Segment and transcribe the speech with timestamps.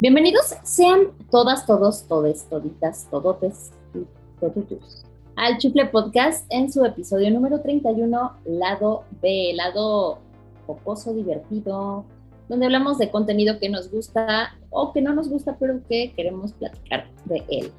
[0.00, 4.06] Bienvenidos sean todas, todos, todes, toditas, todotes y
[4.40, 5.04] totutus
[5.36, 10.18] al Chufle Podcast en su episodio número 31, lado B, lado
[10.66, 12.06] pocoso, divertido,
[12.48, 16.54] donde hablamos de contenido que nos gusta o que no nos gusta, pero que queremos
[16.54, 17.70] platicar de él.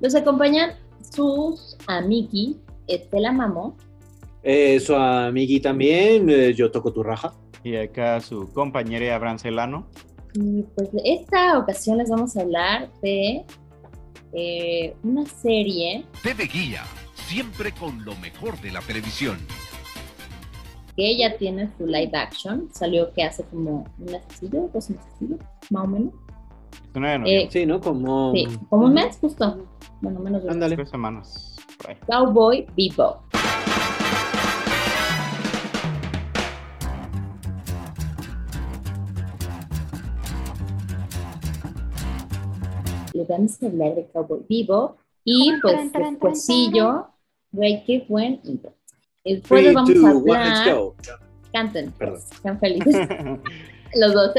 [0.00, 0.70] Los acompañan
[1.14, 2.56] sus amigui,
[2.86, 3.76] Estela Mamo.
[4.42, 7.34] Eh, su amigui también, eh, yo toco tu raja.
[7.62, 9.86] Y acá su compañera Brancelano.
[10.38, 13.44] Y pues de esta ocasión les vamos a hablar de
[14.34, 16.04] eh, una serie.
[16.22, 16.82] TV Guía,
[17.14, 19.38] siempre con lo mejor de la televisión.
[20.94, 22.68] Que ya tiene su live action.
[22.72, 26.14] Salió que hace como un mesecillo, dos mesecillos, más o menos.
[27.24, 27.80] Eh, sí, ¿no?
[27.80, 28.32] Como...
[28.32, 29.66] Sí, como un mes justo.
[30.00, 30.76] Bueno, menos de Ándale.
[30.76, 31.56] tres semanas.
[32.06, 33.20] Cowboy Bebop.
[43.28, 47.08] Vamos a hablar de Cowboy Vivo y pues despuésillo,
[47.52, 48.72] güey, qué buen intro.
[49.24, 50.78] Después les vamos a hablar.
[51.52, 53.08] Canten, pues, sean felices.
[53.94, 54.32] Los dos.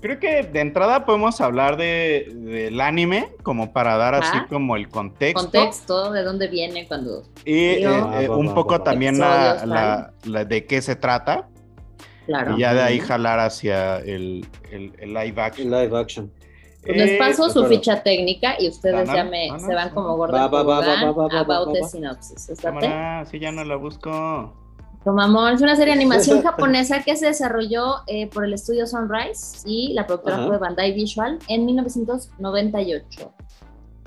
[0.00, 4.88] Creo que de entrada podemos hablar de, del anime, como para dar así como el
[4.88, 5.42] contexto.
[5.42, 7.22] Contexto, de dónde viene, cuando.
[7.44, 11.48] Y eh, eh, un poco también la, la, de qué se trata.
[12.26, 12.56] Claro.
[12.56, 15.72] Y ya de ahí jalar hacia el, el, el live action.
[15.72, 16.32] El live action.
[16.86, 21.72] Pues les paso su ficha técnica y ustedes ya me se van como gordos about
[21.72, 22.48] the synopsis.
[23.30, 24.52] sí, ya no la busco.
[25.04, 29.62] Tomamos, es una serie de animación japonesa que se desarrolló eh, por el estudio Sunrise
[29.64, 33.32] y la productora fue Bandai Visual en 1998.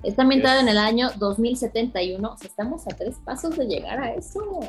[0.04, 2.30] Está ambientada en el año 2071.
[2.30, 4.60] O sea, estamos a tres pasos de llegar a eso.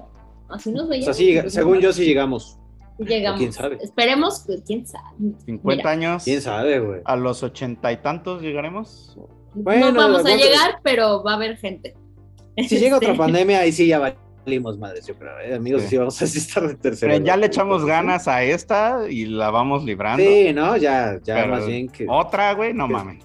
[0.48, 1.08] Así nos veíamos.
[1.08, 2.59] O sea, sí, según yo sí llegamos.
[3.00, 3.38] Llegamos.
[3.40, 3.78] ¿Quién sabe?
[3.80, 5.06] Esperemos que, quién sabe.
[5.46, 6.24] 50 años.
[6.24, 7.00] ¿Quién sabe, güey?
[7.04, 9.16] A los ochenta y tantos llegaremos.
[9.54, 11.94] Bueno, no vamos a llegar, pero va a haber gente.
[12.56, 13.18] Si llega otra este.
[13.18, 15.38] pandemia, ahí sí ya valimos madres, yo creo.
[15.40, 15.54] ¿eh?
[15.54, 15.96] Amigos, sí.
[15.96, 17.12] vamos a estar de tercera.
[17.14, 20.22] Pero ya le echamos ganas a esta y la vamos librando.
[20.22, 20.76] Sí, ¿no?
[20.76, 22.06] Ya, ya más bien que.
[22.08, 23.24] Otra, güey, no mames.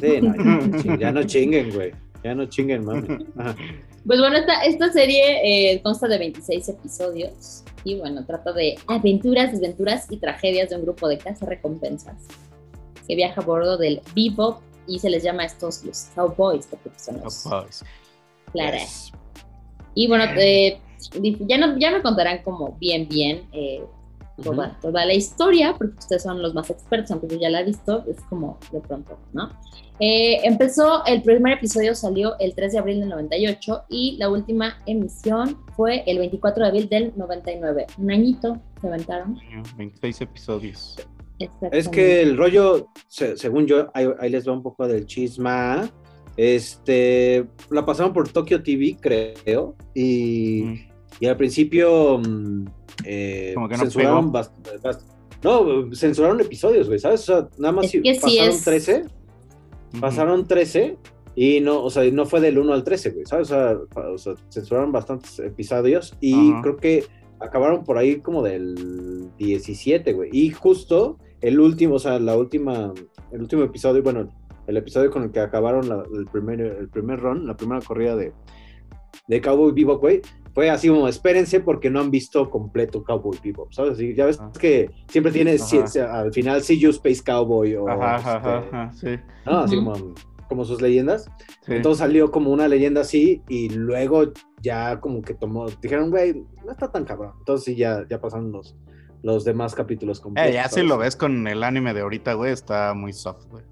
[0.00, 1.92] Sí, no, ya, no chinguen, güey.
[2.22, 3.08] Ya no chinguen, mami.
[4.06, 9.50] Pues bueno, esta, esta serie eh, consta de 26 episodios y bueno, trata de aventuras,
[9.52, 12.14] desventuras y tragedias de un grupo de recompensas
[13.06, 16.98] que viaja a bordo del Bebop y se les llama a estos los Cowboys, porque
[16.98, 17.84] son los Cowboys.
[18.52, 18.78] Claro.
[19.94, 20.78] Y bueno, eh,
[21.40, 23.82] ya, no, ya me contarán como bien, bien eh,
[24.42, 27.64] toda, toda, la historia, porque ustedes son los más expertos, aunque yo ya la he
[27.64, 29.50] visto, es como de pronto, ¿no?
[29.98, 34.76] Eh, empezó, el primer episodio salió el 3 de abril del 98 y la última
[34.84, 37.86] emisión fue el 24 de abril del 99.
[37.96, 39.38] Un añito se aventaron.
[39.76, 40.96] 26 episodios.
[41.70, 45.88] Es que el rollo, según yo, ahí, les va un poco del chisma.
[46.36, 50.86] Este, la pasaron por Tokyo TV, creo, y,
[51.18, 52.66] y al principio mm,
[53.06, 54.32] eh, Como que no censuraron,
[55.42, 57.20] no, censuraron episodios, güey, ¿sabes?
[57.22, 58.64] O sea, nada más es que pasaron sí es...
[58.64, 59.04] 13
[60.00, 60.98] Pasaron 13
[61.34, 63.50] y no, o sea, no fue del 1 al 13, güey, ¿sabes?
[63.50, 67.04] O sea, censuraron bastantes episodios y creo que
[67.40, 70.30] acabaron por ahí como del 17, güey.
[70.32, 72.92] Y justo el último, o sea, la última,
[73.32, 74.28] el último episodio, bueno,
[74.66, 78.32] el episodio con el que acabaron el, primer, el primer run, la primera corrida de,
[79.28, 80.22] de Cowboy Bebop, güey,
[80.56, 84.00] fue así como, espérense porque no han visto completo Cowboy Bebop, ¿sabes?
[84.00, 87.86] Y ya ves que siempre tienes al final See You Space Cowboy o...
[87.86, 89.22] Ajá, este, sí.
[89.44, 89.58] ¿no?
[89.58, 90.14] Así como,
[90.48, 91.30] como, sus leyendas.
[91.66, 94.32] Entonces salió como una leyenda así y luego
[94.62, 97.34] ya como que tomó, dijeron, güey, no está tan cabrón.
[97.40, 98.74] Entonces sí, ya, ya pasaron los,
[99.22, 100.50] los demás capítulos completos.
[100.50, 103.64] Eh, ya si lo ves con el anime de ahorita, güey, está muy soft, güey.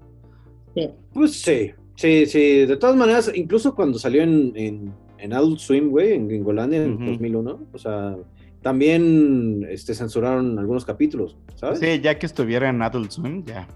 [0.75, 0.91] Sí.
[1.11, 4.93] Pues sí, Sí, sí, de todas maneras, incluso cuando salió en, en,
[5.25, 7.05] en Adult Swim, güey, en Gringolandia en Ujú.
[7.05, 8.15] 2001, o sea,
[8.61, 11.79] también este, censuraron algunos capítulos, ¿sabes?
[11.79, 13.67] Sí, ya que estuviera en Adult Swim, ya.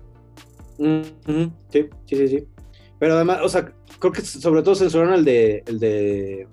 [0.78, 1.02] Mm,
[1.70, 2.48] Sí, sí, sí, sí.
[3.00, 6.48] Pero además, o sea, creo que sobre todo censuraron el de, el de,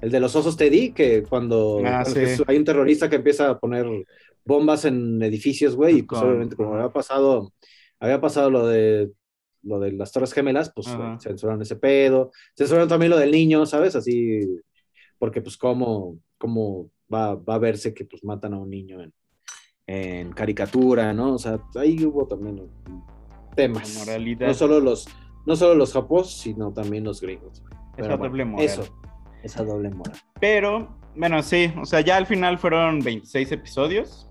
[0.00, 3.58] el de los osos Teddy, que cuando Ah, que hay un terrorista que empieza a
[3.58, 3.86] poner
[4.44, 7.52] bombas en edificios, güey, y pues obviamente como había pasado,
[8.00, 9.10] había pasado lo de
[9.62, 11.14] lo de las Torres Gemelas, pues Ajá.
[11.14, 13.94] eh, censuraron ese pedo, censuraron también lo del niño, ¿sabes?
[13.96, 14.40] Así,
[15.18, 19.12] porque pues cómo, cómo va, va a verse que pues matan a un niño en,
[19.86, 21.34] en caricatura, ¿no?
[21.34, 22.68] O sea, ahí hubo también
[23.54, 23.94] temas.
[23.94, 24.46] La moralidad.
[24.48, 25.08] No solo los,
[25.46, 27.62] no solo los japos, sino también los gringos.
[27.96, 28.66] Pero Esa bueno, doble moral.
[28.66, 28.84] Eso,
[29.42, 30.16] esa doble moral.
[30.40, 34.28] Pero, bueno, sí, o sea, ya al final fueron 26 episodios.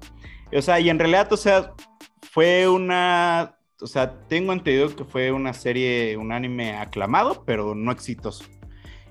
[0.53, 1.73] O sea, y en realidad, o sea,
[2.21, 7.91] fue una, o sea, tengo entendido que fue una serie, un anime aclamado, pero no
[7.91, 8.45] exitoso.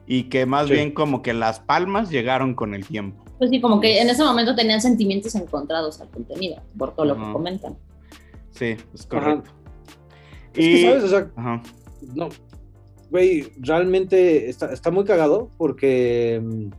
[0.07, 0.75] Y que más Sí.
[0.75, 3.25] bien como que las palmas llegaron con el tiempo.
[3.39, 7.15] Pues sí, como que en ese momento tenían sentimientos encontrados al contenido, por todo lo
[7.17, 7.33] que Ajá.
[7.33, 7.79] comentan.
[8.51, 9.51] Sí, es correcto.
[10.55, 11.05] Es que, ¿sabes?
[11.05, 11.63] O sea, Ajá.
[12.15, 12.29] no,
[13.11, 16.71] güey, realmente está, está muy cagado porque mm,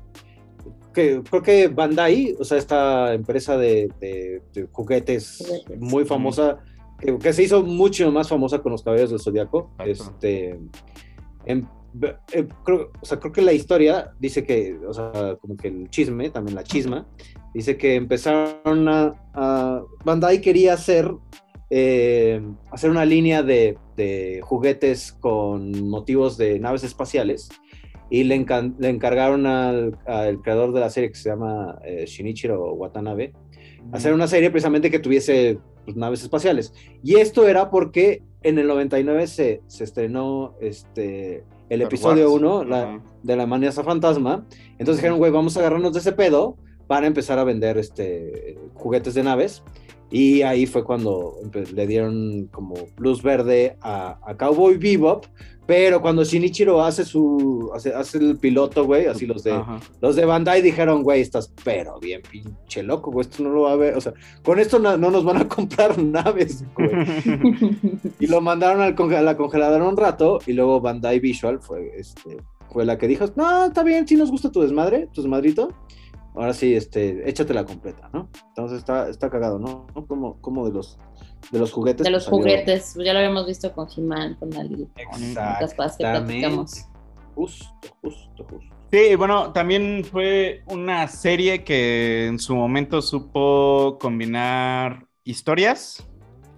[0.93, 5.79] que, creo que Bandai, o sea, esta empresa de, de- de juguetes, Juguetes.
[5.79, 6.59] muy famosa,
[7.01, 10.13] que, que se hizo mucho más famosa con los caballos del Zodiaco, Exacto.
[10.13, 10.59] este,
[11.45, 11.65] em-
[12.31, 15.89] eh, creo, o sea, creo que la historia dice que, o sea, como que el
[15.89, 17.05] chisme, también la chisma,
[17.53, 21.11] dice que empezaron a, a- Bandai quería hacer
[21.73, 27.49] eh, hacer una línea de, de juguetes con motivos de naves espaciales
[28.09, 32.03] y le, encan- le encargaron al, al creador de la serie que se llama eh,
[32.07, 33.31] Shinichiro Watanabe
[33.91, 36.73] hacer una serie precisamente que tuviese pues, naves espaciales.
[37.03, 42.41] Y esto era porque en el 99 se, se estrenó este, el episodio Wars.
[42.41, 43.03] 1 la- Ajá.
[43.23, 44.45] de la amenaza fantasma.
[44.79, 46.57] Entonces dijeron, güey, vamos a agarrarnos de ese pedo
[46.87, 49.63] para empezar a vender este, juguetes de naves.
[50.11, 51.35] Y ahí fue cuando
[51.73, 55.25] le dieron como luz verde a, a Cowboy Bebop.
[55.67, 59.79] Pero cuando Shinichiro hace su hace, hace el piloto, güey, así los de Ajá.
[60.01, 63.71] los de Bandai dijeron, güey, estás pero bien pinche loco, güey, esto no lo va
[63.73, 64.11] a ver, o sea,
[64.43, 66.89] con esto no, no nos van a comprar naves, güey.
[68.19, 71.91] Y lo mandaron al conge- a la congeladora un rato y luego Bandai Visual fue,
[71.97, 72.37] este,
[72.73, 75.69] fue la que dijo, no, está bien, si nos gusta tu desmadre, tu desmadrito,
[76.35, 78.29] ahora sí, este, échatela completa, ¿no?
[78.49, 79.87] Entonces está, está cagado, ¿no?
[79.95, 80.05] ¿No?
[80.07, 80.97] Como, como de los,
[81.51, 82.03] de los juguetes.
[82.03, 86.03] de los juguetes, pues ya lo habíamos visto con He-Man, con Ali, con cosas que
[86.03, 86.85] platicamos.
[87.35, 87.65] Justo,
[88.01, 88.75] justo, justo.
[88.91, 96.05] Sí, bueno, también fue una serie que en su momento supo combinar historias,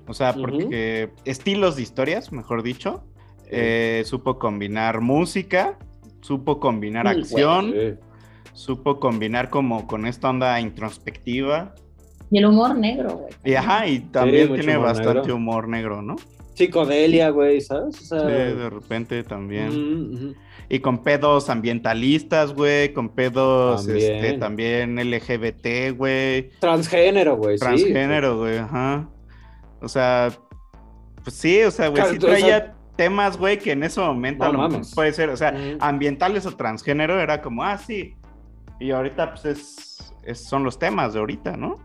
[0.07, 3.03] o sea, porque estilos de historias, mejor dicho,
[3.55, 5.77] Eh, supo combinar música,
[6.21, 7.99] supo combinar Uy, acción, Sí.
[8.53, 11.73] Supo combinar como con esta onda introspectiva,
[12.31, 13.33] Y el humor negro, güey.
[13.43, 15.35] y ajá, y también tiene humor bastante negro.
[15.35, 16.15] humor negro, ¿no?
[16.55, 17.99] Psicodelia, güey, ¿sabes?
[18.01, 19.69] O sea, Sí, de repente también.
[20.29, 20.33] mm.
[20.69, 24.15] Y con pedos ambientalistas, güey, con pedos También.
[24.15, 26.49] este, también LGBT, güey.
[26.59, 27.57] Transgénero, güey.
[27.57, 27.63] sí.
[27.63, 29.09] Transgénero, güey, ajá.
[29.81, 30.31] O sea,
[31.23, 33.99] pues sí, o sea, güey, sí Claro, o sea- traía temas, güey, que en ese
[33.99, 34.93] momento No a lo mejor mames.
[34.95, 35.77] puede ser, o sea, Mm.
[35.81, 38.15] ambientales o transgénero era como, ah, sí.
[38.79, 41.77] Y ahorita, pues, es, es- son los temas de ahorita, ¿no?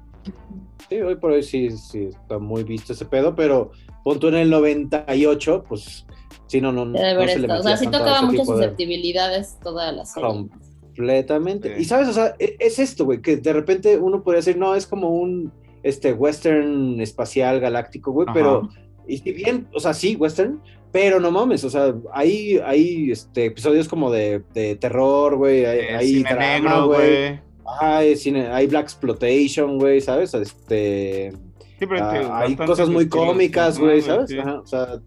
[0.88, 3.70] Sí, hoy por hoy sí, sí está muy visto ese pedo, pero
[4.04, 6.06] pon tú en el 98, pues
[6.46, 6.98] sí, no, no, no.
[6.98, 7.52] Se le.
[7.52, 10.28] O sea, sí tocaba muchas tipo de- susceptibilidades toda la serie.
[10.28, 11.76] Completamente.
[11.76, 11.82] Sí.
[11.82, 14.74] Y sabes, o sea, e- es esto, güey, que de repente uno podría decir, no,
[14.74, 15.52] es como un
[15.82, 18.34] este western espacial galáctico, güey, Ajá.
[18.34, 18.68] pero,
[19.06, 20.60] y si bien, o sea, sí, western,
[20.92, 25.78] pero no mames, o sea, hay, hay este, episodios como de, de terror, güey, hay,
[25.78, 27.40] Eh, hay cine drama, negro, güey.
[27.80, 30.32] Hay, cine, hay Black Exploitation, güey, ¿sabes?
[30.34, 31.32] Este,
[31.78, 34.30] Sí, pero ah, hay cosas muy cómicas, güey, ¿sabes?
[34.30, 34.38] sí.
[34.38, 35.00] Ajá, o sea,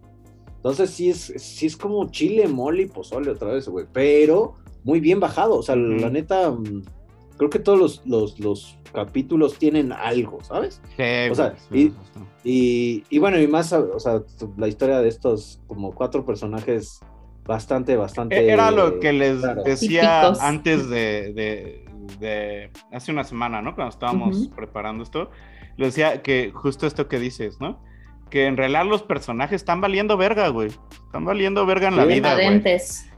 [0.56, 5.00] entonces sí es, sí es como chile, mole y pozole otra vez, güey, pero muy
[5.00, 6.82] bien bajado, o sea, la neta, mm,
[7.48, 10.80] creo que todos los, los, los capítulos tienen algo, ¿sabes?
[10.96, 11.94] Sí, O sea, y- sí.
[12.44, 14.20] Y, y bueno, y más, o sea,
[14.56, 17.00] la historia de estos como cuatro personajes
[17.44, 18.36] bastante, bastante...
[18.38, 19.62] E- Era lo que les claro.
[19.62, 20.40] decía Típicos.
[20.40, 21.84] antes de, de-
[22.18, 23.74] de- hace una semana, ¿no?
[23.74, 25.30] Cuando estábamos preparando esto,
[25.76, 27.80] les decía que justo esto que dices, ¿no?
[28.28, 30.70] Que en realidad los personajes están valiendo verga, güey.
[31.06, 32.62] Están valiendo verga en la vida, güey.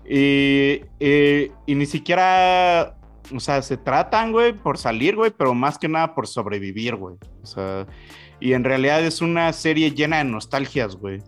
[0.07, 2.97] Y, y- y ni siquiera,
[3.35, 7.17] o sea, se tratan, güey, por salir, güey, pero más que nada por sobrevivir, güey.
[7.43, 7.87] O sea,
[8.41, 11.21] y en realidad es una serie llena de nostalgias, güey.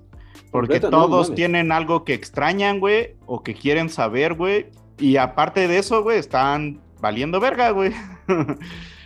[0.50, 4.66] Porque completa, todos tienen algo que extrañan, güey, o que quieren saber, güey.
[4.98, 7.92] Y aparte de eso, güey, están valiendo verga, güey.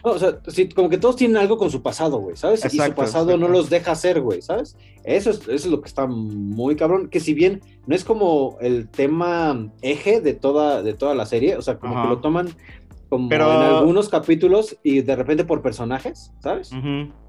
[0.05, 2.65] No, o sea, sí, como que todos tienen algo con su pasado, güey, ¿sabes?
[2.65, 4.77] y su Exacto, pasado no los deja ser, güey, ¿sabes?
[5.05, 8.57] Eso es, eso es lo que está muy cabrón, que si bien no es como
[8.61, 12.03] el tema eje de toda, de toda la serie, o sea, como Ajá.
[12.03, 12.49] que lo toman
[13.11, 16.71] como Pero- en algunos capítulos y de repente por personajes, ¿sabes?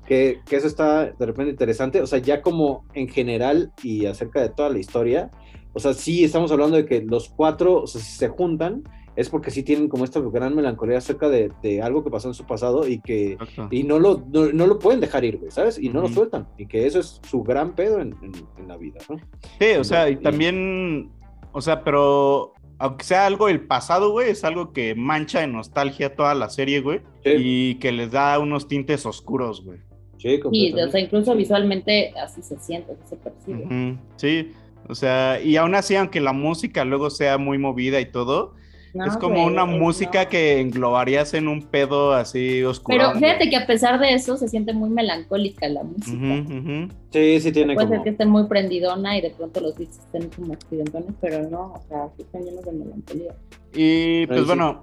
[0.08, 4.42] Que, que eso está de repente interesante, o sea, ya como en general y acerca
[4.42, 5.30] de toda la historia,
[5.74, 8.84] o sea, sí estamos hablando de que los cuatro, o sea, si se juntan,
[9.16, 12.34] es porque sí tienen como esta gran melancolía acerca de, de algo que pasó en
[12.34, 13.68] su pasado y que Exacto.
[13.72, 15.78] y no lo, no, no lo pueden dejar ir, güey, ¿sabes?
[15.78, 18.78] Y no lo sueltan, y que eso es su gran pedo en, en- en la
[18.78, 19.18] vida, ¿no?
[19.60, 21.10] Sí, o sea, Y- también,
[21.52, 26.16] o sea, pero aunque sea algo del pasado, güey, es algo que mancha en nostalgia
[26.16, 29.80] toda la serie, güey, Sí, y que les da unos tintes oscuros, güey.
[30.18, 33.98] sí, Sí, o sea, incluso visualmente así se siente, así se percibe.
[34.16, 34.52] Sí,
[34.90, 38.56] o sea, y aún así, aunque la música luego sea muy movida y todo,
[38.94, 40.30] No, es como güey, una música no.
[40.30, 42.98] que englobarías en un pedo así oscuro.
[42.98, 46.88] Pero fíjate que a pesar de eso se siente muy melancólica la música.
[47.12, 47.96] Sí, sí tiene Puede como...
[47.98, 51.74] ser que esté muy prendidona y de pronto los beats estén como accidentones, pero no,
[51.74, 53.36] o sea, sí están llenos de melancolía.
[53.74, 54.46] Y pues sí.
[54.46, 54.82] bueno,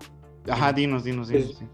[0.49, 1.47] ajá, dinos, dinos, dinos.
[1.49, 1.57] Sí.
[1.59, 1.65] sí.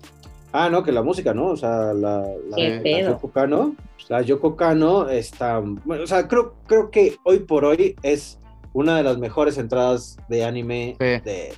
[0.57, 1.47] Ah, no, que la música, ¿no?
[1.47, 3.11] O sea, la, la, Qué la.
[3.11, 3.75] Yoko Kano,
[4.09, 8.39] la Yoko Kano está, bueno, o sea, creo, creo que hoy por hoy es
[8.73, 11.07] una de las mejores entradas de anime Sí.
[11.25, 11.55] de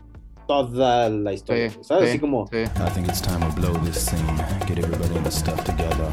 [0.46, 2.04] toda la historia, Sí, ¿sabes?
[2.04, 2.58] sí, Así como, sí.
[2.58, 4.36] I think it's time to blow this scene.
[4.66, 6.10] Get everybody in the stuff together.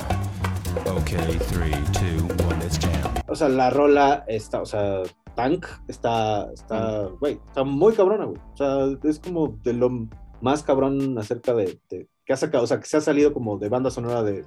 [0.88, 3.14] Okay, three, two, one, let's jam.
[3.28, 5.02] o sea, la rola está, o sea,
[5.36, 8.40] Tank está, está, güey, está muy cabrona, güey.
[8.54, 10.08] O sea, es como de lo
[10.42, 13.58] más cabrón acerca de, de- que ha sacado, o sea, que se ha salido como
[13.58, 14.46] de banda sonora de,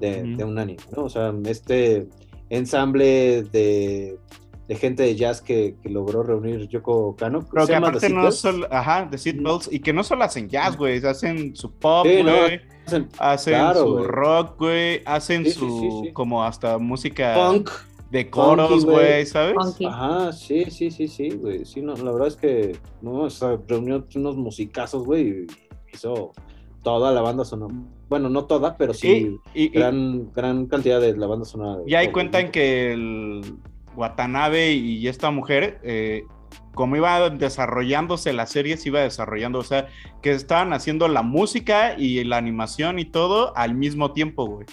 [0.00, 1.04] de, de un anime, ¿no?
[1.04, 2.08] O sea, este
[2.50, 4.18] ensamble de,
[4.68, 7.46] de gente de jazz que, que logró reunir Yoko Kano.
[7.52, 11.04] Pero que aparte no solo, ajá, The Seatbelts, y que no solo hacen jazz, güey,
[11.06, 15.68] hacen su pop, Sí, no, güey, hacen hacen claro, su rock, güey, hacen Sí, su,
[15.80, 16.12] sí, sí.
[16.12, 17.70] como hasta música Punk.
[18.10, 19.24] de coros, güey.
[19.26, 19.54] ¿sabes?
[19.54, 19.84] Funky.
[19.86, 21.64] Ajá, sí, sí, sí, sí, güey.
[21.64, 25.46] Sí, no, la verdad es que no, o sea, reunió unos musicazos, güey, y
[25.94, 26.32] hizo
[26.82, 27.74] toda la banda sonora.
[28.08, 31.82] Bueno, no toda, pero sí Y, y- y- gran, gran cantidad de la banda sonora.
[31.86, 33.42] y ahí cuentan que el
[33.96, 36.24] Watanabe y esta mujer, eh,
[36.74, 39.86] como iba desarrollándose la serie, se iba desarrollando, o sea,
[40.22, 44.66] que estaban haciendo la música y la animación y todo al mismo tiempo, güey.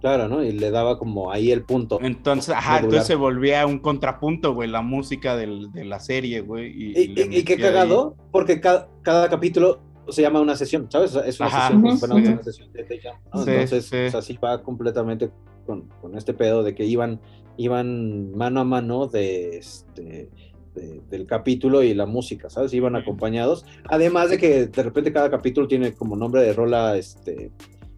[0.00, 0.44] Claro, ¿no?
[0.44, 1.98] Y le daba como ahí el punto.
[2.02, 2.84] Entonces, ajá, Modular.
[2.84, 6.70] entonces se volvía un contrapunto, güey, la música del- de la serie, güey.
[6.70, 9.80] Y, Y, y- y qué metía ahí- cagado, porque cada, cada capítulo
[10.10, 11.10] se llama una sesión, ¿sabes?
[11.12, 11.68] Sea, Es una Ajá.
[11.72, 13.42] sesión, fuera una sesión de, de jam, ¿no?
[13.44, 13.96] Sí, Entonces, sí.
[13.96, 15.30] o sea, sí va completamente
[15.66, 17.18] con, con este pedo de que iban,
[17.56, 20.28] iban mano a mano de este
[20.74, 22.74] de- del capítulo y la música, ¿sabes?
[22.74, 23.64] Iban acompañados.
[23.88, 27.50] Además de que de repente cada capítulo tiene como nombre de rola, este,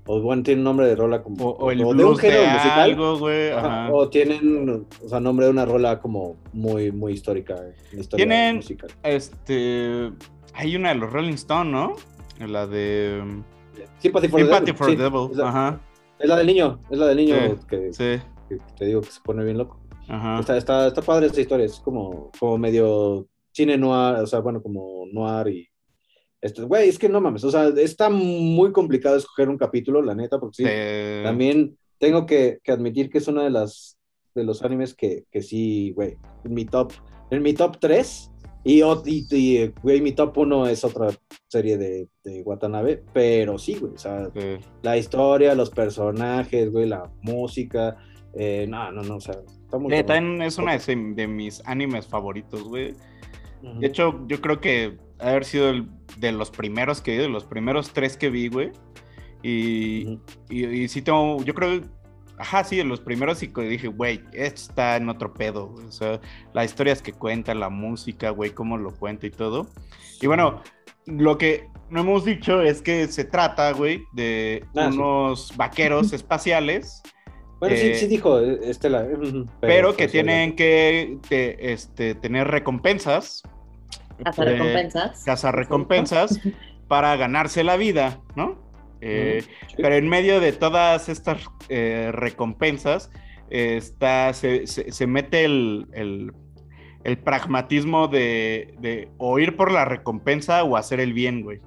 [0.06, 2.52] o bueno, tiene un nombre de rola como O, o el de un de, género
[2.52, 2.80] musical.
[2.80, 3.50] algo, güey.
[3.50, 3.88] Ajá.
[3.92, 7.56] O tienen, o sea, nombre de una rola como muy, muy histórica,
[7.92, 8.90] historia Tienen- musical.
[9.02, 10.10] Este.
[10.54, 11.94] Hay una de los Rolling Stone, ¿no?
[12.46, 13.22] La de.
[13.98, 14.76] Sympathy for Sympathy the Devil.
[14.76, 15.28] for sí, the Devil.
[15.32, 15.80] es, la, Ajá.
[16.20, 18.22] es la del niño, es la del niño Sí, que, Sí.
[18.48, 19.80] Que te digo que se pone bien loco.
[20.08, 20.40] Ajá.
[20.40, 24.62] Está, está, está padre esta historia, es como, como medio cine noir, o sea, bueno,
[24.62, 25.68] como noir y...
[26.40, 30.14] Esto, güey, es que no mames, o sea, está muy complicado escoger un capítulo, la
[30.14, 31.24] neta, porque sí, Sí.
[31.24, 33.96] también tengo que, que admitir que es una de las
[34.36, 36.92] de los animes que, que sí, güey, en mi top,
[37.32, 38.30] en mi top 3
[38.62, 41.08] y, y, y, güey, mi top 1 es otra
[41.48, 44.64] serie de, de Watanabe, pero sí, güey, o sea, Sí.
[44.82, 47.96] la historia, los personajes, güey, la música,
[48.34, 52.06] eh, no, no, no, o sea, está muy también es una de, de mis animes
[52.06, 52.94] favoritos, güey.
[53.62, 57.28] De hecho, yo creo que ha haber sido el- de los primeros que vi, de
[57.28, 58.70] los primeros tres que vi, güey.
[59.42, 60.18] Y,
[60.48, 61.80] y, y sí tengo, yo creo,
[62.38, 65.86] ajá, sí, de los primeros y dije, güey, esto está en otro pedo, güey.
[65.86, 66.20] O sea,
[66.52, 69.68] las historias que cuenta, la música, güey, cómo lo cuenta y todo.
[70.20, 70.62] Y bueno,
[71.06, 74.98] lo que no hemos dicho es que se trata, güey, de Ah, sí.
[74.98, 77.02] unos vaqueros espaciales,
[77.60, 82.14] Bueno, sí, eh, sí dijo eh, Estela, eh, ujú, pero, que tienen que te- este,
[82.14, 83.42] tener recompensas.
[84.18, 85.24] Eh, recompensas.
[85.24, 86.40] cazar recompensas
[86.88, 88.58] para ganarse la vida, ¿no?
[89.00, 89.74] Eh, Sí.
[89.76, 91.38] Pero en medio de todas estas
[91.68, 93.10] eh, recompensas
[93.50, 96.32] eh, está, se, se- se mete el, el-
[97.04, 101.60] el pragmatismo de, de o ir por la recompensa o hacer el bien, güey.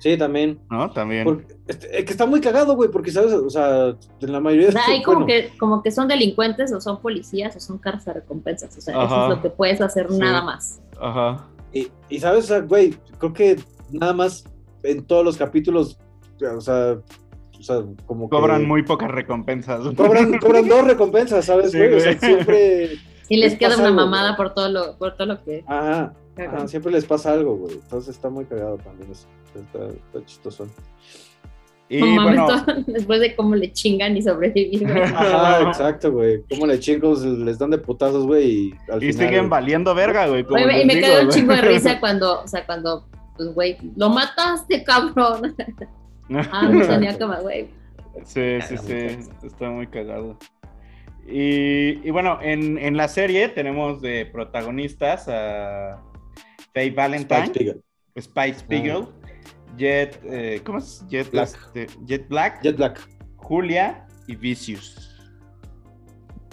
[0.00, 0.58] Sí, también.
[0.70, 0.90] ¿No?
[0.90, 1.24] También.
[1.24, 3.32] Porque, este, es que está muy cagado, güey, porque, ¿sabes?
[3.34, 6.72] O sea, en la mayoría O sea, hay como, bueno, que, como que son delincuentes
[6.72, 8.76] o son policías o son cartas recompensas.
[8.76, 10.18] O sea, eso es lo que puedes hacer Sí.
[10.18, 10.80] nada más.
[11.00, 11.46] Ajá.
[11.72, 12.44] Y, y, ¿sabes?
[12.44, 13.56] O sea, güey, creo que
[13.92, 14.44] nada más
[14.82, 15.98] en todos los capítulos,
[16.40, 16.98] o sea,
[17.58, 18.36] o sea como que...
[18.36, 19.82] Cobran muy pocas recompensas.
[19.94, 21.94] Cobran, cobran dos recompensas, ¿sabes, Sí, güey?
[21.94, 22.18] O sea, güey.
[22.18, 23.09] siempre...
[23.30, 24.36] Y les Les queda una algo, mamada güey.
[24.36, 26.12] por todo lo, por todo lo que Ajá,
[26.66, 27.74] siempre les pasa algo, güey.
[27.74, 29.26] Entonces está muy cagado también eso.
[29.54, 30.66] Está, está chistoso.
[31.88, 34.86] Y mames, bueno, después de cómo le chingan y sobrevivir.
[34.86, 35.02] güey.
[35.02, 36.42] Ajá, exacto, güey.
[36.48, 39.28] Como le chingos les dan de putazos, güey, y al y final...
[39.28, 40.44] siguen valiendo verga, güey.
[40.44, 43.06] como me- y me digo, queda un chingo de risa cuando, o sea, cuando,
[43.36, 45.54] pues, güey, lo mataste, cabrón.
[46.52, 47.68] Ah, no tenía cama, güey.
[48.24, 48.94] Sí, sí, sí,
[49.42, 50.36] está muy cagado.
[51.26, 56.02] Y, y bueno, en, en la serie tenemos de protagonistas a
[56.74, 57.82] Faye Valentine, Spike Spiegel.
[58.16, 59.06] Spike Spiegel,
[59.76, 61.04] Jet, eh, ¿cómo es?
[61.08, 61.48] Jet Black.
[61.48, 63.00] este, Jet Black, Jet Black.
[63.36, 65.06] Julia y Vicious.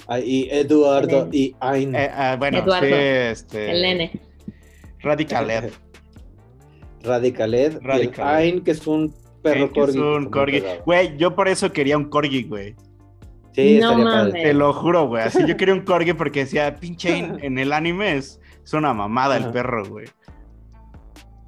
[0.08, 1.94] Ah, y Eduardo y Ain.
[1.96, 4.22] Eh, ah, bueno, Eduardo, sí, este, El nene.
[5.02, 5.72] Radical Ed.
[7.04, 10.00] Radical Y el Ain, que es un perro que es corgi.
[10.00, 10.64] un corgi.
[10.86, 12.76] Güey, yo por eso quería un corgi, güey.
[13.58, 14.32] Sí, No estaría mames.
[14.34, 14.44] padre.
[14.44, 15.24] Te lo juro, güey.
[15.24, 18.94] Así yo quería un corgi porque decía, pinche en, en el anime es, es una
[18.94, 20.06] mamada el perro, güey.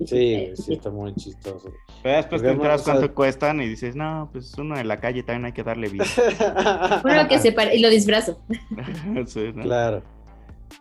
[0.05, 1.71] Sí, sí, está muy chistoso.
[2.01, 5.45] Pero después te enteras cuánto cuestan y dices, no, pues uno de la calle también
[5.45, 6.05] hay que darle vida.
[7.03, 8.39] Bueno, que se pare, y lo disfrazo.
[9.27, 9.63] Sí, ¿no?
[9.63, 10.01] Claro,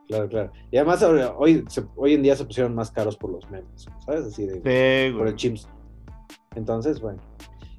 [0.07, 0.53] claro, claro.
[0.71, 3.87] Y además ahora- hoy, se- hoy en día se pusieron más caros por los memes,
[4.07, 4.27] ¿sabes?
[4.27, 4.55] Así de...
[4.55, 5.31] Sí, por güey.
[5.33, 5.69] el chimps.
[6.55, 7.19] Entonces, bueno.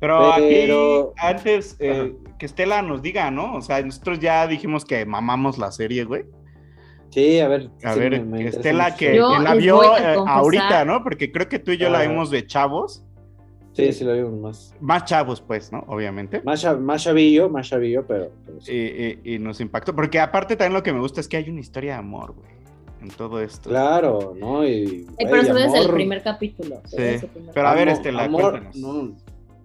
[0.01, 3.53] Pero, Pero- aquí, antes, eh, que Estela nos diga, ¿no?
[3.55, 6.25] O sea, nosotros ya dijimos que mamamos la serie, güey.
[7.11, 7.69] Sí, a ver.
[7.83, 11.03] A sí, ver, me- Estela que, la vio eh, ahorita, ¿no?
[11.03, 12.07] Porque creo que tú y yo la Ajá.
[12.09, 13.03] vimos de chavos.
[13.73, 14.75] Sí, sí, lo vimos más.
[14.79, 15.83] Más chavos, pues, ¿no?
[15.87, 16.41] Obviamente.
[16.43, 18.31] Más, cha- más chavillo, más chavillo, pero...
[18.45, 18.71] pero sí.
[18.73, 19.95] Y, y- y nos impactó.
[19.95, 22.49] Porque aparte también lo que me gusta es que hay una historia de amor, güey.
[23.01, 23.69] En todo esto.
[23.69, 24.67] Claro, ¿no?
[24.67, 26.81] Y, Eh, pero eso desde el primer capítulo.
[26.85, 26.97] Sí.
[26.97, 28.75] primer Pero a ver, Estela, amor, cuéntanos.
[28.75, 29.15] no,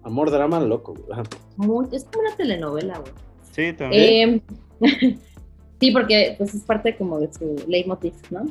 [0.05, 0.93] amor, drama, loco.
[0.95, 1.19] güey.
[1.57, 3.11] Muy- es como una telenovela, güey.
[3.51, 4.43] Sí, también.
[4.81, 5.17] Eh,
[5.79, 8.45] sí, porque pues es parte como de su leitmotiv, ¿no?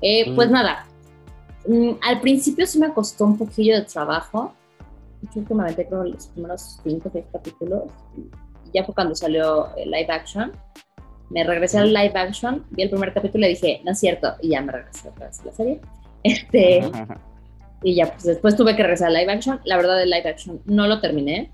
[0.00, 0.34] Eh, Mm.
[0.34, 0.86] Pues nada,
[1.68, 4.54] mm, al principio sí me costó un poquillo de trabajo.
[5.34, 7.82] Yo que me aventé creo los primeros cinco o seis capítulos.
[8.16, 8.30] Y
[8.72, 10.52] ya fue cuando salió el live action.
[11.28, 14.48] Me regresé al live action, vi el primer capítulo y dije, no es cierto, y
[14.50, 15.80] ya me regresé otra vez a la serie.
[16.22, 16.82] Este,
[17.82, 19.60] y ya, pues después tuve que regresar al live action.
[19.64, 21.50] La verdad, el live action no lo terminé.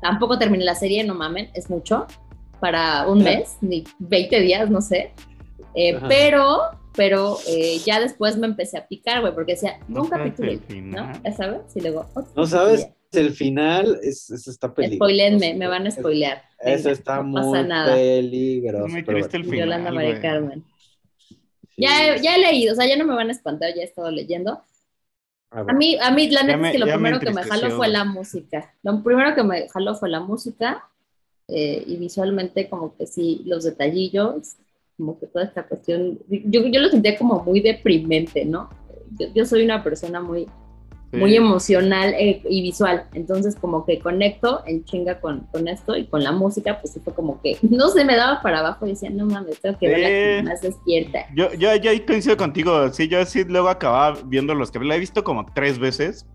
[0.00, 2.06] Tampoco terminé la serie, no mamen, es mucho.
[2.60, 5.12] Para un mes, ni 20 días, no sé.
[5.74, 6.58] Eh, pero,
[6.96, 10.60] pero eh, ya después me empecé a picar, güey, porque decía, No un capítulo, el
[10.60, 10.66] ¿no?
[10.66, 11.20] final.
[11.24, 14.96] Ya sabes, y luego otro No sabes, el final es, es- está peligroso.
[14.96, 16.42] Spoilenme, me van a spoilear.
[16.60, 17.94] Eso Venga, está no muy nada.
[17.94, 18.86] peligroso.
[18.86, 19.58] Es muy pero triste el final.
[19.60, 20.20] Yolanda María.
[20.20, 20.64] Carmen.
[21.28, 21.38] sí.
[21.76, 23.84] Ya, he- ya he leído, o sea, ya no me van a espantar, ya he
[23.84, 24.62] estado leyendo.
[25.50, 25.74] A ver.
[25.74, 27.70] A mí, a mí la neta me- es que lo me primero que me jaló
[27.76, 28.74] fue la música.
[28.82, 30.84] Lo primero que me jaló fue la música
[31.48, 34.56] eh, y visualmente como que sí, los detallillos,
[34.96, 38.68] como que toda esta cuestión, yo, yo lo sentía como muy deprimente, ¿no?
[39.18, 40.46] Yo, yo soy una persona muy,
[41.10, 41.16] Sí.
[41.16, 46.04] muy emocional eh, y visual, entonces como que conecto en chinga con, con esto y
[46.06, 48.90] con la música, pues sí fue como que no se me daba para abajo y
[48.90, 50.36] decía, no mames, tengo que verla Sí.
[50.38, 51.18] como más despierta.
[51.34, 52.88] Yo, yo, yo ahí coincido contigo.
[52.90, 56.26] Sí, yo sí luego acababa viendo los que la he visto como tres veces.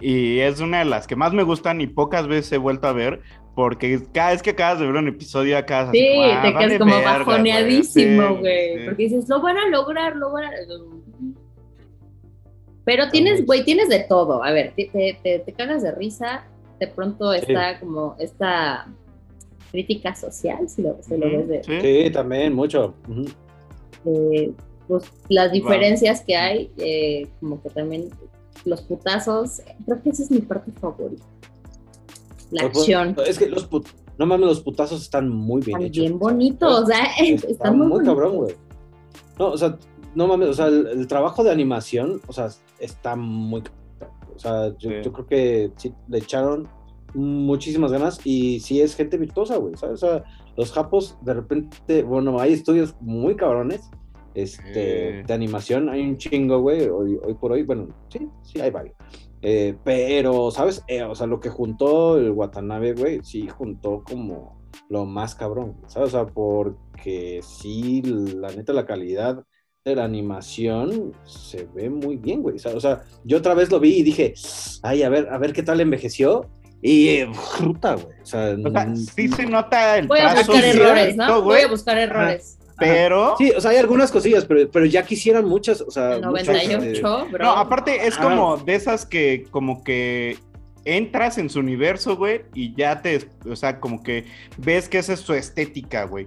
[0.00, 2.92] Y es una de las que más me gustan y pocas veces he vuelto a
[2.92, 3.22] ver.
[3.56, 6.48] Porque cada vez que acabas de ver un episodio, acabas así Sí, como, ah, te
[6.48, 8.40] quedas vale como verga, bajoneadísimo, güey.
[8.40, 8.78] güey.
[8.78, 10.50] Sí, Porque dices, lo van a lograr, lo van a.
[12.86, 14.42] Pero tienes, güey, tienes de todo.
[14.42, 14.88] A ver, te,
[15.22, 16.44] te, te- cagas de risa.
[16.80, 18.86] De pronto está como esta
[19.72, 21.80] crítica social, si lo, si lo ves de, sí.
[21.80, 22.94] Sí, también, mucho.
[23.08, 23.24] Ujú.
[24.04, 24.52] de,
[24.88, 28.08] pues, las diferencias que hay, eh, como que también
[28.64, 29.60] los putazos.
[29.84, 31.24] Creo que esa es mi parte favorita.
[32.52, 33.16] La Los put- acción.
[33.26, 36.02] Es que los put- no mames, los putazos están muy bien Están hechos.
[36.04, 38.56] bien bonitos, o sea, Está están muy, muy cabrón, bonitos.
[38.58, 38.66] güey.
[39.38, 39.76] No, o sea,
[40.16, 42.48] no mames, o sea, el, el trabajo de animación, o sea,
[42.80, 43.62] está muy.
[44.34, 44.96] O sea, yo, Sí.
[45.04, 46.68] yo creo que sí le echaron
[47.14, 50.02] muchísimas ganas y sí es gente virtuosa, güey, ¿sabes?
[50.02, 50.24] O sea,
[50.56, 53.88] los japos, de repente, bueno, hay estudios muy cabrones
[54.34, 58.70] este, de animación, hay un chingo, güey, hoy, hoy por hoy, bueno, sí, sí, hay
[58.70, 58.96] varios.
[59.40, 60.82] Eh, pero, ¿sabes?
[60.88, 65.76] Eh, o sea, lo que juntó el Watanabe, güey, sí juntó como lo más cabrón,
[65.86, 66.08] ¿sabes?
[66.08, 69.42] O sea, porque sí, la neta, la calidad
[69.94, 72.56] la animación se ve muy bien, güey.
[72.74, 74.34] O sea, yo otra vez lo vi y dije,
[74.82, 76.48] ay, a ver, a ver qué tal envejeció.
[76.82, 78.20] Y eh, puta, güey.
[78.22, 81.16] O sea, O sea, mm, sí se nota el Voy a trazo buscar cierto, errores,
[81.16, 81.34] ¿no?
[81.34, 82.58] Voy güey, a buscar errores.
[82.78, 86.26] Pero, Sí, o sea, hay algunas cosillas, pero, pero ya quisieran muchas, o sea, El
[86.26, 87.44] muchas, 98, eh, bro.
[87.44, 88.22] no, aparte es Ah.
[88.22, 90.36] como de esas que como que
[90.84, 94.24] entras en su universo, güey, y ya te, o sea, como que
[94.58, 96.26] ves que esa es su estética, güey.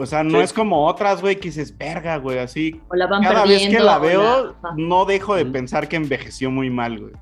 [0.00, 0.44] O sea, no Sí.
[0.44, 2.80] es como otras, güey, que dices, verga, güey, así.
[2.88, 4.22] o la van Cada vez que la veo,
[4.62, 4.74] ajá.
[4.76, 7.12] no dejo de pensar que envejeció muy mal, güey.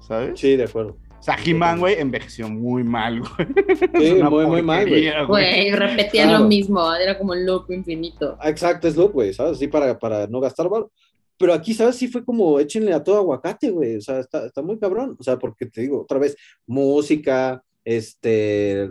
[0.00, 0.38] ¿Sabes?
[0.40, 0.96] sí, de acuerdo.
[1.18, 3.28] O sea, He-Man, güey, envejeció muy mal, güey.
[3.98, 5.10] Sí, muy, muy mal, güey.
[5.26, 6.42] Güey, repetían Claro.
[6.44, 8.36] lo mismo, era como un loop infinito.
[8.40, 9.58] Ah, Exacto, es loop, güey, ¿sabes?
[9.58, 10.90] Sí, para, para no gastar varo.
[11.38, 11.96] Pero aquí, ¿sabes?
[11.96, 13.96] Sí fue como échenle a todo aguacate, güey.
[13.96, 15.16] O sea, está, está muy cabrón.
[15.18, 18.88] O sea, porque te digo, otra vez, música, este,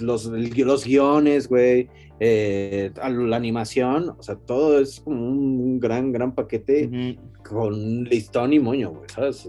[0.00, 6.34] los, los guiones, güey, eh, la animación, o sea, todo es como un gran, gran
[6.34, 6.94] paquete
[7.42, 9.48] con listón y moño, güey, ¿sabes?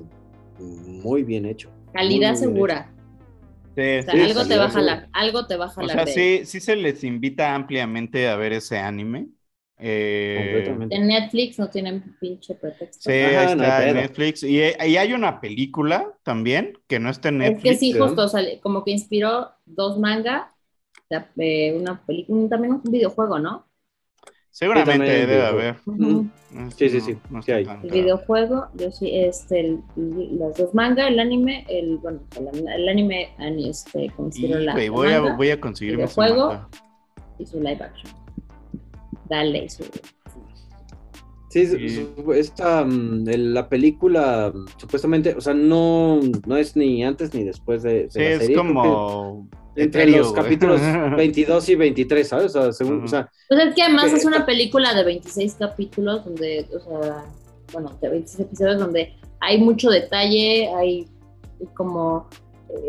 [0.58, 1.71] Muy bien hecho.
[1.93, 2.93] Calidad Muy, muy bien segura.
[3.75, 5.89] Sí, O sea, sí, algo te va a calidad jalar, algo te va a O
[5.89, 5.89] jalar.
[5.89, 9.30] sea, de- sí, sí se les invita ampliamente a ver ese anime.
[9.84, 10.78] Eh.
[10.91, 13.10] En Netflix no tienen pinche pretexto.
[13.10, 13.96] sí, Ajá, ahí no está en.
[13.96, 14.44] Netflix.
[14.44, 17.63] Y, y hay una película también que no está en Es Netflix.
[17.74, 18.00] que sí, ¿sí?
[18.00, 20.54] justo, o sea, como que inspiró dos manga,
[21.10, 23.65] la- eh, una película, también un videojuego, ¿no?
[24.54, 25.60] Seguramente Sí, debe videojuego.
[25.60, 25.76] haber.
[25.86, 26.30] Ujú.
[26.67, 27.80] Este Sí, sí, sí, no sí está hay.
[27.84, 29.84] El videojuego, yo sí, este, el-
[30.38, 34.74] los dos manga, el anime, el, bueno, el, el anime, ani- este, como Y, la,
[34.91, 36.67] voy, a, manga voy a conseguirme ese videojuego.
[37.39, 38.20] y su live action.
[39.32, 39.86] Dale, su...
[41.50, 47.34] Sí, su- esta, mm, la película, mm, supuestamente, o sea, no, no es ni antes
[47.34, 48.56] ni después de, de Sí, la es serie.
[48.56, 49.48] como.
[49.76, 50.80] entre los capítulos
[51.17, 52.56] 22 y 23, ¿sabes?
[52.56, 55.56] O sea, según, o sea, Pues es que además Eh, es una película de 26
[55.60, 57.26] capítulos donde, o sea,
[57.74, 61.08] bueno, de 26 episodios donde hay mucho detalle, hay
[61.74, 62.28] como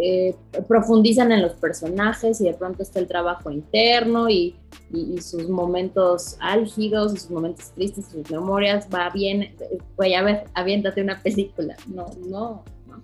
[0.00, 0.34] eh,
[0.68, 4.56] profundizan en los personajes y de pronto está el trabajo interno y,
[4.92, 9.54] y- y sus momentos álgidos y sus momentos tristes, sus memorias, va bien,
[9.96, 13.02] güey, a ver, aviéntate una película, no, no, no.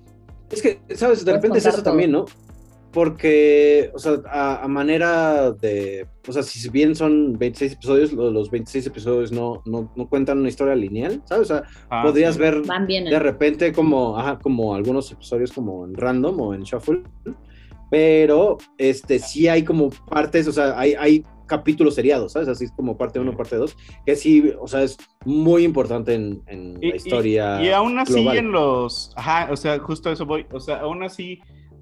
[0.50, 1.24] es que, ¿sabes?
[1.24, 1.84] De Puedes repente es eso todo.
[1.84, 2.26] también, ¿no?
[2.98, 8.30] Porque, o sea, a, a manera de, o sea, si bien son 26 episodios, lo-
[8.32, 11.50] los 26 episodios no, no, no cuentan una historia lineal, ¿sabes?
[11.50, 12.40] O sea, Ah, podrías sí.
[12.40, 13.04] ver Van bien.
[13.04, 17.02] de repente como, ajá, como algunos episodios como en random o en shuffle,
[17.90, 22.48] pero este sí hay como partes, o sea, hay, hay capítulos seriados, ¿sabes?
[22.48, 23.36] Así es como parte 1, Sí.
[23.36, 27.62] parte 2, que sí, o sea, es muy importante en, en Y- la historia.
[27.62, 28.36] Y, y aún así global.
[28.38, 29.12] en los...
[29.16, 30.44] Ajá, o sea, justo a eso voy.
[30.52, 31.38] O sea, aún así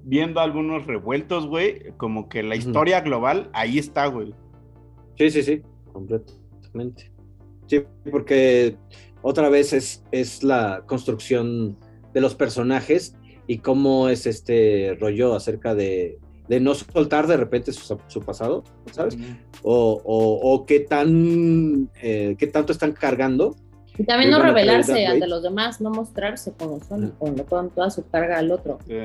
[0.07, 4.33] viendo algunos revueltos, güey, como que la historia global, ahí está, güey.
[5.17, 7.11] Sí, sí, sí, completamente.
[7.65, 8.77] Sí, porque
[9.21, 11.77] otra vez es, es la construcción
[12.13, 13.17] de los personajes
[13.47, 18.63] y cómo es este rollo acerca de, de no soltar de repente su, su pasado,
[18.93, 19.17] ¿sabes?
[19.61, 23.57] O, o, o qué tan eh, qué tanto están cargando.
[23.97, 27.13] Y también no revelarse ante los demás, no mostrarse como son, Ujú.
[27.17, 28.77] cuando con toda su carga al otro.
[28.87, 28.95] Sí.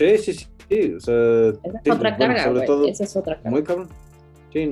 [0.00, 0.46] Sí, sí, sí.
[0.70, 3.50] sí, o sea, Esa es sí, otra bueno, carga, sobre todo, Esa es otra carga.
[3.50, 3.88] muy cabrón.
[4.50, 4.68] Sí,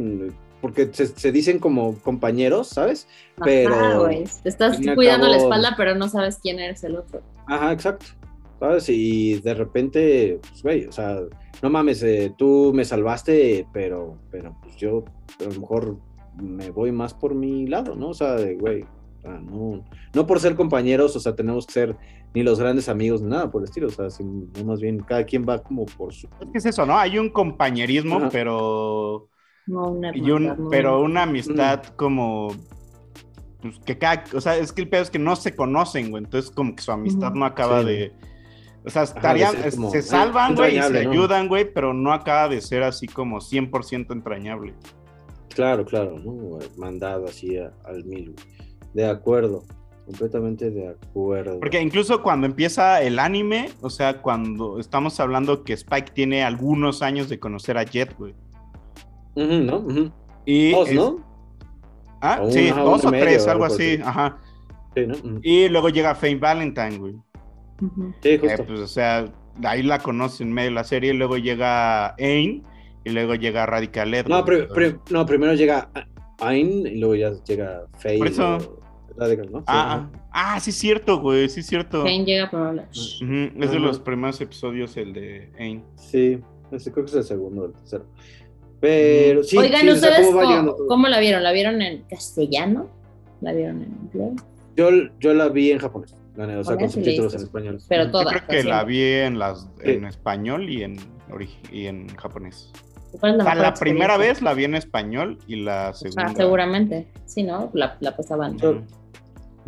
[0.63, 3.07] porque se, se dicen como compañeros, ¿sabes?
[3.37, 4.09] Ajá, pero-.
[4.09, 7.21] Te estás cuidando la espalda, pero no sabes quién eres el otro.
[7.47, 8.07] Ajá, exacto.
[8.59, 8.89] ¿Sabes?
[8.89, 11.21] Y de repente, pues, güey, o sea,
[11.63, 15.05] no mames, eh, tú me salvaste, pero, pero pues yo
[15.41, 15.99] a lo mejor
[16.41, 18.09] me voy más por mi lado, ¿no?
[18.09, 21.73] O sea, de, güey, o sea, no, no por ser compañeros, o sea, tenemos que
[21.75, 21.97] ser
[22.35, 24.07] ni los grandes amigos ni nada por el estilo, o sea,
[24.65, 26.27] más bien cada quien va como por su...
[26.41, 26.97] Es que es eso, ¿no?
[26.99, 28.29] Hay un compañerismo, Ajá.
[28.31, 29.29] pero...
[29.67, 30.71] No, una Y un, hermandad, no.
[30.71, 32.49] pero una amistad como...
[33.61, 34.25] Pues que cada...
[34.35, 36.23] O sea, es que el pedo es que no se conocen, güey.
[36.25, 38.13] Entonces como que su amistad no acaba Sí, de...
[38.85, 42.49] O sea, estarían, como, se eh, salvan, güey, y se ayudan, güey, pero no acaba
[42.49, 44.75] de ser así como 100% entrañable.
[45.55, 46.59] Claro, claro, ¿no?
[46.77, 48.33] Mandado así a- al mil.
[48.33, 48.47] güey.
[48.95, 49.65] De acuerdo,
[50.09, 51.61] completamente de acuerdo.
[51.61, 57.03] Porque incluso cuando empieza el anime, o sea, cuando estamos hablando que Spike tiene algunos
[57.03, 58.35] años de conocer a Jet, güey.
[59.35, 59.77] Ujú, ¿no?
[59.79, 60.11] Ujú.
[60.47, 61.25] Y Dos, es- ¿no?
[62.21, 64.39] Ah, O sí, una- dos o tres, medio, algo así, ajá.
[64.97, 65.15] Sí, ¿no?
[65.43, 67.15] Y luego llega Fame Valentine, güey.
[68.23, 68.65] Sí, Que, justo.
[68.67, 69.27] pues, o sea,
[69.63, 72.65] ahí la conoce en medio de la serie, y luego llega Ain,
[73.05, 74.27] y luego llega Radical Ed.
[74.27, 74.45] No,
[75.11, 75.91] no, primero llega
[76.41, 78.19] Ain y luego ya llega Faye.
[78.19, 78.78] Por eso-
[79.21, 80.11] Ah, ah,
[80.55, 82.05] ah, sí es cierto, güey, sí es cierto.
[82.05, 82.83] Kane llega pero habla.
[82.93, 85.83] Ujú, Es de los primeros episodios el de Ain.
[85.97, 88.07] Sí, ese creo que es el segundo o el tercero.
[88.81, 91.43] Pero sí, Oigan, sí, o sea, ¿ustedes ¿cómo la vieron?
[91.43, 92.89] ¿La vieron en castellano?
[93.41, 94.43] ¿La vieron en inglés?
[94.77, 97.79] Yo, yo la vi en japonés, la neta, o sea, con subtítulos en español.
[97.89, 98.27] Pero Yo toda.
[98.31, 99.91] creo que la vi en, las, Sí.
[99.91, 100.97] en español y en,
[101.73, 102.71] y en japonés.
[103.19, 106.27] ¿Cuál es O sea, la primera vez la vi en español y la segunda.
[106.27, 107.09] Ah, seguramente.
[107.27, 107.71] Sí, ¿no?
[107.73, 108.57] La, la pasaban.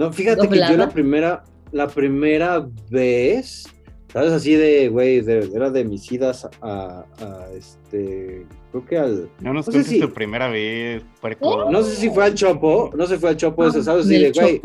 [0.07, 3.65] No, fíjate que yo la primera, la primera vez,
[4.13, 4.33] ¿sabes?
[4.33, 9.53] Así de, güey, de- era de mis idas a, a, este, creo que al, No
[9.53, 11.71] nos No sé si- tu primera vez, puerco.
[11.71, 14.07] no sé si fue al Chopo, no sé si fue al Chopo ese, ¿sabes?
[14.07, 14.61] Así Ah, de, güey,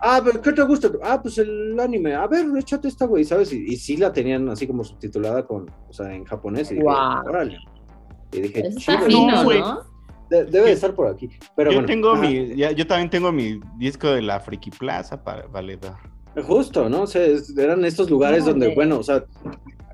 [0.00, 0.90] ah, pero ¿qué te gusta?
[1.02, 3.52] Ah, pues el anime, a ver, échate esta, güey, ¿sabes?
[3.52, 6.84] Y, y sí la tenían así como subtitulada con, o sea, en japonés, y dije,
[6.84, 7.24] Guau.
[7.28, 7.56] órale.
[8.32, 9.60] Y dije, Eso está chido, fino, no, güey.
[9.60, 9.91] ¿no?
[10.32, 11.28] De- debe de estar por aquí.
[11.56, 12.22] Pero yo bueno, tengo ajá.
[12.22, 15.94] mi, ya- yo también tengo mi disco de la Friki Plaza para valedor.
[16.46, 17.02] Justo, ¿no?
[17.02, 17.26] O sea,
[17.58, 18.58] eran estos lugares Órale.
[18.60, 19.24] donde, bueno, o sea,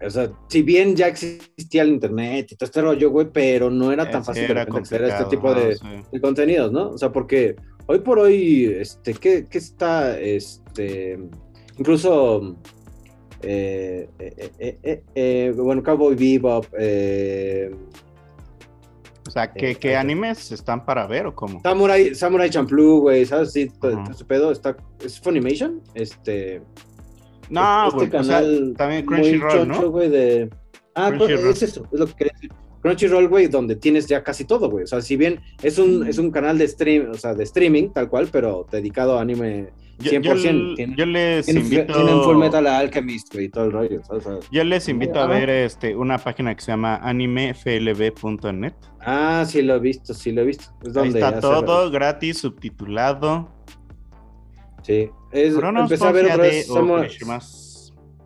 [0.01, 3.91] o sea, si bien ya existía el internet y todo este rollo, güey, pero no
[3.91, 5.87] era tan fácil de era acceder a este tipo de, sí.
[6.13, 6.91] de contenidos, ¿no?
[6.91, 11.19] O sea, porque hoy por hoy, este, ¿qué, qué está, este,
[11.77, 12.55] incluso,
[13.43, 17.71] eh, eh, eh, eh, eh, bueno, Cowboy Bebop, eh,
[19.29, 21.61] O sea, ¿qué, qué animes están para ver o cómo?
[21.63, 23.53] Samurai, Samurai Champloo, güey, ¿sabes?
[23.53, 26.63] Sí, todo, ese pedo está, es Funimation, este...
[27.51, 29.91] No, este güey, o sea, canal también Crunchyroll, ¿no?
[29.91, 30.51] güey, de...
[30.95, 31.51] Ah, Crunchyroll.
[31.51, 32.51] es eso, es lo que quería decir.
[32.81, 34.85] Crunchyroll, güey, donde tienes ya casi todo, güey.
[34.85, 37.91] O sea, si bien es un, es un canal de stream, o sea, de streaming,
[37.91, 40.23] tal cual, pero dedicado a anime Yo, 100%.
[40.23, 41.93] yo- tienen, yo les tienen, invito...
[41.93, 44.01] tienen Full Metal Alchemist, güey, y todo el rollo.
[44.09, 48.75] O sea, Yo les invito a ver este, una página que se llama animeflb.net.
[49.09, 50.65] ah, sí lo he visto, sí lo he visto.
[50.85, 53.49] Es Ahí está todo gratis, subtitulado.
[54.83, 55.11] Sí.
[55.33, 57.11] Es, empecé a ver otra vez Samurai.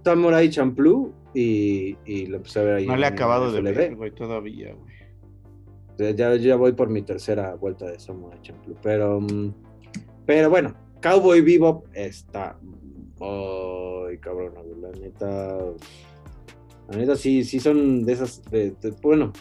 [0.05, 2.87] Samurai Champloo y, y lo empecé a ver ahí.
[2.87, 6.15] No le he acabado de ver, güey, todavía, güey.
[6.17, 8.77] Ya, ya voy por mi tercera vuelta de Samurai Champloo.
[8.83, 9.55] Pero, mm,
[10.27, 12.59] pero bueno, Cowboy Bebop está.
[13.21, 15.59] Ay, cabrón, la neta.
[16.91, 18.43] La neta sí, sí son de esas.
[18.51, 19.33] de- de- bueno,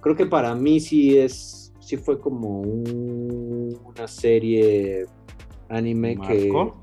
[0.00, 1.72] creo que para mí sí es.
[1.80, 5.06] Sí fue como un- una serie
[5.68, 6.48] anime que.
[6.52, 6.80] ¿Marco?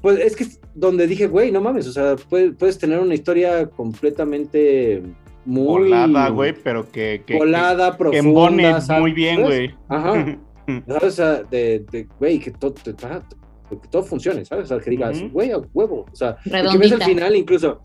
[0.00, 3.14] Pues es que es donde dije, güey, no mames, o sea, puedes, puedes tener una
[3.14, 5.02] historia completamente
[5.44, 7.22] muy Volada, güey, pero que...
[7.26, 8.18] que volada, que, que profunda.
[8.28, 9.00] embone ¿sabes?
[9.00, 9.74] muy bien, güey.
[9.88, 10.38] Ajá.
[10.86, 11.02] ¿Sabes?
[11.04, 12.92] O sea, de, güey, que todo, que
[13.90, 14.64] todo funcione, ¿sabes?
[14.66, 16.04] O sea, que digas, güey, a huevo.
[16.12, 17.80] O sea, que ves el final incluso.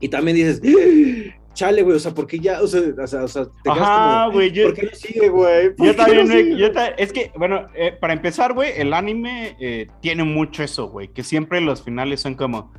[0.00, 0.60] Y también dices.
[1.54, 2.60] Chale, güey, o sea, ¿por qué ya?
[2.60, 5.28] O sea, o sea, o sea, te Ajá, como, güey, yo, ¿por qué no sigue,
[5.28, 5.74] güey?
[5.74, 6.56] ¿Por yo también, no sigue?
[6.58, 10.88] yo ta- es que, bueno, eh, para empezar, güey, el anime eh, tiene mucho eso,
[10.88, 12.72] güey, que siempre los finales son como,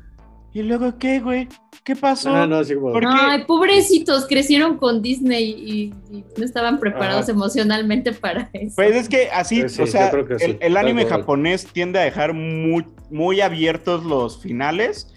[0.54, 1.48] ¿y luego qué, güey?
[1.84, 2.34] ¿Qué pasó?
[2.36, 3.08] Ah, no, así como, ¿Por qué?
[3.12, 7.32] Ay, pobrecitos, crecieron con Disney y, y no estaban preparados Ajá.
[7.32, 8.74] emocionalmente para eso.
[8.76, 12.04] Pues es que así, Pues sí, o sea, el, sí, el anime japonés tiende a
[12.04, 15.14] dejar muy, muy abiertos los finales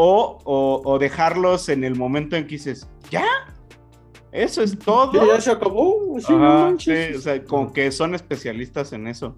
[0.00, 3.26] o, o- o dejarlos en el momento en que dices, ¿ya?
[4.30, 5.12] ¿Eso es todo?
[5.12, 6.16] Ya, ya se acabó.
[6.20, 9.36] sí, no Ajá, sí, o sea, como que son especialistas en eso.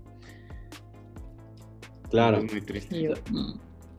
[2.11, 2.39] Claro.
[2.39, 3.09] Es muy triste.
[3.31, 3.53] Mm.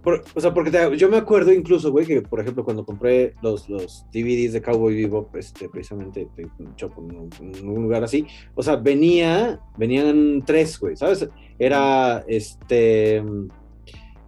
[0.03, 3.33] Por- o sea, porque te- yo me acuerdo incluso, güey, que por ejemplo cuando compré
[3.41, 8.75] los, los DVDs de Cowboy Bebop, este, precisamente de en un lugar así, o sea,
[8.75, 11.27] venía, venían tres, güey, ¿sabes?
[11.59, 13.23] Era, este,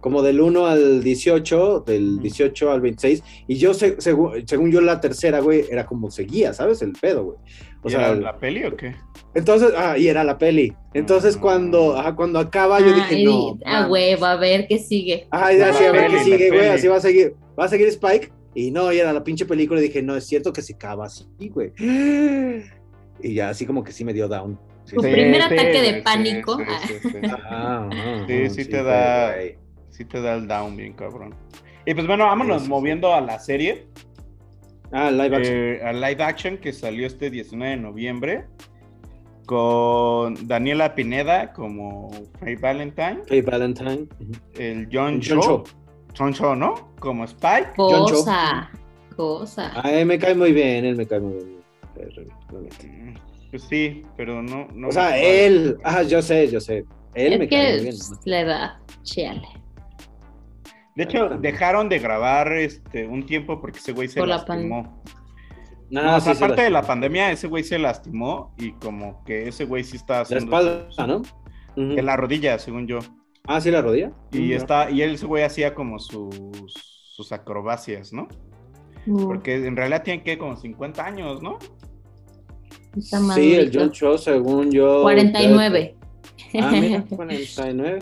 [0.04, 2.22] como del 1 al 18, del Ujú.
[2.24, 6.52] 18 al 26, y yo, se- según, según yo, la tercera, güey, era como seguía,
[6.52, 6.82] ¿sabes?
[6.82, 7.38] El pedo, güey.
[7.82, 8.94] O ¿Y sea, era la peli o qué?
[9.34, 10.74] entonces, ah, y era la peli.
[10.92, 11.40] Entonces, Ah.
[11.40, 13.58] cuando, cuando acaba, yo Ah, dije, y- no.
[13.64, 13.90] ah, mames".
[13.90, 15.26] huevo, a ver qué sigue.
[15.30, 17.88] Ay, ya así, a ver qué sigue, güey, así va a seguir, va a seguir
[17.88, 18.30] Spike.
[18.54, 21.06] Y no, y era la pinche película y dije, no, es cierto que se acaba
[21.06, 21.72] así, güey.
[23.22, 24.58] Y ya así como que sí me dio down.
[24.84, 25.08] Sí, Tu sí.
[25.12, 26.58] primer sí, ataque de sí, pánico.
[26.58, 26.80] sí, Ah.
[26.86, 27.08] sí, sí.
[27.24, 29.63] Ah, ah, Sí, ah, sí te da- güey.
[29.96, 31.34] Sí te da el down bien, cabrón.
[31.86, 32.70] Y pues bueno, vámonos Sí, sí, sí.
[32.70, 33.86] moviendo a la serie.
[34.90, 35.56] Ah, live action.
[35.56, 38.44] eh, a live action que salió este 19 de noviembre.
[39.46, 43.20] Con Daniela Pineda como Faye Valentine.
[43.28, 44.08] Faye Valentine.
[44.58, 45.64] El John John Cho.
[46.16, 46.92] John Cho, ¿no?
[46.98, 47.72] Como Spike.
[47.76, 48.14] John Cho.
[48.14, 48.70] Cosa,
[49.14, 49.72] cosa.
[49.82, 51.60] Ay, me cae muy bien, él me cae muy bien.
[52.48, 53.20] Realmente.
[53.50, 54.66] Pues sí, pero no.
[54.74, 56.84] no O sea, él, ah, yo sé, yo sé.
[57.14, 57.94] Él es me cae muy bien.
[58.24, 59.42] la edad, chale.
[60.96, 65.02] De hecho, dejaron de grabar este un tiempo porque ese güey se Por la lastimó.
[65.90, 66.86] No, No, sí aparte de la lastimó.
[66.88, 70.86] pandemia, ese güey se lastimó y como que ese güey sí está La haciendo espalda,
[70.90, 71.16] sus- ¿no?
[71.16, 71.98] Ujú.
[71.98, 73.00] En la rodilla, según yo.
[73.46, 74.12] Ah, sí, la rodilla.
[74.32, 76.34] Y Mm, está, y él ese güey hacía como sus,
[77.14, 78.28] sus acrobacias, ¿no?
[79.06, 81.58] Mm, Porque en realidad tiene que como 50 años, ¿no?
[83.34, 83.70] Sí, el.
[83.74, 85.02] John Cho, según yo.
[85.02, 85.96] 49.
[86.60, 87.98] Ah, mira, 49.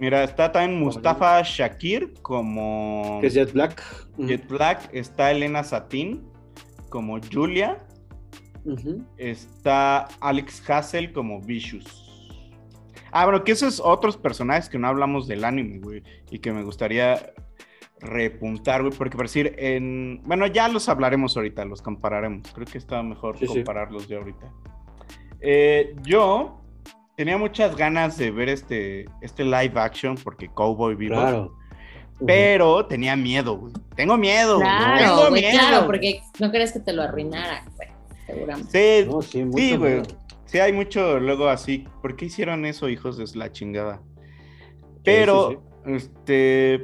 [0.00, 3.82] Mira, está también Mustafa Shakir como Que es Jet Black.
[4.18, 6.22] Jet Black, está Elena Satin
[6.88, 7.84] como Julia,
[9.16, 12.02] está Alex Hassel como Vicious.
[13.12, 16.64] Ah, bueno, que esos otros personajes que no hablamos del anime, güey, y que me
[16.64, 17.32] gustaría
[18.00, 20.20] repuntar, güey, porque por decir, en...
[20.24, 22.52] Bueno, ya los hablaremos ahorita, los compararemos.
[22.52, 23.54] Creo que está mejor Sí, sí.
[23.54, 24.52] compararlos ya ahorita.
[25.40, 26.63] Eh, yo
[27.16, 31.14] tenía muchas ganas de ver este, este live action porque Cowboy Vivo.
[31.16, 31.56] Claro.
[32.26, 33.72] Pero tenía miedo, güey.
[33.96, 34.56] Tengo miedo.
[34.56, 34.68] güey.
[34.68, 35.58] Claro, Tengo güey, miedo.
[35.58, 37.88] claro, porque no crees que te lo arruinara, güey,
[38.26, 39.02] seguramente.
[39.04, 39.92] Sí, No, sí, mucho sí, güey.
[39.94, 40.04] miedo.
[40.46, 41.86] Sí, hay mucho luego así.
[42.00, 44.00] ¿Por qué hicieron eso, hijos de la chingada?
[45.02, 45.50] Pero,
[45.84, 46.82] sí, este,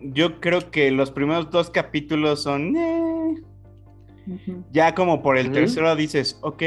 [0.00, 3.34] yo creo que los primeros dos capítulos son, eh,
[4.70, 6.62] ya como por el tercero dices, ok.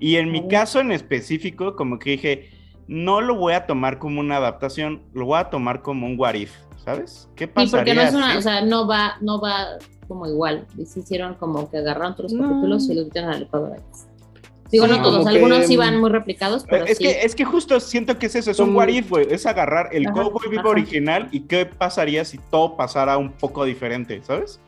[0.00, 2.50] Y en mi caso en específico, como que dije,
[2.86, 6.34] no lo voy a tomar como una adaptación, lo voy a tomar como un what
[6.34, 6.52] if,
[6.84, 7.28] ¿sabes?
[7.36, 7.76] ¿Qué Sí, pasaría?
[7.78, 9.66] porque no es una, si- o sea, no va, no va
[10.06, 10.66] como igual.
[10.78, 12.48] Y se hicieron como que agarraron otros No.
[12.48, 13.76] capítulos y los metieron al licuadora.
[14.70, 17.04] Digo, Sí, no todos, algunos que, sí van mm, muy replicados, pero es, sí.
[17.04, 19.26] que, es que justo siento que es eso, es un what if, güey.
[19.30, 23.64] Es agarrar el Ajá, Cowboy Vivo original y qué pasaría si todo pasara un poco
[23.64, 24.60] diferente, ¿sabes?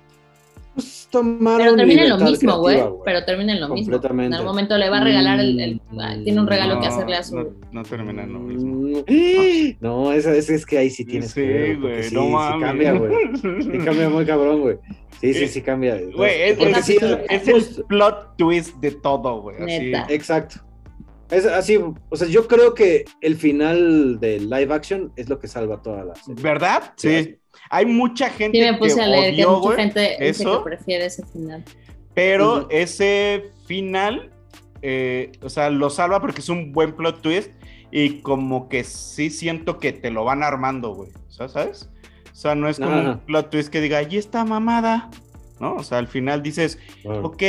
[0.80, 2.78] Pues tomaron Pero termina en lo mismo, güey.
[3.04, 3.94] Pero termina en lo mismo.
[4.02, 5.60] En algún momento le va a regalar el.
[5.60, 5.80] el-
[6.24, 7.36] tiene un regalo que hacerle a su.
[7.36, 9.04] No, no termina en lo mismo.
[9.06, 12.14] Mm, No, eso, eso es que ahí sí tienes Sí, que ver, porque güey, sí,
[12.14, 12.66] no sí mames.
[12.68, 13.12] cambia, güey.
[13.62, 14.76] Sí cambia muy cabrón, güey.
[15.20, 16.00] Sí, sí, Eh, sí cambia.
[16.16, 19.56] Güey, es, es- sí, es el plot twist de todo, güey.
[20.08, 20.60] Exacto.
[21.30, 25.46] Es así, o sea, yo creo que el final del live action es lo que
[25.46, 26.42] salva toda la serie.
[26.42, 26.92] ¿Verdad?
[26.96, 27.36] Sí.
[27.70, 30.28] Hay mucha gente Sí, me puse que a leer que odió, mucha güey, gente dice
[30.28, 30.58] eso.
[30.64, 31.64] que prefiere ese final.
[32.14, 34.30] pero ese final,
[34.82, 37.50] eh, o sea, lo salva porque es un buen plot twist
[37.92, 41.10] y como que sí siento que te lo van armando, güey.
[41.28, 41.88] O sea, ¿sabes?
[42.32, 45.10] O sea, no es como un plot twist que diga, allí está mamada,
[45.60, 45.74] ¿no?
[45.76, 47.42] O sea, al final dices, Claro, ok,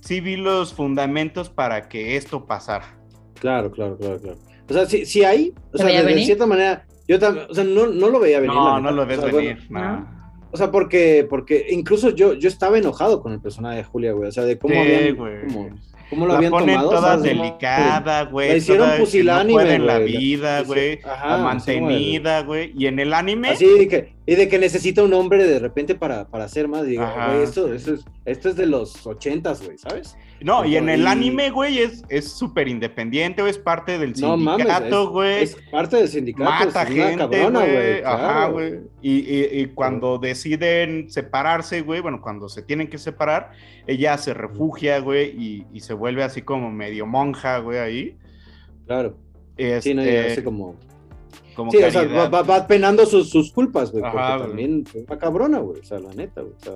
[0.00, 2.96] sí vi los fundamentos para que esto pasara.
[3.40, 4.18] claro, claro, claro.
[4.20, 4.38] claro.
[4.68, 7.64] O sea, sí, sí hay, o ¿Se sea, de, cierta manera, yo también, o sea,
[7.64, 8.54] no, no lo veía venir.
[8.56, 9.70] No, no lo ves O sea, bueno, venir.
[9.70, 10.14] no.
[10.50, 14.28] O sea, porque, porque incluso yo, yo estaba enojado con el personaje de Julia, güey.
[14.28, 15.46] O sea, de cómo Sí, habían, güey.
[15.48, 15.70] cómo,
[16.10, 16.90] cómo lo La habían ponen tomado.
[16.90, 17.22] toda ¿sabes?
[17.24, 18.50] delicada, güey.
[18.50, 20.16] La hicieron pusilánime, no puede en la güey.
[20.16, 21.00] vida, güey.
[21.02, 22.72] Ajá, mantenida, güey.
[22.76, 25.96] Y en el anime, Así de que, y de que necesita un hombre de repente
[25.96, 26.86] para, para hacer más.
[26.86, 27.32] Digo, Ajá.
[27.32, 30.16] güey, esto, esto, es, esto es de los ochentas, güey, ¿sabes?
[30.44, 33.50] No, y en el y- anime, güey, es es súper independiente, güey.
[33.50, 35.42] Es parte del sindicato, es, güey.
[35.42, 36.44] es parte del sindicato.
[36.50, 38.02] Mata es gente, güey.
[38.04, 38.52] Ajá, claro.
[38.52, 38.74] güey.
[39.02, 43.52] Y, y- y cuando deciden separarse, güey, bueno, cuando se tienen que separar,
[43.86, 48.16] ella se refugia, güey, y, y se vuelve así como medio monja, güey, ahí.
[48.86, 49.16] Claro.
[49.80, 50.76] Sí, no, Este, así como.
[51.56, 54.02] como Sí, o sea, va, va- va penando sus, sus culpas, güey.
[54.02, 55.80] Porque también fue una cabrona, güey.
[55.80, 56.52] O sea, la neta, güey.
[56.54, 56.72] o sea,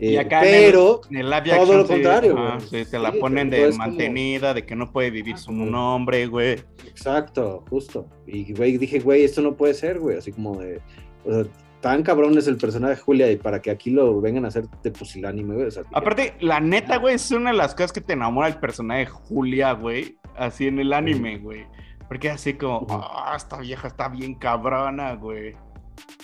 [0.00, 1.00] Y eh, acá en el- pero.
[1.10, 4.64] En el Todo action, lo contrario, sí, te la Sí, ponen de como- mantenida, de
[4.64, 5.76] que no puede vivir sin un Ujú.
[5.78, 6.60] hombre, güey.
[6.86, 8.06] Exacto, justo.
[8.26, 10.16] Y, güey, dije, güey, esto no puede ser, güey.
[10.18, 10.80] Así como de.
[11.24, 11.44] O sea,
[11.80, 14.64] tan cabrón es el personaje de Julia y para que aquí lo vengan a hacer
[14.82, 15.66] de pusilánime, güey.
[15.66, 18.56] O sea, Aparte, la neta, güey, es una de las cosas que te enamora el
[18.58, 20.16] personaje de Julia, güey.
[20.36, 21.66] Así en el anime, güey.
[22.06, 25.54] Porque así como, ah, esta vieja está bien cabrona, güey.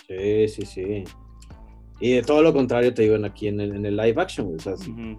[0.09, 1.05] Sí, sí, sí.
[2.01, 4.47] Y de todo lo contrario te digo en aquí en el, en el live action,
[4.47, 4.57] güey.
[4.57, 5.19] O sea, sí, Ujú.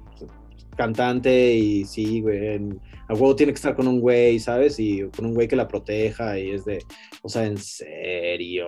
[0.75, 2.55] cantante y sí, güey.
[2.55, 4.79] en- A huevo tiene que estar con un güey, ¿sabes?
[4.79, 6.79] Y con un güey que la proteja y es de,
[7.21, 8.67] o sea, en serio.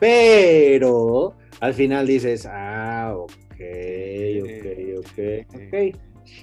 [0.00, 3.30] Pero al final dices, ah, ok,
[4.42, 5.18] ok, ok,
[5.54, 5.96] ok.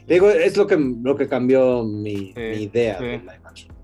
[0.07, 3.03] Digo, es lo que, lo que cambió mi, Sí, mi idea sí.
[3.05, 3.75] del live action.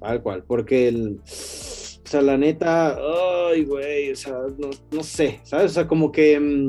[0.00, 1.20] Tal cual, porque el.
[2.10, 2.98] O sea, la neta,
[3.52, 5.70] ay, güey, o sea, no, no sé, ¿sabes?
[5.70, 6.66] O sea, como que mm,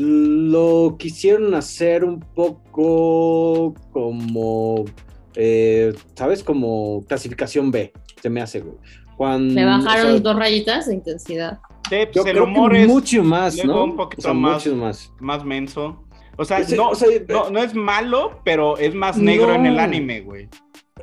[0.00, 4.86] lo quisieron hacer un poco como,
[5.34, 6.42] eh, ¿sabes?
[6.42, 7.92] Como clasificación B,
[8.22, 8.76] se me hace, güey.
[9.18, 11.58] Cuando, Le bajaron o sea, dos rayitas de intensidad.
[11.90, 13.84] Sí, pues Yo el creo humor que es mucho más, ¿no?
[13.84, 14.64] un poquito o sea, más.
[14.66, 15.12] mucho más.
[15.20, 16.04] más menso.
[16.38, 19.66] O sea, Ese- no, o sea, no, no es malo, pero es más negro en
[19.66, 19.82] el No.
[19.82, 20.48] anime, güey.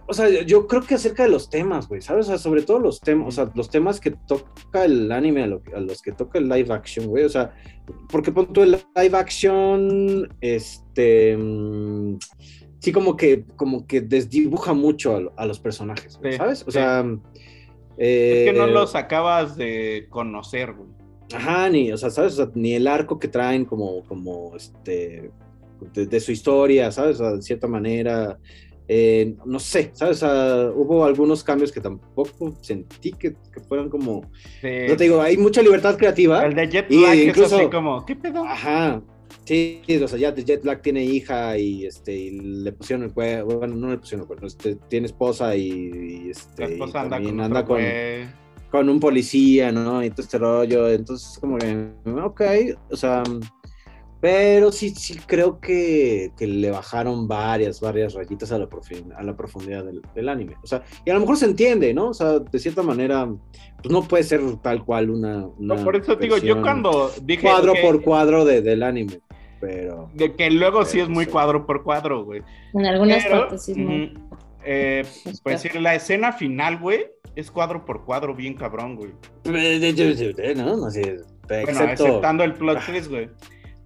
[0.10, 2.26] O sea, yo creo que acerca de los temas, güey, ¿sabes?
[2.26, 5.48] O sea, sobre todo los temas, o sea, los temas que toca el anime a,
[5.48, 7.54] lo- a los que toca el live action, güey, o sea,
[8.12, 12.18] porque pon tú el live action, este, mm,
[12.80, 16.62] sí como que, como que desdibuja mucho a, lo- a los personajes, güey, Sí, ¿sabes?
[16.64, 16.72] O sí.
[16.72, 17.00] sea,
[17.98, 20.90] Es que no eh, los acabas de conocer, güey.
[21.36, 22.34] Ajá, ni, o sea, ¿sabes?
[22.34, 25.30] O sea, ni el arco que traen como, como, este,
[25.94, 27.18] de, de su historia, ¿sabes?
[27.22, 28.40] O sea, de cierta manera,
[28.92, 30.24] eh, no sé, ¿sabes?
[30.24, 34.22] Hubo algunos cambios que tampoco sentí que, que fueran como...
[34.64, 36.44] No te digo, hay mucha libertad creativa.
[36.44, 38.44] El de Jet y Black incluso- es así como, ¿qué pedo?
[38.44, 39.00] Ajá.
[39.46, 43.46] Sí, o sea, ya Jet Black tiene hija y este y le pusieron el cuerno,
[43.46, 45.70] bueno, no le pusieron el cuerno, este, tiene esposa y,
[46.26, 47.82] y, este, La y esposa anda también con anda con,
[48.72, 50.04] con un policía, ¿no?
[50.04, 51.90] Y todo este rollo, entonces como que,
[52.24, 52.42] ok,
[52.92, 53.24] o sea,
[54.22, 59.24] pero sí, sí creo que, que le bajaron varias, varias rayitas a la, profin- a
[59.24, 60.56] la profundidad del, del anime.
[60.62, 62.10] O sea, y a lo mejor se entiende, ¿no?
[62.10, 63.30] O sea, de cierta manera,
[63.82, 65.48] pues no puede ser tal cual una...
[65.48, 69.22] una No, por eso digo, yo cuando dije Cuadro por cuadro de, del anime,
[69.62, 70.10] pero...
[70.14, 71.32] de que luego sí es muy sí.
[71.32, 72.42] cuadro por cuadro, güey.
[72.74, 74.14] En algunas Pero, partes sí es muy...
[74.16, 75.06] ujú, eh,
[75.44, 77.06] pues decir, la escena final, güey,
[77.36, 79.12] es cuadro por cuadro, bien cabrón, güey.
[79.46, 80.76] ¿no?
[80.76, 82.06] No sé, Bueno, excepto...
[82.06, 83.30] exceptando el plot twist, güey.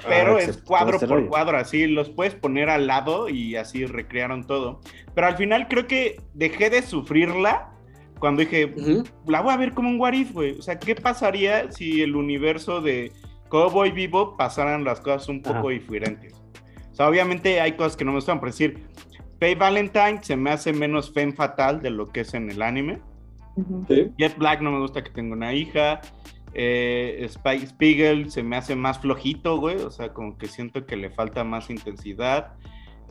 [0.07, 1.29] Pero Ah, es cuadro por rollo.
[1.29, 4.81] cuadro, así los puedes poner al lado y así recrearon todo.
[5.15, 7.69] Pero al final creo que dejé de sufrirla
[8.19, 9.03] cuando dije, Ujú.
[9.27, 10.57] la voy a ver como un what if, güey.
[10.57, 13.11] O sea, ¿qué pasaría si el universo de
[13.49, 15.69] Cowboy Vivo pasaran las cosas un poco Ajá.
[15.69, 16.33] diferentes?
[16.91, 18.85] O sea, obviamente hay cosas que no me gustan, por decir,
[19.39, 23.01] Faye Valentine se me hace menos femme fatal de lo que es en el anime.
[23.55, 23.85] Ujú.
[23.89, 24.09] Sí.
[24.17, 25.99] Jet Black no me gusta que tenga una hija.
[26.53, 29.77] Eh, Spike Spiegel se me hace más flojito, güey.
[29.77, 32.53] O sea, como que siento que le falta más intensidad.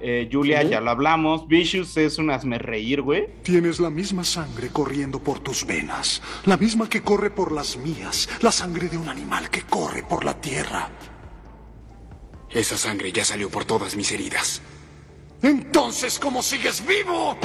[0.01, 1.47] Eh, Julia, ya lo hablamos.
[1.47, 3.28] Vicious es un hazme reír, güey.
[3.43, 8.28] Tienes la misma sangre corriendo por tus venas, la misma que corre por las mías,
[8.40, 10.90] la sangre de un animal que corre por la tierra.
[12.51, 14.61] Esa sangre ya salió por todas mis heridas.
[15.40, 17.38] Entonces, ¿cómo sigues vivo?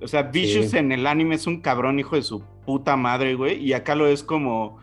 [0.00, 0.78] O sea, Vicious Sí.
[0.78, 3.62] en el anime es un cabrón hijo de su puta madre, güey.
[3.64, 4.78] Y acá lo es como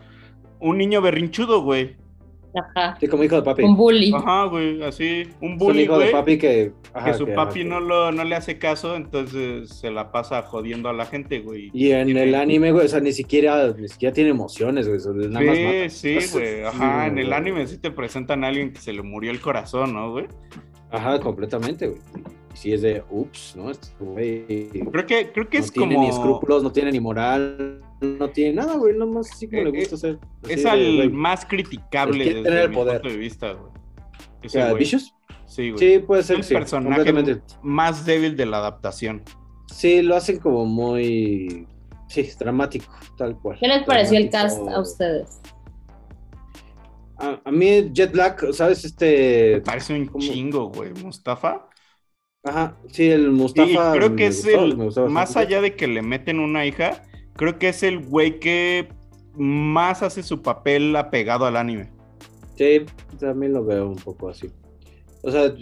[0.60, 1.96] un niño berrinchudo, güey.
[2.58, 2.96] Ajá.
[3.02, 3.64] Sí, como hijo de papi.
[3.64, 4.14] Un bully.
[4.14, 5.24] Ajá, güey, así.
[5.42, 6.72] Un Es un bully, hijo de papi que...
[6.84, 10.14] Que ajá, su que- papi ajá, no, lo, no le hace caso, entonces se la
[10.14, 11.70] pasa jodiendo a la gente, güey.
[11.74, 15.00] Y en el anime, güey, o sea, ni siquiera, ni siquiera tiene emociones, güey.
[15.28, 15.90] más mata.
[15.90, 16.64] Sí, sí, güey.
[16.64, 19.94] Ajá, en el anime sí te presentan a alguien que se le murió el corazón,
[19.94, 20.26] ¿no, güey?
[20.92, 22.00] Ajá, completamente, güey.
[22.56, 23.70] Y sí es de, ups, ¿no?
[23.70, 26.08] Este güey Creo que, creo que no es tiene como...
[26.08, 28.96] ni escrúpulos, no tiene ni moral, no tiene nada, güey.
[28.96, 30.20] Nomás así como Eh, le gusta hacer.
[30.48, 33.02] Es al más criticable desde tener el mi poder.
[33.02, 33.66] punto de vista, güey.
[33.68, 33.74] O
[34.42, 34.80] Ese sea, güey.
[34.80, 35.14] ¿Vicious?
[35.48, 35.80] Sí, güey.
[35.80, 39.22] Sí, puede ser, el sí, personaje más débil de la adaptación.
[39.68, 41.68] Sí, lo hacen como muy,
[42.08, 43.58] sí, dramático, tal cual.
[43.60, 45.42] ¿Qué les pareció el cast a ustedes?
[47.18, 48.86] A, a mí Jet Black, ¿sabes?
[48.86, 50.24] Este, Parece un ¿Cómo?
[50.24, 50.94] chingo, güey.
[51.04, 51.68] Mustafa.
[52.46, 53.94] Ajá, sí, el Y Mustafa.
[53.94, 57.04] creo me que es gustó, el, gustó más allá de que le meten una hija,
[57.34, 58.88] creo que es el güey que
[59.36, 61.90] más hace su papel apegado al anime.
[62.58, 62.82] Sí,
[63.20, 64.50] también lo veo un poco así.
[65.24, 65.54] O sea,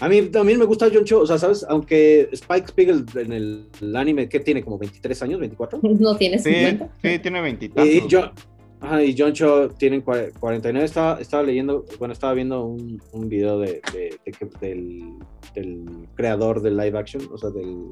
[0.00, 1.64] a mí también me gusta John Cho, o sea, ¿sabes?
[1.68, 4.62] Aunque Spike Spiegel en el, el anime, ¿qué tiene?
[4.62, 5.80] ¿Como 23 años, 24?
[5.98, 6.88] ¿No tienes Sí, 50?
[7.02, 7.94] sí, tiene veintitantos.
[7.94, 8.32] Y, John,
[8.80, 10.84] ajá, y John Cho tienen cua- 49.
[10.84, 15.14] Estaba, estaba leyendo, bueno, estaba viendo un, un video de, de- de del,
[15.54, 17.88] del creador del live action, o sea, del,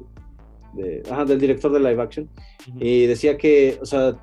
[0.73, 2.29] de- ajá, del director de live action.
[2.69, 2.77] Ujú.
[2.79, 4.15] Y decía que, o sea,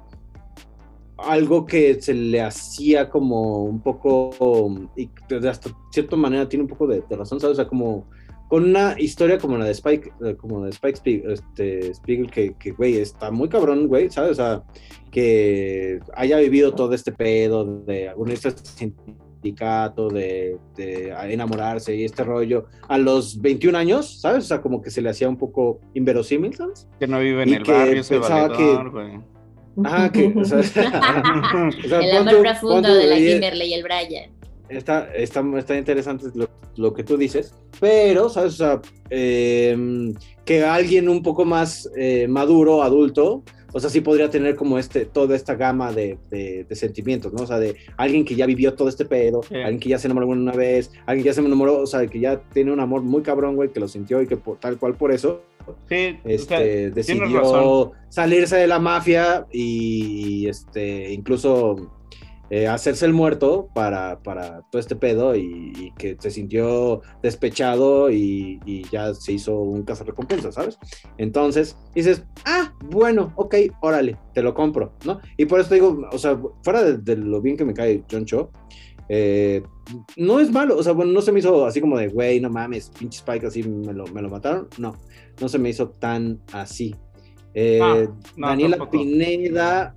[1.18, 6.68] algo que se le hacía como un poco, y de hasta cierta manera tiene un
[6.68, 7.52] poco de razón, ¿sabes?
[7.54, 8.06] O sea, como
[8.52, 12.30] con una historia como la de Spike, eh, como la de Spike Spiegel, este, Spiegel
[12.30, 14.32] que, que, güey, está muy cabrón, güey, ¿sabes?
[14.32, 14.62] O sea,
[15.10, 22.04] que haya vivido todo este pedo de unirse a este sindicato, de, de enamorarse y
[22.04, 24.44] este rollo a los 21 años, ¿sabes?
[24.44, 26.86] O sea, como que se le hacía un poco inverosímil, ¿sabes?
[27.00, 29.20] Que no vive en y el que barrio, ese pensaba valedor, que- güey.
[29.82, 34.41] Ajá, que, o sea, o sea, el amor profundo de la Kimberly y el Brian.
[34.76, 38.54] Está, está, está interesante lo, lo que tú dices, pero, ¿sabes?
[38.54, 40.12] O sea, eh,
[40.44, 43.42] que alguien un poco más eh, maduro, adulto,
[43.74, 47.42] o sea, sí podría tener como este, toda esta gama de, de- de sentimientos, ¿no?
[47.44, 49.54] O sea, de alguien que ya vivió todo este pedo, Sí.
[49.56, 52.20] alguien que ya se enamoró una vez, alguien que ya se enamoró, o sea, que
[52.20, 54.94] ya tiene un amor muy cabrón, güey, que lo sintió y que por, tal cual
[54.94, 55.42] por eso
[55.88, 57.90] Sí, o sea, este, decidió razón.
[58.08, 61.90] salirse de la mafia y este, incluso
[62.54, 68.10] eh, hacerse el muerto para, para todo este pedo y, y que se sintió despechado
[68.10, 70.78] y, y ya se hizo un cazarrecompensa, ¿sabes?
[71.16, 75.18] Entonces dices, ah, bueno, ok, órale, te lo compro, ¿no?
[75.38, 78.04] Y por eso te digo, o sea, fuera de, de lo bien que me cae
[78.10, 78.50] John Cho,
[79.08, 79.62] eh,
[80.18, 82.50] no es malo, o sea, bueno, no se me hizo así como de, güey, no
[82.50, 84.94] mames, pinche Spike, así me lo, me lo mataron, no,
[85.40, 86.94] no se me hizo tan así.
[87.54, 88.04] Eh, Ah,
[88.36, 88.98] no, Daniela tampoco.
[89.02, 89.94] Pineda,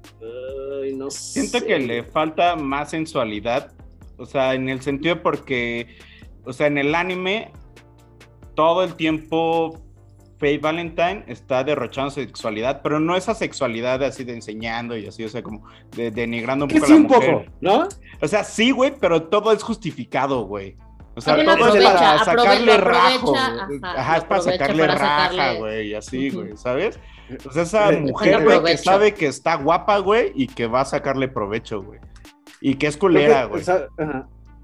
[0.97, 1.65] no Siento sé.
[1.65, 3.71] que le falta más sensualidad.
[4.17, 5.87] O sea, en el sentido porque,
[6.45, 7.51] o sea, en el anime
[8.55, 9.81] todo el tiempo
[10.37, 15.29] Faye Valentine está derrochando sexualidad, pero no esa sexualidad así de enseñando y así, o
[15.29, 15.65] sea, como
[15.95, 17.31] de, denigrando un poco a la un mujer.
[17.31, 17.87] poco, ¿no?
[18.21, 20.75] O sea, sí, güey, pero todo es justificado, güey.
[21.17, 23.35] O sea, También todo es aprovecha, para sacarle rajo.
[23.35, 26.41] ajá, Ajá, es para sacarle para raja, güey, así, Ujú.
[26.41, 26.99] güey, ¿sabes?
[27.51, 31.27] Sea, esa mujer, güey, que sabe que está guapa, güey, y que va a sacarle
[31.27, 31.99] provecho, güey.
[32.61, 33.63] Y que es culera, güey.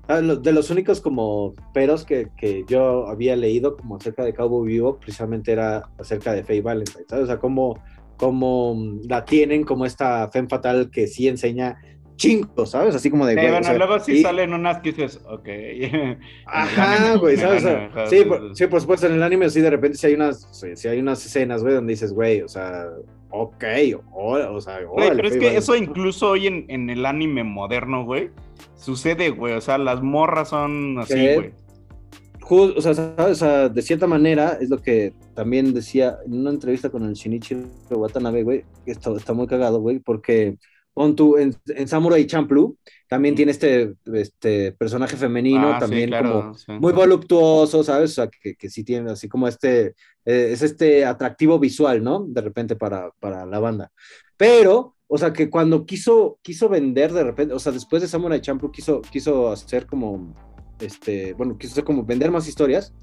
[0.08, 4.68] Ah, De los únicos como peros que, que yo había leído como acerca de Cowboy
[4.68, 7.26] Vivo, precisamente era acerca de Faye Valentine, ¿sabes?
[7.26, 7.80] O sea, cómo,
[8.18, 8.76] cómo
[9.08, 11.78] la tienen como esta femme fatal que sí enseña
[12.16, 12.96] chingo, ¿sabes?
[12.96, 13.34] Así como de...
[13.34, 15.48] Sí, güey, bueno, sea, luego sí y- salen unas que dices, ok.
[16.46, 17.64] Ajá, güey, ¿sabes?
[18.10, 20.76] Sí, por, sí, por supuesto, en el anime sí de repente sí hay unas, sí,
[20.76, 22.86] sí hay unas escenas, güey, donde dices, güey, o sea,
[23.30, 23.64] ok,
[24.12, 28.06] o, o sea, Güey, pero es que eso incluso hoy en, en el anime moderno,
[28.06, 28.30] güey,
[28.76, 29.54] sucede, güey.
[29.54, 31.36] O sea, las morras son así, ¿Qué?
[31.36, 31.54] güey.
[32.54, 33.32] O sea, ¿sabes?
[33.32, 37.14] O sea, de cierta manera es lo que también decía en una entrevista con el
[37.14, 37.56] Shinichi
[37.90, 40.58] Watanabe, güey, que está, está muy cagado, güey, porque
[40.94, 42.76] pon tú, en, en Samurai Champloo
[43.08, 46.72] también tiene este, este personaje femenino, Ah, sí, también claro, como sí.
[46.80, 48.12] muy voluptuoso, ¿sabes?
[48.12, 52.26] O sea, que, que sí tiene así como este, eh, es este atractivo visual, ¿no?
[52.28, 53.92] De repente para, para la banda.
[54.38, 58.40] Pero, o sea, que cuando quiso, quiso vender de repente, o sea, después de Samurai
[58.42, 60.34] Champloo quiso, quiso hacer como,
[60.80, 62.94] este, bueno, quiso hacer como vender más historias.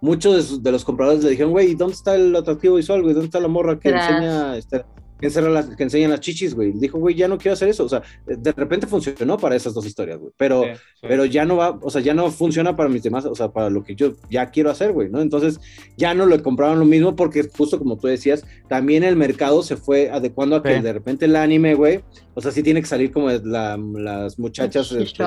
[0.00, 3.14] Muchos de, sus- de los compradores le dijeron, güey, ¿dónde está el atractivo visual, güey?
[3.14, 4.10] ¿Dónde está la morra que Tras.
[4.10, 4.84] enseña, este,
[5.22, 6.72] que, enseña las, que enseña las chichis, güey?
[6.72, 7.84] Dijo, güey, ya no quiero hacer eso.
[7.84, 10.32] O sea, de repente funcionó para esas dos historias, güey.
[10.36, 11.06] Pero, Sí, sí.
[11.08, 13.70] pero ya no va, o sea, ya no funciona para mis demás, o sea, para
[13.70, 15.20] lo que yo ya quiero hacer, güey, ¿no?
[15.20, 15.60] Entonces
[15.96, 19.76] ya no le compraron lo mismo porque justo como tú decías, también el mercado se
[19.76, 20.82] fue adecuando a que Sí.
[20.82, 22.00] de repente el anime, güey,
[22.34, 25.22] o sea, sí tiene que salir como la- las muchachas, este,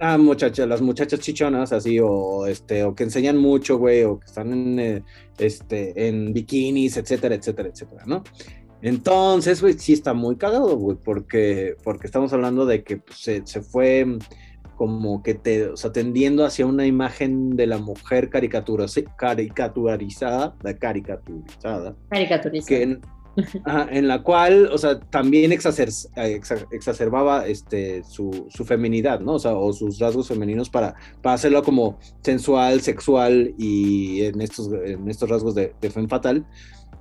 [0.00, 4.26] ah, muchachas, las muchachas chichonas, así, o este, o que enseñan mucho, güey, o que
[4.26, 5.02] están en, eh,
[5.38, 8.22] este, en bikinis, etcétera, etcétera, etcétera, ¿no?
[8.86, 13.46] Entonces, güey, sí está muy cagado, güey, porque, porque estamos hablando de que pues, se,
[13.46, 14.06] se fue
[14.76, 18.84] como que te, o sea, tendiendo hacia una imagen de la mujer caricatura,
[19.16, 22.68] caricaturizada, caricaturizada, Caricaturista.
[22.68, 23.00] que en,
[23.64, 29.34] ajá, en la cual, o sea, también exacer- exa- exacerbaba este, su, su feminidad, ¿no?
[29.34, 34.70] O sea, o sus rasgos femeninos para, para hacerlo como sensual, sexual y en estos,
[34.72, 36.44] en estos rasgos de, de femme fatal,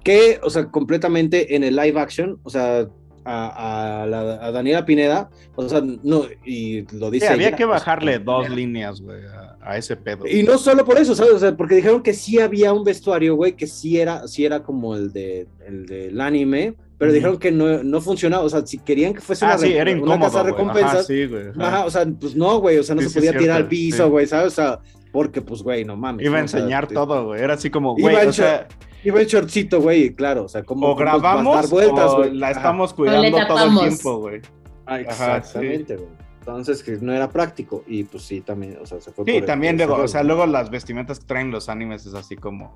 [0.04, 2.88] que, o sea, completamente en el live action, o sea,
[3.26, 7.58] a, a la- a Daniela Pineda, o sea, no, y lo Sí, dice había ella,
[7.58, 10.28] que o sea, bajarle dos líneas, güey, a, a ese pedo.
[10.28, 11.34] y no solo por eso, ¿sabes?
[11.34, 14.62] O sea, porque dijeron que sí había un vestuario, güey, que sí era, sí era
[14.62, 18.44] como el, de, el del anime, pero dijeron que no, no funcionaba.
[18.44, 20.64] O sea, si querían que fuese Ah, una, sí, una casa de güey.
[20.64, 21.48] Ajá, recompensas, sí, güey.
[21.50, 21.68] ajá.
[21.68, 24.10] ajá, o sea, pues no, güey, o sea, no Sí, se podía tirar al piso,
[24.10, 24.48] güey, ¿sabes?
[24.54, 24.80] O sea,
[25.14, 26.26] porque, pues, güey, no mames.
[26.26, 26.46] Iba a ¿no?
[26.46, 27.42] O sea, enseñar todo, güey.
[27.42, 28.68] Era así como, güey, o sea,
[29.06, 32.34] Iba en shortcito, güey, claro, o sea, como o grabamos dar vueltas, o güey.
[32.36, 34.42] la estamos cuidando todo el tiempo, güey.
[34.86, 36.08] Ah, Ajá, exactamente, güey.
[36.40, 37.84] Entonces, que no era práctico.
[37.88, 40.24] Y pues sí, también, o sea, se fue Sí, por- también ese luego, o sea,
[40.24, 42.74] luego las vestimentas que traen los animes es así como...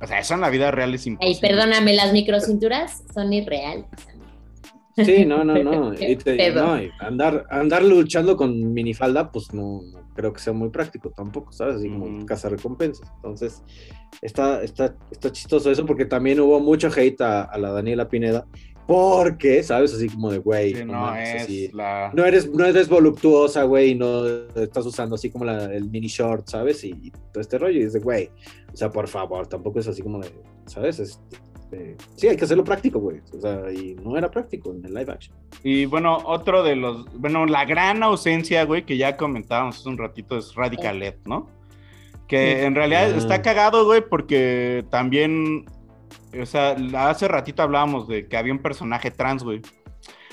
[0.00, 1.40] O sea, eso en la vida real es Ey, imposible.
[1.48, 3.86] perdóname, las microcinturas son irreales.
[4.96, 5.92] Sí, no, no, no.
[5.92, 6.64] Qué Y te- pedo.
[6.66, 11.10] no, y andar, andar luchando con minifalda, pues no, no creo que sea muy práctico
[11.10, 11.76] tampoco, ¿sabes?
[11.76, 12.26] Así como Ujú.
[12.26, 13.10] cazar recompensas.
[13.16, 13.62] Entonces,
[14.22, 18.46] está, está, está chistoso eso porque también hubo mucho hate a, a la Daniela Pineda.
[18.86, 19.94] Porque, ¿sabes?
[19.94, 22.10] Así como de, güey, Sí, no, no es así, la...
[22.14, 26.06] no eres, no eres voluptuosa, güey, y no estás usando así como la- el mini
[26.08, 26.84] short, ¿sabes?
[26.84, 27.80] Y, y todo este rollo.
[27.80, 28.28] Y dice, güey,
[28.70, 30.30] o sea, por favor, tampoco es así como de,
[30.66, 31.18] ¿sabes?
[31.74, 33.20] Este, sí, hay que hacerlo práctico, güey.
[33.36, 35.36] O sea, y no era práctico en el live action.
[35.62, 37.04] Y bueno, otro de los...
[37.18, 41.48] Bueno, la gran ausencia, güey, que ya comentábamos hace un ratito es Radical Ed, ¿no?
[42.28, 43.16] Que en realidad Ah.
[43.18, 45.64] está cagado, güey, porque también...
[46.40, 46.76] O sea,
[47.08, 49.60] hace ratito hablábamos de que había un personaje trans, güey.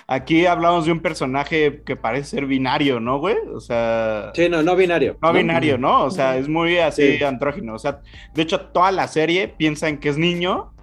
[0.07, 3.37] Aquí hablamos de un personaje que parece ser binario, ¿no, güey?
[3.53, 4.31] O sea...
[4.33, 5.17] Sí, no, no binario.
[5.21, 6.03] No binario, ¿no?
[6.03, 7.23] O sea, es muy así Sí.
[7.23, 7.75] andrógino.
[7.75, 8.01] O sea,
[8.33, 10.73] de hecho, toda la serie piensan que es niño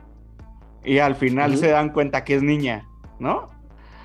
[0.85, 2.87] y al final se dan cuenta que es niña,
[3.19, 3.49] ¿no?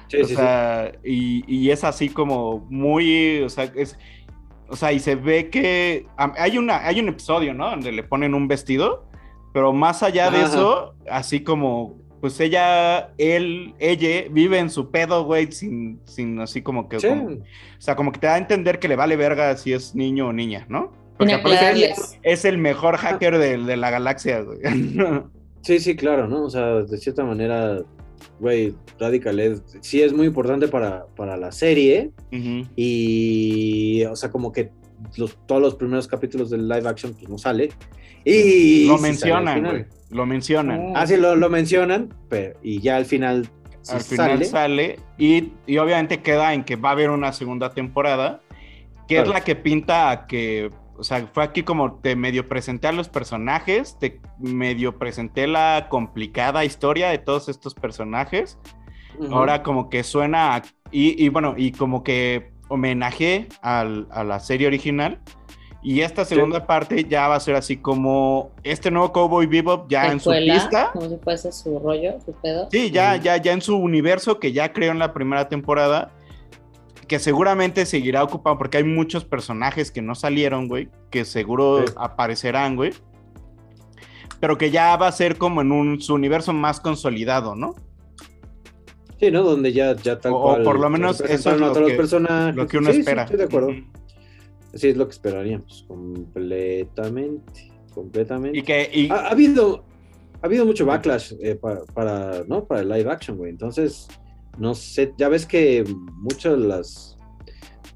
[0.07, 0.35] Sí, o sí, sí.
[0.35, 3.97] sea, Y, y es así como muy, o sea, es,
[4.69, 7.69] o sea, y se ve que hay una, hay un episodio, ¿no?
[7.69, 9.05] Donde le ponen un vestido,
[9.53, 10.47] pero más allá de Ajá.
[10.47, 16.61] eso, así como, pues ella, él, ella vive en su pedo, güey, sin, sin así
[16.61, 17.07] como que, Sí.
[17.07, 17.41] como- o
[17.79, 20.33] sea, como que te da a entender que le vale verga si es niño o
[20.33, 20.91] niña, ¿no?
[21.17, 21.39] Porque
[22.23, 24.59] es el mejor hacker de, de la galaxia, güey.
[25.63, 26.43] Sí, sí, claro, ¿no?
[26.43, 27.79] O sea, de cierta manera,
[28.39, 32.11] güey, Radical Ed sí es muy importante para, para la serie
[32.75, 34.71] y, o sea, como que
[35.17, 37.69] los, todos los primeros capítulos del live action pues no sale.
[38.25, 39.85] Y lo mencionan, güey.
[40.11, 40.93] Lo mencionan.
[40.95, 43.49] Ah, sí, lo, lo mencionan, pero, y ya al final
[43.81, 44.45] sí Al final sale.
[44.45, 48.41] sale, y, y obviamente queda en que va a haber una segunda temporada,
[49.07, 49.29] que Claro.
[49.29, 50.69] es la que pinta a que,
[51.03, 55.87] o sea, fue aquí como te medio presenté a los personajes, te medio presenté la
[55.89, 58.57] complicada historia de todos estos personajes.
[59.19, 59.35] Ujú.
[59.35, 64.39] Ahora como que suena, a- y, y bueno, y como que homenaje al- a la
[64.39, 65.19] serie original.
[65.81, 70.09] Y esta segunda parte ya va a ser así como este nuevo Cowboy Bebop ya
[70.09, 70.91] en su pista.
[70.93, 72.69] Como si fuese su rollo, su pedo.
[72.71, 76.11] Sí, ya, ya, ya en su universo que ya creó en la primera temporada,
[77.07, 81.93] que seguramente seguirá ocupado porque hay muchos personajes que no salieron, güey, que seguro Sí.
[81.97, 82.91] aparecerán, güey.
[84.39, 87.75] Pero que ya va a ser como en un su universo más consolidado, ¿no?
[89.19, 89.43] Sí, ¿no?
[89.43, 90.63] Donde ya, ya tal O- cual.
[90.63, 92.55] por lo menos eso es a lo que- personajes.
[92.55, 93.23] Lo que uno Sí, sí, espera.
[93.23, 93.69] estoy de acuerdo.
[94.73, 95.85] Sí, es lo que esperaríamos.
[95.87, 97.71] Completamente.
[97.93, 98.57] Completamente.
[98.57, 99.85] Y que, y- Ha, ha habido,
[100.41, 102.65] ha habido mucho backlash eh, para, para, ¿no?
[102.65, 103.51] para el live action, güey.
[103.51, 104.07] Entonces,
[104.57, 105.83] no sé, ya ves que
[106.17, 107.17] muchas de las,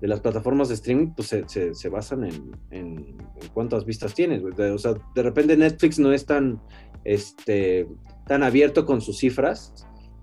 [0.01, 4.13] de las plataformas de streaming pues, se, se- se basan en, en- en cuántas vistas
[4.13, 4.53] tienes, güey.
[4.71, 6.61] O sea, de repente Netflix no es tan,
[7.03, 7.87] este,
[8.27, 9.73] tan abierto con sus cifras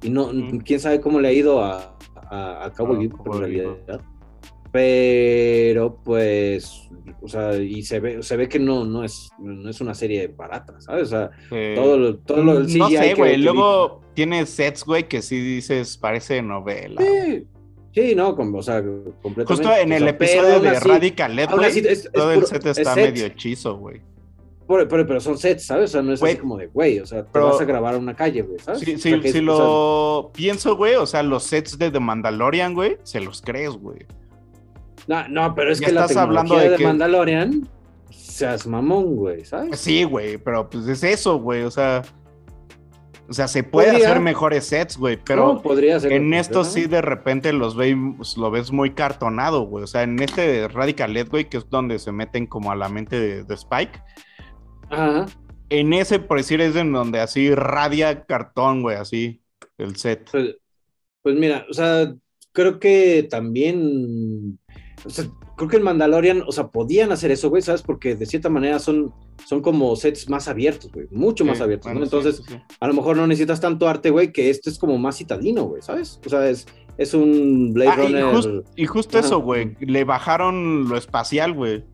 [0.02, 0.30] y no,
[0.64, 1.96] quién sabe cómo le ha ido a,
[2.30, 2.64] a,
[2.98, 4.00] Bebop en realidad.
[4.74, 6.88] Pero pues,
[7.22, 10.26] o sea, y se ve, se ve que no, no es, no es una serie
[10.26, 11.04] barata, ¿sabes?
[11.04, 11.30] O sea,
[11.76, 13.36] todo lo, todo lo del no sé, güey.
[13.36, 17.00] Luego tiene sets, güey, que sí dices, parece novela.
[17.00, 17.46] Sí,
[17.94, 19.44] sí, no, como, o sea, completamente.
[19.46, 22.12] Justo en o el sea, episodio de así- Radical Led, aún güey, así es- es
[22.12, 23.12] todo el set es está set.
[23.12, 24.00] medio hechizo, güey.
[24.66, 25.90] Pero, pero, pero son sets, ¿sabes?
[25.90, 27.94] O sea, no es así como de, güey, o sea, te Pero- vas a grabar
[27.94, 28.80] a una calle, güey, ¿sabes?
[28.80, 31.44] Sí, O sí, sea, que si es- o sea, lo pienso, güey, o sea, los
[31.44, 34.00] sets de The Mandalorian, güey, se los crees, güey.
[35.06, 37.68] No, no, pero es Ya que la estás hablando tecnología de de, que- Mandalorian,
[38.10, 39.78] seas mamón, güey, ¿sabes?
[39.78, 42.02] Sí, güey, pero pues es eso, güey, o sea,
[43.28, 44.08] o sea, se puede Podría.
[44.10, 46.12] hacer mejores sets, güey, pero No, podría ser.
[46.12, 47.96] en esto sí de repente los ve,
[48.36, 51.68] lo ves muy cartonado, güey, o sea, en este de Radical Led, güey, que es
[51.70, 54.00] donde se meten como a la mente de, de Spike,
[54.90, 55.26] Ajá.
[55.70, 59.42] en ese, por decir, es en donde así radia cartón, güey, así,
[59.78, 60.28] el set.
[60.30, 60.56] Pues,
[61.22, 62.12] pues mira, o sea,
[62.52, 64.58] creo que también,
[65.04, 65.26] o sea,
[65.56, 67.82] creo que el Mandalorian, o sea, podían hacer eso, güey, ¿sabes?
[67.82, 69.12] Porque de cierta manera son,
[69.46, 72.06] son como sets más abiertos, güey, mucho más abiertos, bueno, ¿no?
[72.06, 72.60] sí, Entonces, sí, sí.
[72.80, 75.82] a lo mejor no necesitas tanto arte, güey, que esto es como más citadino, güey,
[75.82, 76.20] ¿sabes?
[76.24, 78.64] O sea, es, es un Blade Ah, y, Runner.
[78.76, 79.26] y justo Ajá.
[79.26, 81.84] eso, güey, le bajaron lo espacial, güey.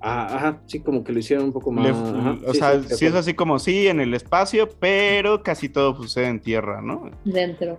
[0.00, 1.84] Ah, ajá, sí, como que lo hicieron un poco más.
[1.84, 5.68] Le- ajá, o sí, sea, sí, es así como sí en el espacio, pero casi
[5.68, 7.10] todo sucede en tierra, ¿no?
[7.24, 7.76] Dentro.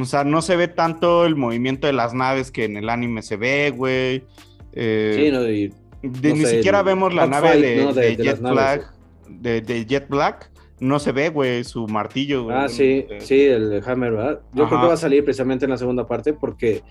[0.00, 3.22] O sea, no se ve tanto el movimiento de las naves que en el anime
[3.22, 4.24] se ve, güey.
[4.72, 5.68] Eh, Sí, no, y
[6.02, 7.92] de- no ni sé, siquiera el vemos la nave de, ¿no?
[7.92, 8.94] de- de de las Jet Black.
[9.28, 10.50] De, de Jet Black.
[10.84, 12.56] No se ve, güey, su martillo, güey.
[12.56, 14.40] Ah, sí, Eh, sí, el Hammer, ¿verdad?
[14.52, 16.82] Yo creo que va a salir precisamente en la segunda parte porque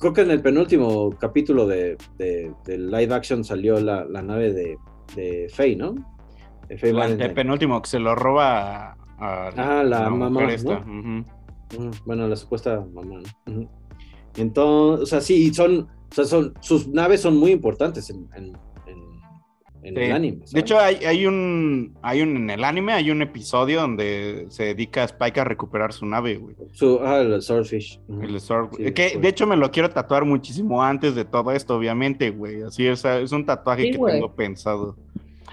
[0.00, 4.52] creo que en el penúltimo capítulo de, de, de live action salió la, la nave
[4.52, 4.76] de,
[5.14, 5.94] de Faye, ¿no?
[6.68, 7.28] De Faye la- Valentine.
[7.28, 10.80] el penúltimo que se lo roba a, Ah, la mujer mamá, esta.
[10.80, 11.24] ¿no?
[11.78, 13.68] Ujú, Bueno, la supuesta mamá, ¿no?
[14.36, 18.52] Entonces, o sea, sí, son, o sea, son, sus naves son muy importantes en, en,
[19.86, 20.00] en- Sí.
[20.02, 20.38] el anime.
[20.50, 24.64] De hecho, hay, hay un, hay un, en el anime hay un episodio donde se
[24.64, 26.56] dedica a Spike a recuperar su nave, güey.
[26.72, 28.00] Su, ah, el Swordfish.
[28.08, 31.76] El Sword- Sí, que de hecho me lo quiero tatuar muchísimo antes de todo esto,
[31.76, 32.62] obviamente, güey.
[32.62, 34.14] Así es, es un tatuaje Sí, que güey.
[34.14, 34.96] tengo pensado.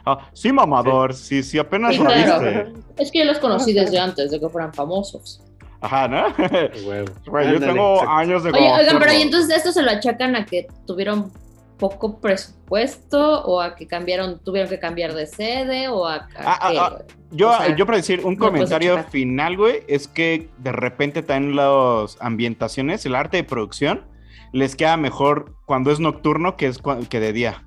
[0.05, 2.65] Ah, sí, mamador, sí, sí, apenas Sí, lo claro.
[2.71, 3.03] viste.
[3.03, 5.41] Es que yo los conocí desde antes de que fueran famosos.
[5.79, 6.23] Ajá, ¿no?
[6.85, 8.11] Güey, yo Ándale, tengo exacto.
[8.13, 9.13] años de Oye, oigan, pero.
[9.13, 11.31] ¿y entonces esto se lo achacan a que tuvieron
[11.77, 16.59] poco presupuesto o a que cambiaron, tuvieron que cambiar de sede o a, a Ah,
[16.61, 17.03] ah, ah?
[17.31, 21.23] Yo, O sea, yo para decir un no comentario final, güey, es que de repente
[21.23, 24.05] también las ambientaciones, el arte de producción,
[24.51, 27.65] les queda mejor cuando es nocturno que es que de día.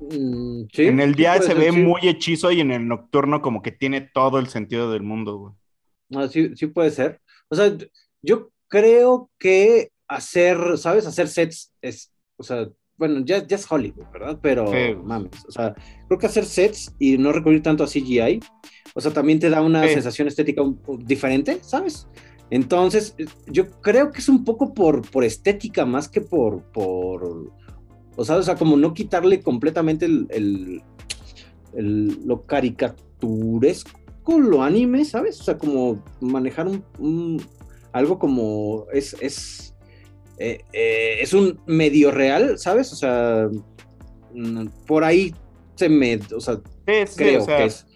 [0.00, 1.76] Mm, sí, en el día se ve sí.
[1.76, 5.54] muy hechizo y en el nocturno como que tiene todo el sentido del mundo, güey.
[6.14, 7.20] Ah, sí, sí puede ser.
[7.48, 7.76] O sea,
[8.22, 11.06] yo creo que hacer, ¿sabes?
[11.06, 12.68] Hacer sets es, o sea,
[12.98, 14.38] bueno, ya, ya es Hollywood, ¿verdad?
[14.42, 14.94] Pero, Sí.
[15.04, 15.74] mames, o sea,
[16.08, 18.40] creo que hacer sets y no recurrir tanto a CGI,
[18.94, 19.94] o sea, también te da una Sí.
[19.94, 22.08] sensación estética un- un- diferente, ¿sabes?
[22.50, 23.14] Entonces,
[23.46, 27.52] yo creo que es un poco por, por estética más que por, por,
[28.16, 30.82] o sea, o sea, como no quitarle completamente el, el-
[31.74, 33.90] el- lo caricaturesco,
[34.40, 35.40] lo anime, ¿sabes?
[35.40, 37.42] O sea, como manejar un, un-
[37.92, 39.74] algo como es, es,
[40.38, 42.92] eh, eh, es un medio real, ¿sabes?
[42.92, 43.48] O sea,
[44.34, 45.34] mm, por ahí
[45.74, 46.54] se me, o sea,
[46.86, 47.86] Sí, sí, creo o sea, que es,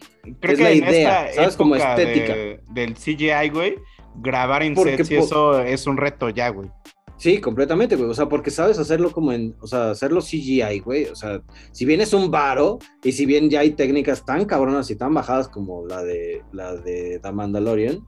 [0.41, 1.57] Creo es que la idea, ¿sabes?
[1.57, 2.35] Como estética.
[2.35, 3.75] de- del CGI, güey,
[4.21, 6.69] grabar en Porque sets y po- eso es un reto ya, güey.
[7.17, 8.11] Sí, completamente, güey.
[8.11, 11.05] O sea, porque sabes hacerlo como en, o sea, hacerlo CGI, güey.
[11.07, 11.41] O sea,
[11.73, 15.15] si bien es un varo y si bien ya hay técnicas tan cabronas y tan
[15.15, 18.01] bajadas como la de la de The Mandalorian,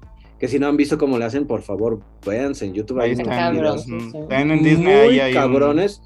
[0.45, 3.01] que si no han visto cómo le hacen, por favor, véanse en YouTube.
[3.01, 4.27] Ahí están, videos ujú.
[4.29, 6.03] También en Disney muy ahí hay un- cabrones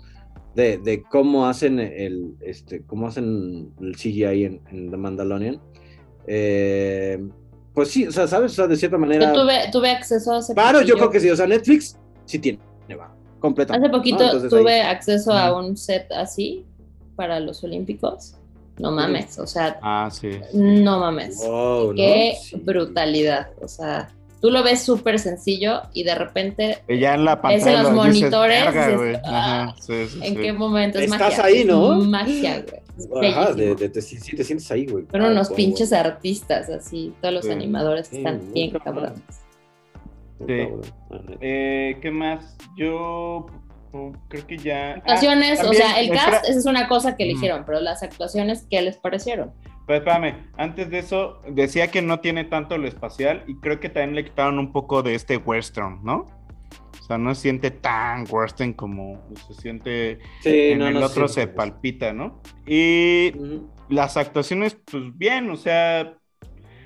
[0.54, 5.60] de, de cómo hacen el, este, cómo hacen el CGI en, en The Mandalorian.
[6.26, 7.18] Eh,
[7.74, 9.32] pues sí, o sea, sabes, o sea, de cierta manera.
[9.34, 11.30] Yo tuve, tuve acceso hace Claro, yo creo que sí.
[11.30, 12.58] O sea, Netflix sí tiene,
[12.96, 13.88] va, completamente.
[13.88, 14.24] Hace poquito ¿no?
[14.26, 16.64] Entonces, tuve ahí- acceso a un set así
[17.16, 18.34] para los Olímpicos.
[18.78, 20.30] No mames, o sea, Ah, sí.
[20.54, 21.38] no mames.
[21.44, 21.94] Wow, ¿no?
[21.94, 22.56] Qué Sí.
[22.56, 23.48] brutalidad.
[23.60, 24.08] O sea,
[24.40, 27.82] tú lo ves súper sencillo y de repente Y ya en la ves pantalla en
[27.84, 28.64] los lo dices, monitores.
[28.64, 29.14] "Verga, dices, güey".
[29.24, 30.40] "Ah, Ajá, sí, sí, ¿En sí.
[30.42, 31.44] qué momento es Estás magia?
[31.44, 31.94] ahí, es ¿no?
[32.00, 32.82] Magia, güey.
[32.98, 35.04] Es Ajá, de, de- de- sí, te sientes ahí, güey.
[35.04, 37.14] Fueron unos pinches artistas, así.
[37.20, 37.50] Todos los Sí.
[37.52, 39.14] animadores Sí, están bien cabrón.
[39.14, 39.22] cabrones.
[40.46, 41.36] Sí.
[41.40, 42.56] Eh, ¿Qué más?
[42.76, 43.46] Yo
[43.92, 44.90] oh, creo que ya.
[44.90, 48.02] Ah, Actuaciones, o sea, el espera- cast, esa es una cosa que eligieron, pero las
[48.02, 49.52] actuaciones, ¿qué les parecieron?
[49.88, 53.88] Pues espérame, antes de eso, decía que no tiene tanto lo espacial y creo que
[53.88, 56.26] también le quitaron un poco de este western, ¿no?
[57.00, 61.06] O sea, no se siente tan western como se siente Sí, en no, el no
[61.06, 62.42] otro siento, se palpita, ¿no?
[62.66, 63.32] Y
[63.88, 66.18] las actuaciones, pues bien, o sea,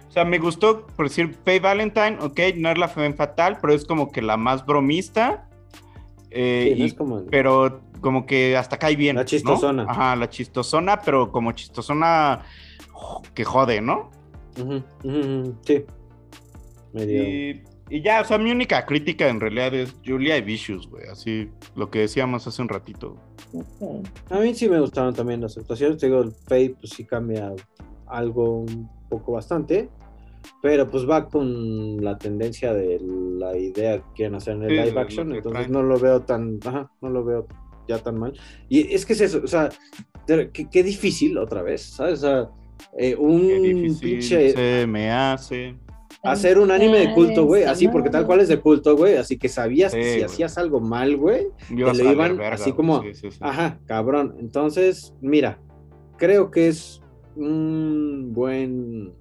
[0.09, 3.73] o sea, me gustó, por decir, Faye Valentine, ok, no es la Femme Fatal, pero
[3.75, 5.49] es como que la más bromista.
[6.35, 9.17] eh, Sí, no y- es como- pero como que hasta cae bien.
[9.17, 9.27] La ¿no?
[9.27, 9.85] chistosona.
[9.89, 12.41] Ajá, la chistosona, pero como chistosona
[13.35, 14.11] que jode, ¿no?
[15.65, 15.85] Sí.
[16.93, 17.23] Medio.
[17.23, 21.07] Y, y ya, o sea, mi única crítica en realidad es Julia y Vicious, güey,
[21.09, 23.17] así lo que decíamos hace un ratito.
[24.31, 25.99] A mí sí me gustaron también las actuaciones.
[25.99, 27.53] Te digo, el Faye pues sí cambia
[28.07, 29.89] algo un poco bastante.
[30.61, 33.01] Pero pues va con la tendencia de
[33.39, 35.35] la idea que quieren hacer en el Sí, live action.
[35.35, 35.73] Entonces traen.
[35.73, 36.59] no lo veo tan.
[36.65, 37.47] Ajá, no lo veo
[37.87, 38.33] ya tan mal.
[38.69, 39.69] Y es que es eso, o sea,
[40.27, 42.25] qué, qué difícil otra vez, ¿sabes?
[42.25, 42.51] O sea,
[42.99, 44.53] eh, un Qué difícil pinche.
[44.53, 45.75] se me hace.
[46.25, 49.39] Hacer un anime de culto, güey, así porque tal cual es de culto, güey, así
[49.39, 53.15] que sabías que si hacías algo mal, güey, te lo iban verga, así como, sí,
[53.15, 53.39] sí, sí.
[53.41, 54.37] ajá, cabrón.
[54.39, 55.59] Entonces, mira,
[56.19, 57.01] creo que es
[57.35, 59.13] un buen,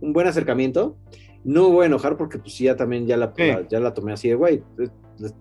[0.00, 0.96] un buen acercamiento.
[1.44, 3.46] No me voy a enojar porque pues ya también ya la, Sí.
[3.46, 4.62] la- ya la tomé así de, güey,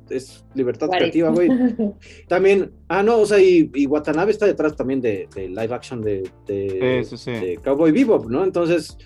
[0.09, 1.49] es, libertad creativa, güey.
[2.27, 6.01] También, ah, no, o sea, y, y Watanabe está detrás también de, de live action
[6.01, 7.31] de, de, Sí, sí, sí.
[7.31, 8.43] de Cowboy Bebop, ¿no?
[8.43, 8.97] Entonces,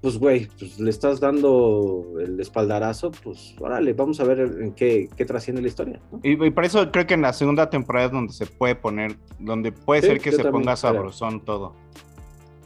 [0.00, 5.08] pues, güey, pues le estás dando el espaldarazo, pues, órale, vamos a ver en qué,
[5.16, 6.20] qué trasciende la historia, ¿no?
[6.22, 9.16] Y, y por eso creo que en la segunda temporada es donde se puede poner,
[9.38, 11.74] donde puede Sí, ser que se también ponga sabrosón todo.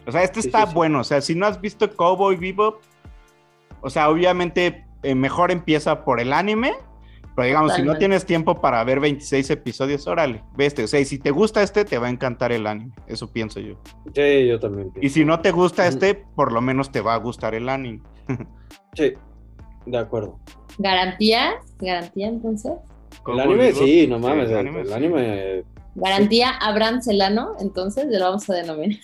[0.07, 0.75] O sea, este Sí, está sí, sí.
[0.75, 1.01] bueno.
[1.01, 2.77] O sea, si no has visto Cowboy Bebop,
[3.81, 6.73] o sea, obviamente eh, mejor empieza por el anime.
[7.35, 10.85] Pero digamos, si no tienes tiempo para ver 26 episodios, órale, ve este.
[10.85, 12.93] O sea, y si te gusta este, te va a encantar el anime.
[13.07, 13.74] Eso pienso yo.
[14.14, 14.93] Sí, yo también.
[15.01, 18.01] Y si no te gusta este, por lo menos te va a gustar el anime.
[18.97, 19.12] Sí,
[19.87, 20.39] de acuerdo.
[20.78, 21.55] ¿Garantía?
[21.80, 22.74] ¿Garantía entonces?
[23.26, 24.93] El anime, sí, no mames, el el, anime, el sí.
[24.93, 25.64] anime,
[25.97, 27.55] ¿Garantía Abraham Celano?
[27.61, 29.01] Entonces, lo vamos a denominar.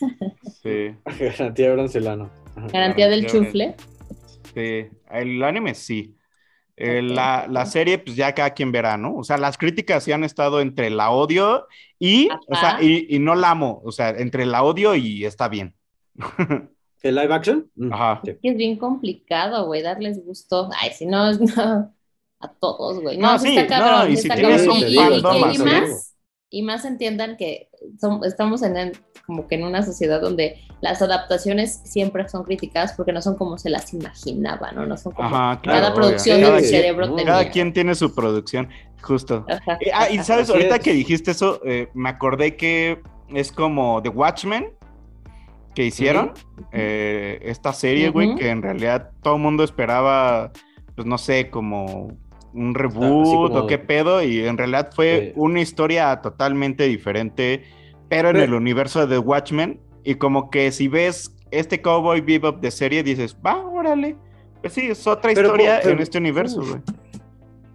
[0.62, 0.94] Sí.
[1.18, 2.30] garantía brancelano.
[2.56, 2.68] Ajá.
[2.72, 3.74] Garantía del Garantía chufle.
[4.54, 6.14] Sí, el anime sí.
[6.80, 9.16] Eh, la, la serie, pues ya cada quien verá, ¿no?
[9.16, 11.66] O sea, las críticas sí han estado entre la odio
[11.98, 12.82] y, o sea, Ajá.
[12.82, 15.74] y, y no la amo, o sea, entre la odio y está bien.
[17.02, 17.70] ¿El live action?
[17.76, 18.20] Mm, Ajá.
[18.24, 18.32] sí.
[18.42, 20.68] Que es bien complicado, güey, darles gusto.
[20.78, 21.94] Ay, si no, no.
[22.42, 23.18] A todos, güey.
[23.18, 23.98] No, No, sí está cabrón.
[24.06, 24.82] no, y si está tienes cabrón.
[24.82, 25.62] un Y- y- fandom y, y así.
[25.62, 26.16] más,
[26.50, 27.68] y más entiendan que
[28.24, 28.92] estamos en el-
[29.26, 33.58] como que en una sociedad donde las adaptaciones siempre son criticadas porque no son como
[33.58, 34.86] se las imaginaban, ¿no?
[34.86, 35.78] No son como Ajá, claro.
[35.80, 36.00] cada obvio.
[36.02, 37.32] producción Cada del cerebro tenía.
[37.32, 38.68] Cada quien tiene su producción,
[39.02, 39.44] justo.
[39.48, 40.82] Ajá, Eh, ah, y sabes, ahorita es.
[40.82, 44.72] que dijiste eso, eh, me acordé que es como The Watchmen
[45.74, 46.32] que hicieron,
[46.72, 50.50] eh, esta serie, güey, que en realidad todo el mundo esperaba,
[50.96, 52.08] pues no sé, como
[52.54, 55.32] un reboot como- o qué pedo, y en realidad fue Sí.
[55.40, 57.62] una historia totalmente diferente,
[58.08, 62.60] pero en Pero- el universo de Watchmen, y como que si ves este Cowboy Bebop
[62.60, 64.16] de serie, dices, va, órale.
[64.60, 66.80] Pues sí, es otra Pero, historia pero- en este universo, güey.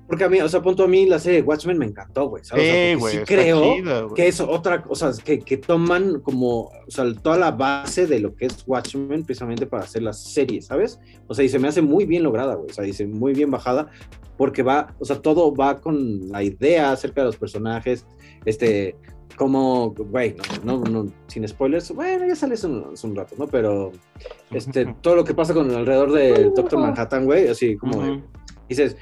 [0.07, 2.43] Porque a mí, o sea, punto a mí la serie de Watchmen me encantó, güey.
[2.45, 2.95] ¿sabes?
[2.95, 3.83] O sea, Sí, sí creo güey.
[4.15, 8.35] que es otra cosa, que, que toman como, o sea, toda la base de lo
[8.35, 10.99] que es Watchmen precisamente para hacer las series, ¿sabes?
[11.25, 12.69] O sea, y se me hace muy bien lograda, güey.
[12.69, 13.89] O sea, dice muy bien bajada,
[14.37, 18.05] porque va, o sea, todo va con la idea acerca de los personajes,
[18.45, 18.95] este,
[19.37, 23.35] como, güey, no, no, no, sin spoilers, bueno, ya sale hace un, hace un rato,
[23.37, 23.47] ¿no?
[23.47, 23.91] Pero
[24.51, 28.23] este, todo lo que pasa con alrededor del Doctor Manhattan, güey, así como de-
[28.69, 28.95] dices,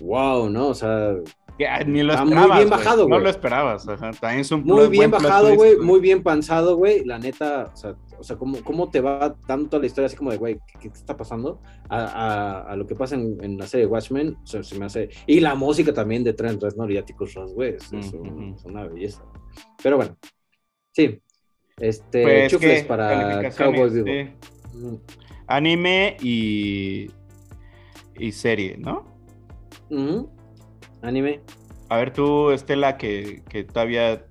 [0.00, 0.68] wow, ¿no?
[0.68, 1.14] O sea,
[1.56, 2.48] Que, ah, Ni lo Está esperabas.
[2.48, 2.78] muy bien güey.
[2.80, 3.22] bajado, No güey.
[3.22, 3.88] lo esperabas.
[3.88, 4.10] Ajá.
[4.12, 7.04] También es un muy bien bajado, güey, muy bien pensado, güey.
[7.04, 10.32] La neta, o sea, o sea ¿cómo, ¿cómo te va tanto la historia así como
[10.32, 11.60] de, güey, ¿qué, qué está pasando?
[11.88, 14.86] A, a- a lo que pasa en, en la serie Watchmen, o sea, se me
[14.86, 15.10] hace...
[15.26, 18.64] Y la música también de Trent Reznor y Atticus Ross, güey, es, es un- es
[18.64, 19.22] una belleza.
[19.82, 20.16] Pero bueno,
[20.92, 21.20] sí.
[21.78, 24.06] Este, Pues, chufles para Calificaciones, Cowboy Vivo.
[24.72, 24.76] sí.
[24.78, 24.94] Mm.
[25.46, 27.10] Anime y.
[28.18, 29.04] y serie, ¿no?
[29.90, 30.30] Ujú.
[31.04, 31.40] Anime.
[31.88, 34.24] A ver, tú, Estela, que, que todavía.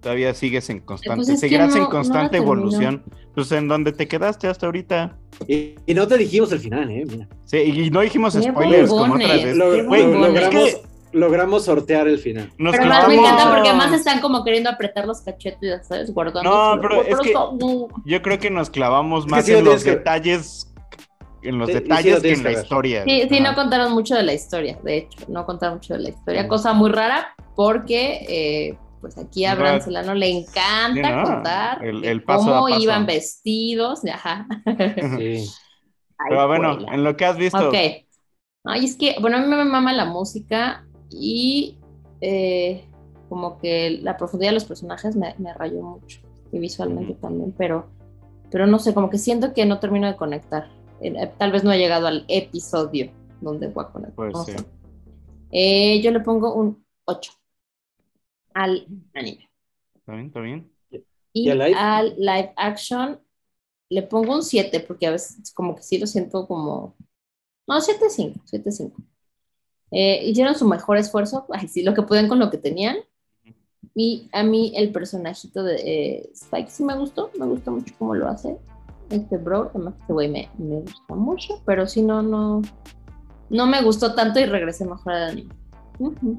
[0.00, 1.16] Todavía sigues en constante.
[1.16, 3.02] Pues es que seguirás no- en constante evolución.
[3.34, 5.16] Pues en donde te quedaste hasta ahorita.
[5.48, 7.04] Y, y no te dijimos el final, ¿eh?
[7.10, 7.28] Mira.
[7.44, 9.56] Sí, y no dijimos Qué spoilers como otras veces.
[9.56, 10.80] Lo- logramos, es
[11.12, 12.52] logramos sortear el final.
[12.56, 16.12] Nos Pero más me encanta porque más están como queriendo apretar los cachetes, ¿sabes?
[16.14, 16.42] Guardando.
[16.76, 17.34] No, pero es que-.
[18.04, 20.72] Yo creo que nos clavamos que más sí lo en los que- detalles.
[21.42, 22.64] En los Sí, sí lo detalles que tienes en que la ver.
[22.64, 23.04] historia.
[23.04, 26.08] Sí, sí, no contaron mucho de la historia, de hecho, no contaron mucho de la
[26.08, 26.48] historia.
[26.48, 29.60] Cosa muy rara porque, eh, pues aquí a No.
[29.60, 32.80] Bran Solano le encanta Sí, no, contar el- de el paso cómo a paso.
[32.82, 34.46] iban vestidos, ajá.
[35.18, 35.46] Sí.
[36.18, 37.68] Ay, Pero bueno, en lo que has visto.
[37.68, 37.74] Ok.
[38.64, 41.78] Ay, es que, bueno, a mí me mama la música y
[42.20, 42.88] eh,
[43.28, 46.20] como que la profundidad de los personajes me, me rayó mucho.
[46.50, 47.90] Y visualmente también, pero,
[48.50, 50.68] pero no sé, como que siento que no termino de conectar.
[51.00, 54.14] Eh, eh, tal vez no he llegado al episodio donde conectar.
[54.14, 54.52] Pues no sí.
[55.50, 57.32] Eh, yo le pongo un 8
[58.54, 59.50] al anime.
[59.94, 60.72] Está bien, está bien.
[61.32, 61.74] Y, ¿Y al live?
[61.74, 63.20] al live action
[63.88, 66.96] le pongo un 7 porque a veces como que sí lo siento como...
[67.66, 68.92] No, 7-5, 7-5.
[69.90, 72.96] Eh, hicieron su mejor esfuerzo, ay, sí, lo que pueden con lo que tenían.
[73.94, 78.14] Y a mí el personajito de eh, Spike sí me gustó, me gustó mucho cómo
[78.14, 78.58] lo hace.
[79.10, 82.62] Este bro, además este güey me, me gusta mucho, pero sí no, no,
[83.50, 85.54] no me gustó tanto y regresé mejor al anime.
[85.98, 86.36] Ujú.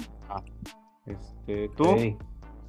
[1.05, 1.85] Este, ¿Tú?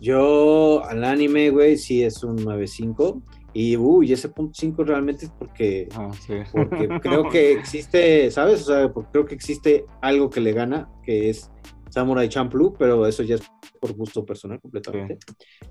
[0.01, 3.21] Yo al anime, güey, sí es un 9.5.
[3.55, 6.35] Y, uy, ese punto 5 realmente es porque, Ah, sí.
[6.53, 8.63] porque creo que existe, ¿sabes?
[8.63, 11.51] O sea, porque creo que existe algo que le gana, que es
[11.91, 13.43] Samurai Champloo, pero eso ya es
[13.81, 15.19] por gusto personal completamente.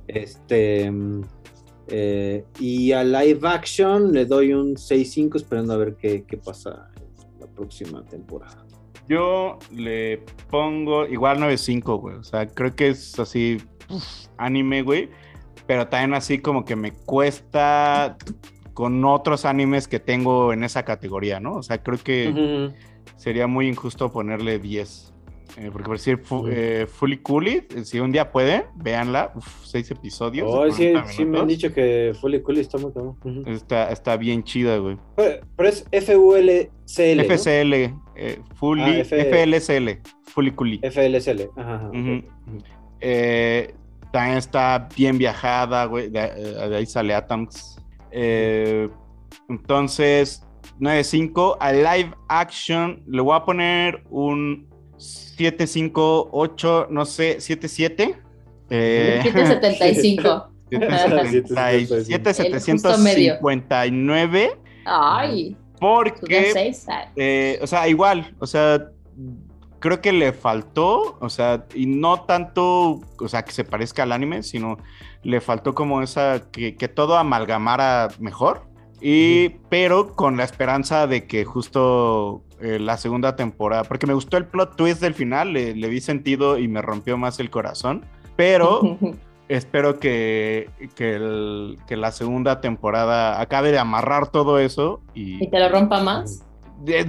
[0.08, 0.92] Este.
[1.88, 6.90] Eh, y a live action le doy un 6.5 esperando a ver qué, qué pasa
[6.96, 8.66] en la próxima temporada.
[9.08, 12.16] Yo le pongo igual 9.5, güey.
[12.16, 13.58] O sea, creo que es así
[13.90, 15.10] uf, anime, güey.
[15.66, 18.18] Pero también así como que me cuesta
[18.74, 21.56] con otros animes que tengo en esa categoría, ¿no?
[21.56, 22.72] O sea, creo que
[23.16, 25.14] sería muy injusto ponerle 10.
[25.56, 29.32] Eh, porque por decir, fu- eh, Fully Cooley, eh, si un día pueden, véanla.
[29.36, 30.48] Uf, seis episodios.
[30.52, 33.16] Oh, sí, 40 sí me han dicho que Fully Cooley está muy cabrón.
[33.48, 34.98] Está, está bien chida, güey.
[35.16, 37.18] Pero, pero es FULCL.
[37.18, 37.24] ¿no?
[37.24, 37.74] FCL,
[38.16, 40.80] eh, Fully, Ah, F- FLCL, Fully Cooley.
[40.84, 41.50] FLSL.
[41.56, 41.94] Ajá, ajá, ok.
[41.96, 42.24] Ujú.
[43.00, 43.74] Eh,
[44.12, 46.10] también está bien viajada, güey.
[46.10, 46.20] De,
[46.70, 47.80] de ahí sale Atoms.
[49.50, 50.44] Entonces,
[50.80, 51.58] 9.5.
[51.60, 54.68] A live action le voy a poner un
[54.98, 58.16] 7.5, 8, no sé, 7.7.
[58.70, 60.50] Eh, 775.
[60.72, 60.72] 7.7,
[62.46, 63.40] El justo medio.
[63.40, 64.58] 7.759.
[64.86, 66.54] Ay, Porque,
[67.16, 68.90] eh, o sea, igual, o sea,
[69.80, 74.12] creo que le faltó, o sea, y no tanto, o sea, que se parezca al
[74.12, 74.78] anime, sino
[75.24, 78.68] le faltó como esa, que, que todo amalgamara mejor.
[79.02, 84.38] Y, pero con la esperanza de que justo eh, la segunda temporada, porque me gustó
[84.38, 88.06] el plot twist del final, le, le vi sentido y me rompió más el corazón,
[88.36, 88.82] pero
[89.50, 95.50] espero que, que, el- que la segunda temporada acabe de amarrar todo eso y, Y
[95.50, 96.44] te lo rompa más.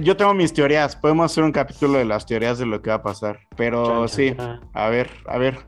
[0.01, 2.97] Yo tengo mis teorías, podemos hacer un capítulo de las teorías de lo que va
[2.97, 4.59] a pasar, pero Chan, chan, sí, chan.
[4.73, 5.59] a ver, a ver.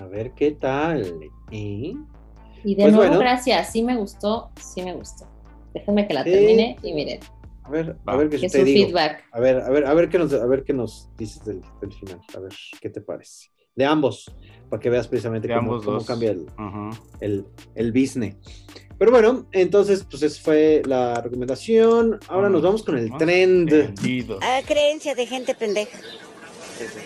[0.00, 1.02] A ver qué tal.
[1.50, 1.94] ¿eh?
[2.66, 3.18] Y de Pues nuevo, bueno.
[3.20, 3.72] gracias.
[3.72, 5.26] Sí me gustó, sí me gustó.
[5.74, 6.30] Déjenme que la Sí.
[6.30, 7.20] termine y miren,
[7.64, 8.86] A ver, a ver qué que te su digo.
[8.88, 9.24] feedback.
[9.32, 11.92] A ver, a ver, a ver qué nos, a ver qué nos dices del, del
[11.92, 12.20] final.
[12.36, 13.48] A ver, ¿qué te parece?
[13.74, 14.32] De ambos,
[14.70, 16.90] para que veas precisamente cómo, ambos cómo cambia el, Ajá.
[17.20, 17.44] el,
[17.74, 18.36] el business.
[18.96, 22.20] Pero bueno, entonces, pues esa fue la recomendación.
[22.28, 23.18] Ahora nos vamos con el Vamos.
[23.18, 23.68] trend.
[23.70, 24.38] Vendido.
[24.40, 25.98] Ah, creencia de gente pendeja.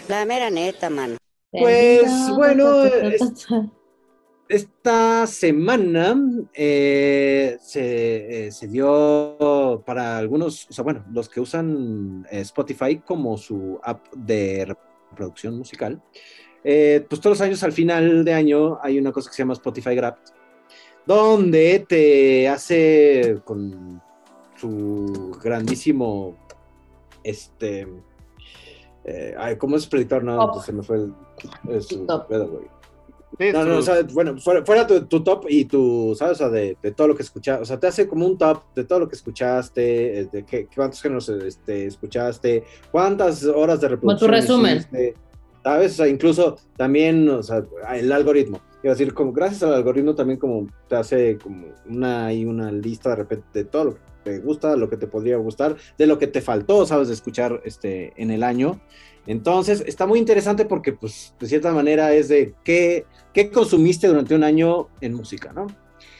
[0.08, 1.16] La mera neta, mano.
[1.50, 3.46] Pues, bueno, es-.
[4.48, 6.16] Esta semana
[6.54, 12.98] eh, se, eh, se dio para algunos, o sea, bueno, los que usan eh, Spotify
[12.98, 16.02] como su app de reproducción musical,
[16.64, 19.52] eh, pues todos los años al final de año hay una cosa que se llama
[19.52, 20.32] Spotify Wrapped,
[21.04, 24.00] donde te hace con
[24.56, 26.38] su grandísimo,
[27.22, 27.86] este,
[29.36, 30.24] ay, ¿cómo es predictor?
[30.24, 31.14] No, pues se me fue el,
[31.68, 32.06] el su
[33.38, 33.52] güey.
[33.52, 36.34] no, no, o sea, bueno, fuera, fuera tu, tu, top y tu, ¿sabes?
[36.34, 38.62] O sea, de, de, todo lo que escuchaste, o sea, te hace como un top
[38.74, 44.18] de todo lo que escuchaste, de qué, cuántos géneros este, escuchaste, cuántas horas de reproducción.
[44.18, 44.78] Con tu resumen.
[44.78, 45.14] Hiciste,
[45.62, 45.92] ¿Sabes?
[45.92, 47.64] O sea, incluso también, o sea,
[47.94, 48.60] el algoritmo.
[48.80, 53.10] Quiero decir, como gracias al algoritmo también como te hace como una y una lista
[53.10, 56.18] de repente de todo lo que te gusta, lo que te podría gustar, de lo
[56.18, 58.80] que te faltó, sabes, de escuchar este en el año.
[59.28, 63.04] Entonces, está muy interesante porque, pues, de cierta manera es de qué,
[63.34, 65.66] qué consumiste durante un año en música, ¿no?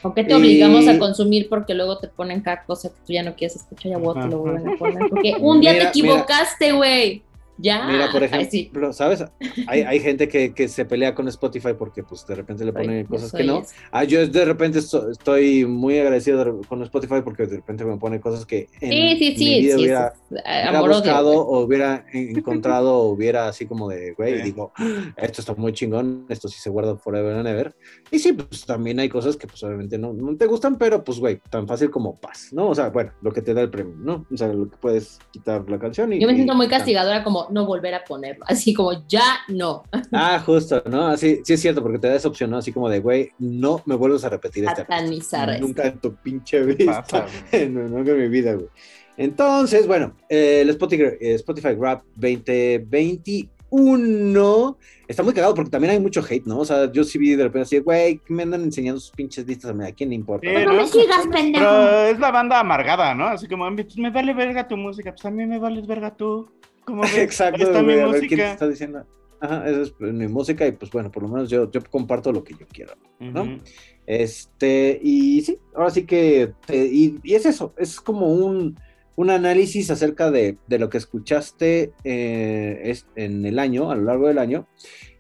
[0.02, 0.88] ¿O qué te obligamos y...
[0.90, 3.94] a consumir porque luego te ponen cada cosa que tú ya no quieres escuchar y
[3.94, 5.08] a vos te lo vuelven a poner?
[5.08, 7.22] Porque un día mira, te equivocaste, güey.
[7.58, 7.86] Ya.
[7.86, 8.70] Mira, por ejemplo, Ay, sí.
[8.92, 9.24] ¿sabes?
[9.66, 12.98] Hay, hay gente que, que, se pelea con Spotify porque pues de repente le ponen
[12.98, 13.64] Ay, cosas que no.
[13.90, 18.46] Ah, yo de repente estoy muy agradecido con Spotify porque de repente me pone cosas
[18.46, 23.08] que en sí, sí, sí, mi vida sí, hubiera, hubiera buscado o hubiera encontrado o
[23.10, 24.42] hubiera así como de, güey, sí.
[24.42, 24.72] digo,
[25.16, 27.74] esto está muy chingón, esto sí se guarda forever and ever.
[28.10, 31.18] Y sí, pues también hay cosas que pues obviamente no, no te gustan, pero pues,
[31.18, 32.68] güey, tan fácil como paz, ¿no?
[32.68, 34.26] O sea, bueno, lo que te da el premio, ¿no?
[34.32, 36.20] O sea, lo que puedes quitar la canción y...
[36.20, 39.84] Yo me siento muy castigadora como no volver a ponerlo, así como ya no.
[40.12, 41.06] Ah, justo, ¿no?
[41.08, 42.58] Así, sí es cierto, porque te da esa opción, ¿no?
[42.58, 46.62] Así como de, güey, no me vuelvas a repetir esta Satanizar Nunca en tu pinche
[46.62, 47.04] vida.
[47.68, 48.68] no, nunca en mi vida, güey.
[49.16, 54.78] Entonces, bueno, eh, el Spotify, Spotify Rap 2021
[55.08, 56.60] está muy cagado porque también hay mucho hate, ¿no?
[56.60, 59.74] O sea, yo sí vi de repente así, güey, me andan enseñando sus pinches listas,
[59.78, 60.48] ¿a quién le importa?
[60.48, 61.64] Sí, no, me sigas, pendejo.
[61.64, 63.26] Pero es la banda amargada, ¿no?
[63.26, 66.48] Así como, me vale verga tu música, pues a mí me vales verga tú.
[66.88, 67.18] ¿Cómo ves?
[67.18, 68.28] Exacto, está güey, mi a ver música.
[68.28, 69.06] quién te está diciendo.
[69.40, 72.42] Ajá, esa es mi música y pues bueno, por lo menos yo, yo comparto lo
[72.42, 73.42] que yo quiero, ¿no?
[73.42, 73.60] Uh -huh.
[74.06, 78.78] Este, y sí, ahora sí que, te, y, y, es eso, es como un,
[79.16, 84.04] un análisis acerca de, de, lo que escuchaste eh, es, en el año, a lo
[84.04, 84.66] largo del año,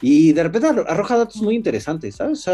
[0.00, 2.48] y de repente arroja datos muy interesantes, ¿sabes?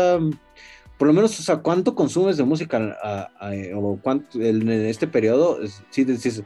[0.98, 4.68] Por lo menos, o sea, ¿cuánto consumes de música a, a, a, o cuánto en
[4.70, 5.58] este periodo?
[5.90, 6.42] Sí, dices,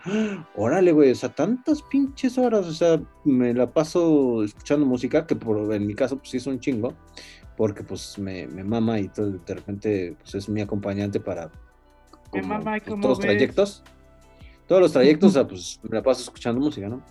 [0.56, 5.36] órale, güey, o sea, tantas pinches horas, o sea, me la paso escuchando música, que
[5.36, 6.94] por, en mi caso, pues sí es un chingo,
[7.58, 11.50] porque pues me, me mama y todo, de repente, pues es mi acompañante para
[12.30, 13.82] como, mama, pues, todos los trayectos.
[14.66, 17.02] Todos los trayectos, o sea, pues me la paso escuchando música, ¿no?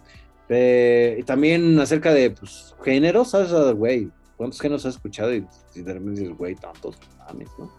[0.49, 3.51] Eh, y también acerca de, pues, géneros, ¿sabes?
[3.75, 5.33] Güey, ¿cuántos géneros has escuchado?
[5.33, 6.97] Y, y de repente dices, güey, tantos
[7.27, 7.71] mames, ¿no?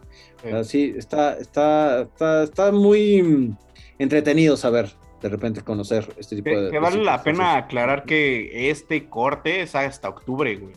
[0.43, 0.49] Sí.
[0.51, 3.55] Así, está, está, está, está muy
[3.99, 4.91] entretenido saber,
[5.21, 6.71] de repente, conocer este tipo que, de...
[6.71, 10.75] Que vale la pena aclarar que este corte es hasta octubre, güey.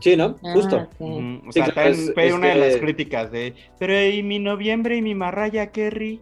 [0.00, 0.36] Sí, ¿no?
[0.42, 0.88] Ah, Justo.
[0.98, 2.58] O sea, sí, también es, fue es una que...
[2.58, 6.20] de las críticas de, pero y mi noviembre y mi marraya Kerry.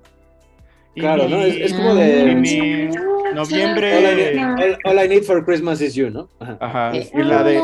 [0.97, 1.31] Claro, mi...
[1.31, 1.43] ¿no?
[1.43, 2.35] Es, es, como de...
[2.35, 2.89] Mi
[3.33, 3.97] noviembre...
[3.97, 6.29] All I, need, all I, need, for Christmas is you, ¿no?
[6.41, 6.57] Ajá.
[6.61, 6.93] Ajá.
[6.97, 7.61] Y la de...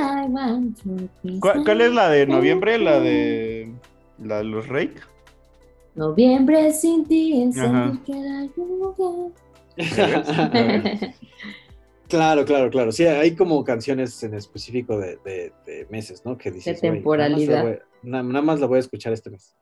[1.40, 2.78] ¿Cuál, ¿Cuál, es la de noviembre?
[2.78, 3.72] La de...
[4.18, 5.00] La de los Rake.
[5.94, 8.12] Noviembre sin ti es el que
[12.08, 12.92] Claro, claro, claro.
[12.92, 16.38] Sí, hay como canciones en específico de, de, de meses, ¿no?
[16.38, 17.48] Que dices, de temporalidad.
[17.48, 19.56] Nada más, voy, nada, nada más, la voy a escuchar este mes.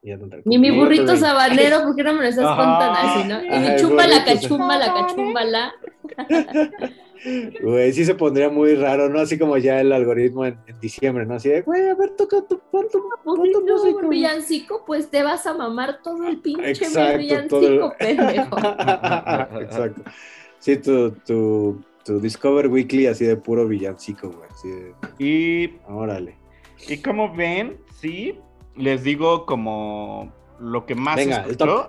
[0.44, 3.44] Ni mi burrito sabanero, ¿por qué no me lo estás contando así, no?
[3.44, 5.72] Y mi chumba la cachumba, la cachumba la.
[7.62, 9.20] Güey, sí se pondría muy raro, ¿no?
[9.20, 11.34] Así como ya el algoritmo en, en diciembre, ¿no?
[11.34, 13.98] Así de, güey, a ver, toca tu, pon tu, pon tu música.
[14.00, 18.16] Un villancico, pues te vas a mamar todo el pinche Exacto, villancico, el...
[18.16, 18.58] pendejo.
[19.60, 20.02] Exacto.
[20.58, 24.48] Sí, tu, tu, tu Discover Weekly así de puro villancico, güey.
[24.50, 24.94] Así de...
[25.18, 25.78] Y.
[25.86, 26.36] Órale.
[26.88, 28.38] Y como ven, sí,
[28.76, 31.88] les digo como lo que más Venga, escuchó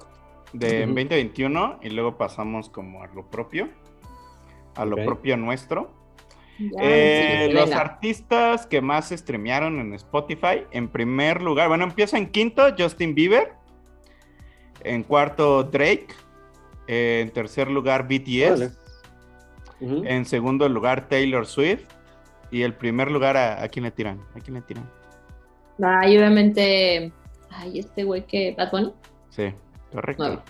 [0.53, 0.95] de uh -huh.
[0.95, 3.70] 2021 y luego pasamos como a lo propio,
[4.76, 4.89] a okay.
[4.89, 5.91] lo propio nuestro.
[6.57, 12.18] Ya, eh, sí, los artistas que más streamearon en Spotify, en primer lugar, bueno, empieza
[12.18, 13.51] en quinto Justin Bieber,
[14.82, 16.07] en cuarto Drake,
[16.88, 18.51] eh, en tercer lugar BTS.
[18.51, 18.84] Vale.
[19.82, 20.03] Uh -huh.
[20.07, 21.86] En segundo lugar, Taylor Swift.
[22.51, 24.21] Y el primer lugar, ¿a, a quién le tiran?
[24.36, 24.89] ¿A quién le tiran?
[25.84, 27.11] Ay, obviamente.
[27.49, 28.53] Ay, este güey que.
[28.57, 28.93] ¿Bad Bunny?
[29.30, 29.53] Sí,
[29.91, 30.30] correcto.
[30.30, 30.41] No.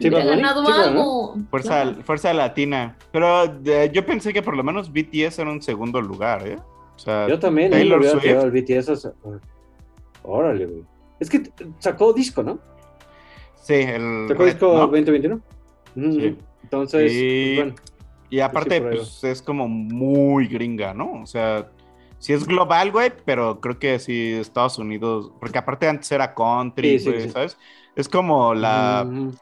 [0.00, 0.36] Sí, Bad Bunny.
[0.36, 1.36] ganado sí, algo.
[1.50, 2.02] Fuerza, claro.
[2.02, 2.96] fuerza latina.
[3.12, 6.58] Pero de, yo pensé que por lo menos BTS era un segundo lugar, ¿eh?
[6.96, 7.70] O sea, yo también.
[7.70, 8.24] Taylor Swift.
[8.24, 8.88] El BTS.
[8.90, 9.12] O sea,
[10.22, 10.84] órale, güey.
[11.18, 11.42] Es que
[11.78, 12.58] sacó disco, ¿no?
[13.56, 14.26] Sí, el.
[14.28, 14.80] ¿Sacó disco ¿no?
[14.86, 15.40] 2021?
[15.94, 16.38] Sí.
[16.62, 17.89] Entonces, y, pues, bueno.
[18.30, 21.20] Y aparte, pues, es como muy gringa, ¿no?
[21.22, 21.68] O sea,
[22.18, 26.98] sí es global, güey, pero creo que sí Estados Unidos, porque aparte antes era country,
[26.98, 27.30] Sí, güey, sí.
[27.30, 27.58] ¿sabes?
[27.96, 29.32] Es como la, Ujú.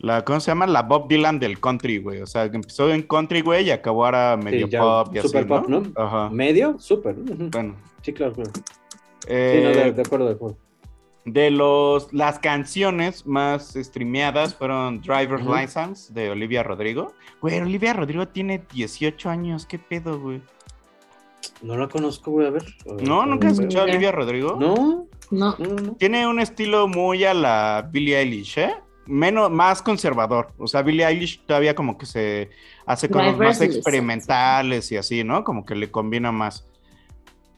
[0.00, 0.66] la, ¿cómo se llama?
[0.66, 2.20] La Bob Dylan del country, güey.
[2.20, 5.66] O sea, empezó en country, güey, y acabó ahora medio pop y así, super pop,
[5.68, 5.82] ¿no?
[5.96, 6.28] Ajá.
[6.28, 6.78] ¿Medio?
[6.78, 7.16] Súper.
[7.18, 7.48] ujú.
[7.50, 7.76] Bueno.
[8.02, 8.50] Sí, claro, claro.
[9.26, 10.56] eh, Sí, no, de, de acuerdo, de acuerdo.
[11.24, 15.44] De los, las canciones más streameadas fueron Driver's.
[15.44, 17.12] License de Olivia Rodrigo.
[17.40, 20.40] Güey, Olivia Rodrigo tiene 18 años, ¿qué pedo, güey?
[21.62, 22.64] No la conozco, güey, a ver.
[22.88, 23.26] a ver, ¿No?
[23.26, 23.66] ¿Nunca has ver.
[23.66, 24.56] escuchado a Olivia Rodrigo?
[24.58, 25.56] No, No.
[25.58, 25.92] no, no.
[25.96, 28.74] Tiene un estilo muy a la Billie Eilish, ¿eh?
[29.06, 30.52] Menos, más conservador.
[30.58, 32.50] O sea, Billie Eilish todavía como que se
[32.86, 35.44] hace cosas más experimentales y así, ¿no?
[35.44, 36.67] Como que le combina más.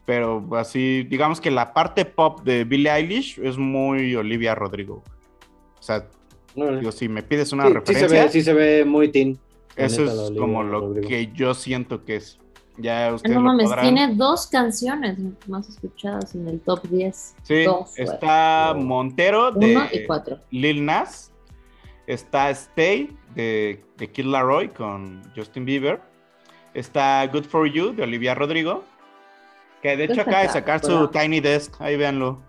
[0.05, 5.03] Pero así, digamos que la parte pop de Billie Eilish es muy Olivia Rodrigo.
[5.79, 6.07] O sea,
[6.55, 9.39] digo, si me pides una Sí, sí referencia, se ve, sí se ve muy teen.
[9.75, 11.07] eso es Olivia como lo Rodrigo.
[11.07, 12.37] que yo siento que es.
[12.77, 17.35] Ya Ah, ustedes No mames, podrán- tiene dos canciones más escuchadas en el top 10.
[17.43, 18.07] Sí, Dos, güey.
[18.09, 20.39] está Montero de Uno y cuatro.
[20.49, 21.31] Lil Nas.
[22.07, 26.01] Está Stay de, de Kid Laroi con Justin Bieber.
[26.73, 28.83] Está Good For You de Olivia Rodrigo.
[29.81, 31.73] Que de hecho acaba de sacar su Tiny Desk.
[31.81, 32.39] Ahí véanlo.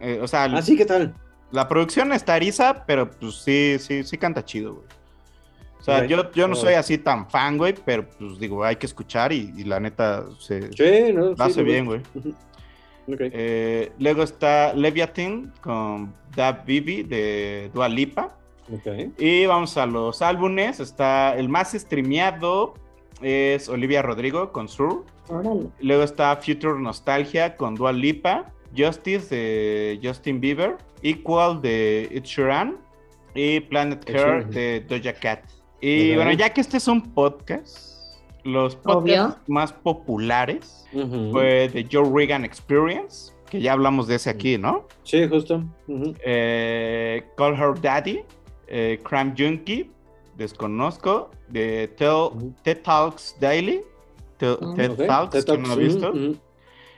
[0.00, 1.14] Eh, o sea, Ah, sí, ¿qué tal?
[1.50, 4.86] la producción está eriza, pero pues sí, sí, sí canta chido, güey.
[5.78, 8.86] O sea, yo, yo no soy así tan fan, güey, pero pues digo, hay que
[8.86, 12.00] escuchar y, y la neta se Sí, no, lo sí, hace bien, güey.
[13.06, 18.36] Eh, luego está Leviathan con Dab Bibi de Dua Lipa.
[19.18, 20.80] Y vamos a los álbumes.
[20.80, 22.74] Está el más streameado
[23.20, 25.04] es Olivia Rodrigo con Sur.
[25.28, 25.68] Órale.
[25.80, 28.50] Luego está Future Nostalgia con Dua Lipa.
[28.76, 30.76] Justice de Justin Bieber.
[31.02, 32.76] Equal de Ed Sheeran.
[33.34, 34.50] Y Planet Sheeran.
[34.50, 35.40] de Doja Cat.
[35.80, 40.86] Y bueno, ya que este es un podcast, los podcasts más populares
[41.30, 44.86] fue de Joe Regan Experience, que ya hablamos de ese aquí, ¿no?
[45.02, 45.62] Sí, justo.
[46.24, 48.20] Eh, Call Her Daddy,
[48.66, 49.90] eh, Crime Junkie,
[50.36, 53.82] desconozco, de Tel- TED Talks Daily,
[54.60, 54.74] Mm.
[54.74, 56.12] TED Talks, TED que no lo he visto,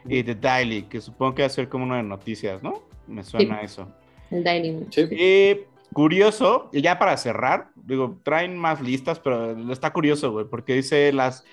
[0.09, 2.83] y The Daily, que supongo que va a ser como una de noticias, ¿no?
[3.07, 3.89] Me suena eso.
[4.31, 4.87] El Daily.
[4.91, 5.03] Sí.
[5.11, 5.61] Y
[5.93, 11.13] curioso, y ya para cerrar, digo, traen más listas, pero está curioso, güey, porque dice
[11.13, 11.45] las.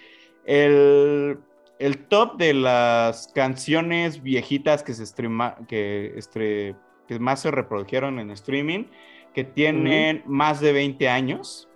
[0.45, 1.37] El,
[1.79, 6.75] el top de las canciones viejitas que se streama, que, estre-
[7.07, 8.85] que más se reprodujeron en streaming,
[9.33, 11.67] que tienen más de 20 años.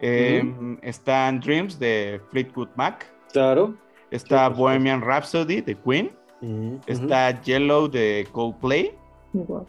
[0.00, 0.42] Eh,
[0.82, 3.10] Están Dreams de Fleetwood Mac.
[3.34, 3.74] Claro.
[4.10, 6.10] Está Sí, Bohemian Rhapsody de Queen.
[6.86, 8.94] Está Yellow de Coldplay.
[9.32, 9.66] Igual.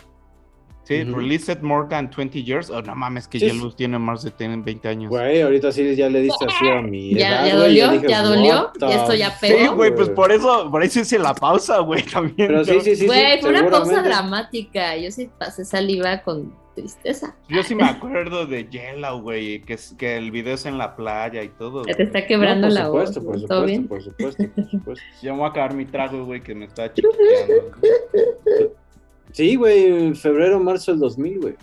[0.86, 1.16] Sí, Ujú.
[1.18, 2.70] released more than 20 years.
[2.70, 5.10] Oh, no mames, que Sí, Yellow tiene más de 10, 20 años.
[5.10, 8.08] Güey, ahorita sí ya le diste así a mi Ya, edad, ya dolió, yo dije,
[8.08, 9.76] ya dolió, what the y esto ya Sí, pegó.
[9.76, 12.48] güey, pues por eso, por eso hice la pausa, güey, también.
[12.50, 13.08] Pero sí, sí, sí.
[13.08, 14.96] Güey, sí, fue una pausa dramática.
[14.96, 17.36] Yo sí pasé saliva con tristeza.
[17.50, 20.96] Yo sí me acuerdo de Yellow, güey, que, es, que el video es en la
[20.96, 21.84] playa y todo.
[21.88, 23.14] Ya te está quebrando No, la por voz.
[23.14, 23.48] supuesto, por ¿no?
[23.48, 23.88] ¿Todo supuesto, bien?
[23.88, 25.06] por supuesto, por supuesto.
[25.24, 27.72] Ya me voy a acabar mi trago, güey, que me está chiquiteando.
[29.36, 31.56] Sí, güey, en febrero, marzo del 2000, güey.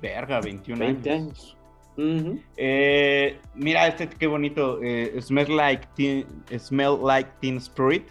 [0.00, 1.56] Verga, 21 20 años.
[1.98, 2.38] años.
[2.56, 4.78] Eh, mira, este qué bonito.
[4.82, 6.24] eh, Smell, like teen,
[6.58, 8.06] Smell Like Teen Spirit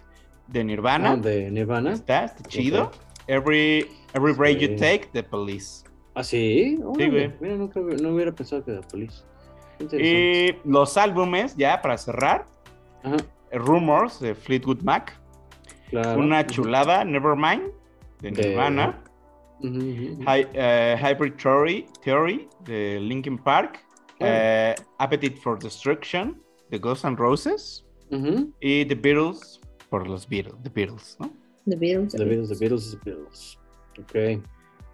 [0.48, 1.12] de Nirvana.
[1.12, 1.92] Ah, de Nirvana.
[1.94, 2.90] Está, está chido.
[3.26, 4.68] Every, every Break Sí.
[4.68, 5.84] You Take, The Police.
[6.14, 6.78] ¿Ah, sí?
[6.84, 7.32] Órale, güey.
[7.40, 9.22] Mira, nunca, no hubiera pensado que era Police.
[9.92, 12.44] Y los álbumes, ya para cerrar,
[13.02, 13.16] Ajá,
[13.52, 15.18] Rumors de Fleetwood Mac.
[15.90, 16.20] claro.
[16.20, 17.62] Una chulada, Nevermind
[18.20, 19.02] de De- Nirvana.
[19.62, 23.82] Eh, Hybrid Theory, Theory de Linkin Park.
[24.20, 27.84] eh, Appetite for Destruction de Ghosts and Roses.
[28.60, 29.60] Y The Beatles
[29.90, 31.30] por los Beatles, The Beatles, ¿no?
[31.66, 32.12] The Beatles.
[32.14, 33.58] The Beatles, The Beatles, The Beatles.
[34.00, 34.14] Ok.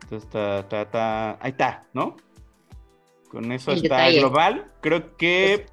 [0.02, 2.16] Entonces está, está- está- ahí está, ¿no?
[3.30, 4.18] Con eso El está detalle.
[4.20, 4.72] global.
[4.80, 5.66] Creo que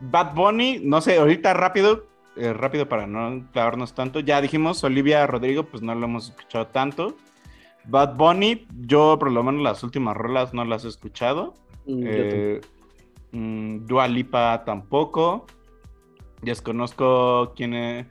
[0.00, 2.06] Bad Bunny, no sé, ahorita rápido,
[2.36, 4.20] eh, rápido para no clavarnos tanto.
[4.20, 7.16] Ya dijimos, Olivia Rodrigo, pues no lo hemos escuchado tanto.
[7.90, 11.54] Bad Bunny, yo por lo menos las últimas rolas no las he escuchado.
[11.86, 12.60] Mm, Eh,
[13.32, 15.46] mm, Dua Lipa tampoco.
[16.42, 18.06] Desconozco quién es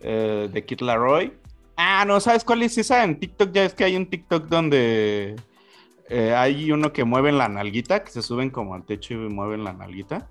[0.00, 1.32] eh, de Kid Laroi.
[1.76, 3.52] Ah, no, ¿sabes cuál es esa en TikTok?
[3.52, 5.36] Ya es que hay un TikTok donde
[6.08, 9.64] eh, hay uno que mueven la nalguita, que se suben como al techo y mueven
[9.64, 10.28] la nalguita.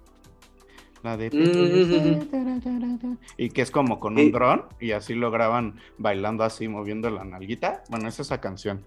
[1.04, 1.30] La de...
[3.38, 4.32] Y que es como con un Sí.
[4.32, 7.84] dron y así lo graban bailando así, moviendo la nalguita.
[7.90, 8.84] Bueno, es esa canción.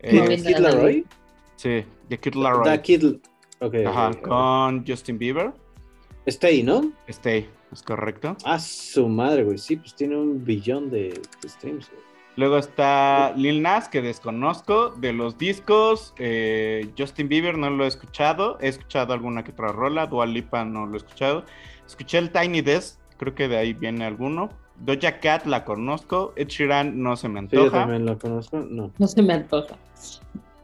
[0.00, 1.04] ¿Quién Eh, es Kid Laroi?
[1.56, 2.64] sí, de Kid Laroi.
[2.64, 3.16] Da Kid.
[3.60, 3.74] Ok.
[3.86, 5.52] Ajá, con Justin Bieber.
[6.26, 6.92] Stay, ¿no?
[7.08, 8.36] Stay, es correcto.
[8.44, 9.58] Ah, su madre, güey.
[9.58, 12.02] Sí, pues tiene un billón de, de streams, güey.
[12.36, 14.90] Luego está Lil Nas, que desconozco.
[14.90, 18.58] De los discos, eh, Justin Bieber no lo he escuchado.
[18.60, 20.06] He escuchado alguna que otra rola.
[20.06, 21.44] Dua Lipa no lo he escuchado.
[21.86, 24.50] Escuché el Tiny Desk, creo que de ahí viene alguno.
[24.80, 26.32] Doja Cat la conozco.
[26.34, 27.80] Ed Sheeran no se me Sí, yo antoja.
[27.82, 28.56] también lo conozco.
[28.68, 28.90] No.
[28.98, 29.76] No se me antoja.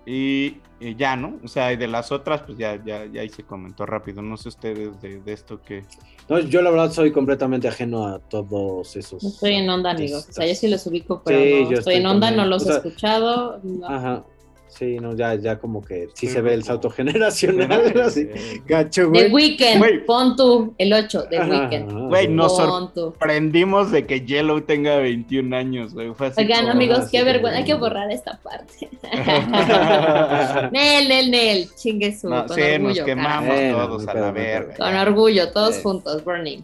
[0.06, 1.38] y, y ya, ¿no?
[1.44, 4.22] O sea, y de las otras, pues ya, ya, ya ahí se comentó rápido.
[4.22, 5.84] No sé ustedes de, de esto que.
[6.28, 9.22] No, yo la verdad soy completamente ajeno a todos esos.
[9.22, 10.26] Estoy en onda, amigos.
[10.28, 12.44] O sea, yo sí los ubico, pero Sí, no yo estoy en onda, también.
[12.44, 13.60] no los O sea, he escuchado.
[13.62, 13.86] no.
[13.86, 14.24] Ajá.
[14.70, 17.92] Sí, no, ya, ya como que sí, Sí, se ve el salto generacional.
[18.04, 18.20] así.
[18.32, 19.32] Eh, Gacho, The güey.
[19.32, 20.04] Weeknd, Güey.
[20.06, 21.90] pon tú el 8, The Weeknd.
[21.90, 22.32] ajá, Güey, sí.
[22.32, 23.00] no Pon tú.
[23.00, 26.14] sorprendimos de que Yellow tenga 21 años, güey.
[26.14, 27.58] Fue así Oigan, como- amigos, ah, qué vergüenza.
[27.58, 28.88] Hay que borrar esta parte.
[30.72, 31.68] Nel, Nel, Nel.
[31.76, 32.28] Chingue su.
[32.28, 34.74] No, con sí, orgullo, nos quemamos todos no a la verga.
[34.76, 35.82] Con orgullo, todos Sí.
[35.82, 36.60] juntos, Burning.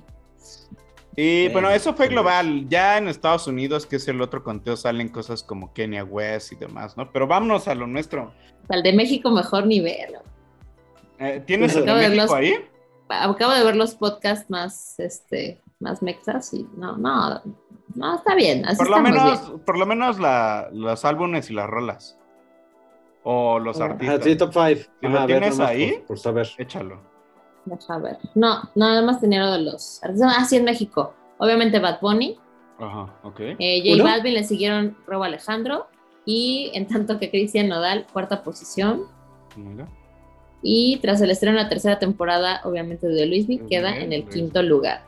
[1.17, 2.69] Y bueno, eso fue global.
[2.69, 6.57] Ya en Estados Unidos, que es el otro conteo, salen cosas como Kenya West y
[6.57, 7.11] demás, ¿no?
[7.11, 8.33] Pero vámonos a lo nuestro.
[8.69, 10.17] Al de México, mejor nivel.
[11.19, 12.59] Eh, ¿Tienes el de Acabo de México verlos.
[12.61, 12.69] ahí?
[13.09, 17.41] Acabo de ver los podcasts más, este, más mexas y no, no,
[17.95, 18.67] no, está bien.
[18.67, 19.61] Así Por lo menos, bien.
[19.61, 22.19] por lo menos la- los álbumes y las rolas.
[23.23, 24.21] O los Ah, artistas.
[24.23, 24.91] Sí, top 5.
[25.01, 26.49] Si lo tienes ahí, Por, saber.
[26.59, 27.01] échalo.
[27.67, 28.19] Deja ver.
[28.35, 30.35] No, nada más tenía lo de los artistas.
[30.39, 31.15] Ah, sí, en México.
[31.39, 32.39] Obviamente Bad Bunny.
[32.79, 33.41] Ajá, ok.
[33.59, 34.05] Eh, J ¿Uno?
[34.05, 35.87] Balvin le siguieron Robo Alejandro.
[36.25, 39.05] Y en tanto que Cristian Nodal, cuarta posición.
[39.57, 39.87] Mira.
[40.63, 44.29] Y tras el estreno de la tercera temporada, obviamente de Luismi, queda bien, en el
[44.29, 45.03] quinto lugar.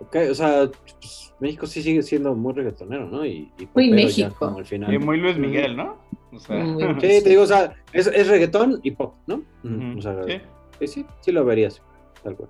[0.00, 0.68] Ok, o sea,
[1.00, 3.24] pues, México sí sigue siendo muy reggaetonero, ¿no?
[3.24, 4.34] Y, y Muy México.
[4.38, 4.92] como al final.
[4.92, 5.96] Y muy Luis Miguel, ¿no?
[6.32, 9.42] O sea, Muy Sí, te digo, o sea, es, es reggaetón y pop, ¿no?
[9.96, 10.40] O sea, sí.
[10.78, 11.80] Sí, sí, sí lo verías,
[12.22, 12.48] tal cual.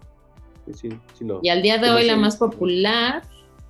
[0.66, 0.88] Sí, sí,
[1.18, 1.40] sí lo...
[1.42, 3.22] Y al día de ¿Cómo hoy la más popular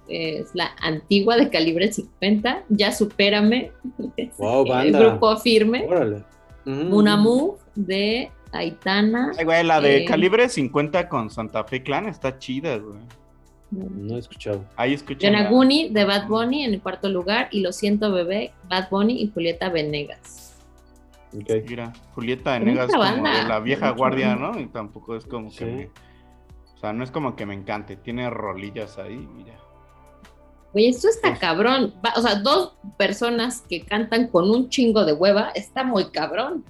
[0.08, 3.72] es la antigua de calibre 50, Ya Supérame,
[4.38, 4.98] Wow, el banda.
[5.00, 6.24] grupo firme, Órale.
[6.66, 9.32] Una Move de Aitana.
[9.38, 10.04] Ay, güey, la de Eh.
[10.04, 12.98] calibre 50 con Santa Fe Clan está chida, güey.
[13.70, 14.64] No he escuchado.
[14.76, 15.32] Ahí escuchan.
[15.32, 19.20] la- Yonaguni de Bad Bunny en el cuarto lugar y Lo Siento Bebé, Bad Bunny
[19.20, 20.53] y Julieta Venegas.
[21.36, 21.50] Ok.
[21.68, 24.36] Mira, Julieta Venegas como banda, de la vieja guardia.
[24.36, 24.58] ¿no?
[24.60, 25.90] Y tampoco es como que me...
[26.74, 27.96] O sea, no es como que me encante.
[27.96, 29.54] Tiene rolillas ahí, mira.
[30.74, 31.94] Oye, esto está cabrón.
[32.04, 36.64] Va- o sea, dos personas que cantan con un chingo de hueva, está muy cabrón.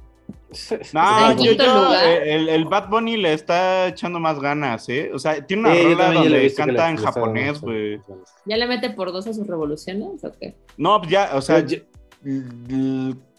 [0.93, 2.05] No, en yo, yo, lugar.
[2.07, 5.11] eh, el, el Bad Bunny le está echando más ganas, ¿eh?
[5.13, 8.01] O sea, tiene una Sí, rola donde canta le- en japonés, güey.
[8.45, 10.55] ¿Ya le mete por dos a sus revoluciones o qué?
[10.77, 11.79] No, pues ya, o sea, ya-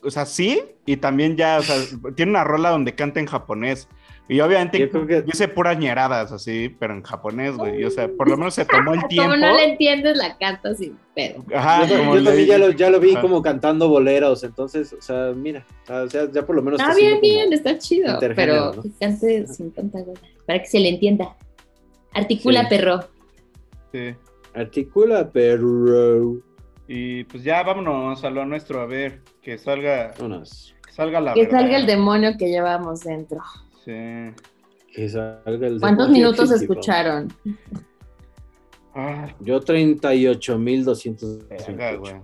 [0.06, 1.76] o sea, sí, y también ya, o sea,
[2.16, 3.88] tiene una rola donde canta en japonés.
[4.28, 7.84] Y obviamente Yo creo que- dice puras ñeradas así, pero en japonés, güey.
[7.84, 9.30] O sea, por lo menos se tomó el tiempo.
[9.32, 11.46] Como no le entiendes, la canta sin pedo.
[11.54, 13.22] Ajá, yo, como yo también ya lo, ya lo vi Ajá.
[13.22, 17.10] como cantando boleros, entonces, o sea, mira, o sea, ya por lo menos Está bien,
[17.12, 18.18] como- bien, está chido.
[18.20, 18.82] Pero ¿no?
[18.82, 20.00] que cante sin tanta.
[20.48, 21.36] Para que se le entienda.
[22.12, 22.68] Articula, Sí.
[22.70, 23.00] perro.
[23.92, 24.16] Sí.
[24.56, 26.38] Articula, pero...
[26.88, 31.34] Y pues ya vámonos a lo nuestro, a ver, que salga, Unas, que salga la
[31.36, 31.60] Que verdad.
[31.60, 33.40] salga el demonio que llevamos dentro.
[33.86, 33.92] Sí.
[34.92, 36.74] que salga el ¿Cuántos demonio minutos físico.
[36.74, 37.28] escucharon?
[38.96, 41.48] Ah, Yo 38.200.
[41.50, 42.16] verga, güey.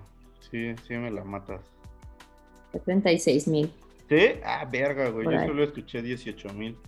[0.49, 1.61] Sí, sí me la matas.
[2.85, 3.71] 36 mil.
[4.09, 4.27] ¿Sí?
[4.43, 5.25] Ah, verga, güey.
[5.25, 5.47] Por Yo ahí.
[5.47, 6.71] solo escuché 18 mil.
[6.73, 6.79] No,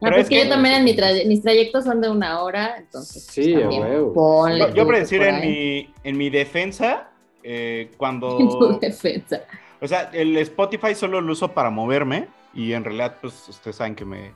[0.00, 2.42] Pero pues es que que- yo también en mi traye- mis trayectos son de una
[2.42, 3.30] hora, entonces.
[3.32, 4.12] pues, Sí, también huevo.
[4.12, 7.10] ponle Yo, yo por decir, por en mi, en mi defensa,
[7.44, 8.78] eh, En tu cuando...
[8.80, 9.42] defensa.
[9.82, 13.94] O sea, el Spotify solo lo uso para moverme y en realidad, pues, ustedes saben
[13.94, 14.32] que me...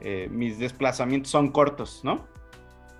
[0.00, 2.26] eh, mis desplazamientos son cortos, ¿no?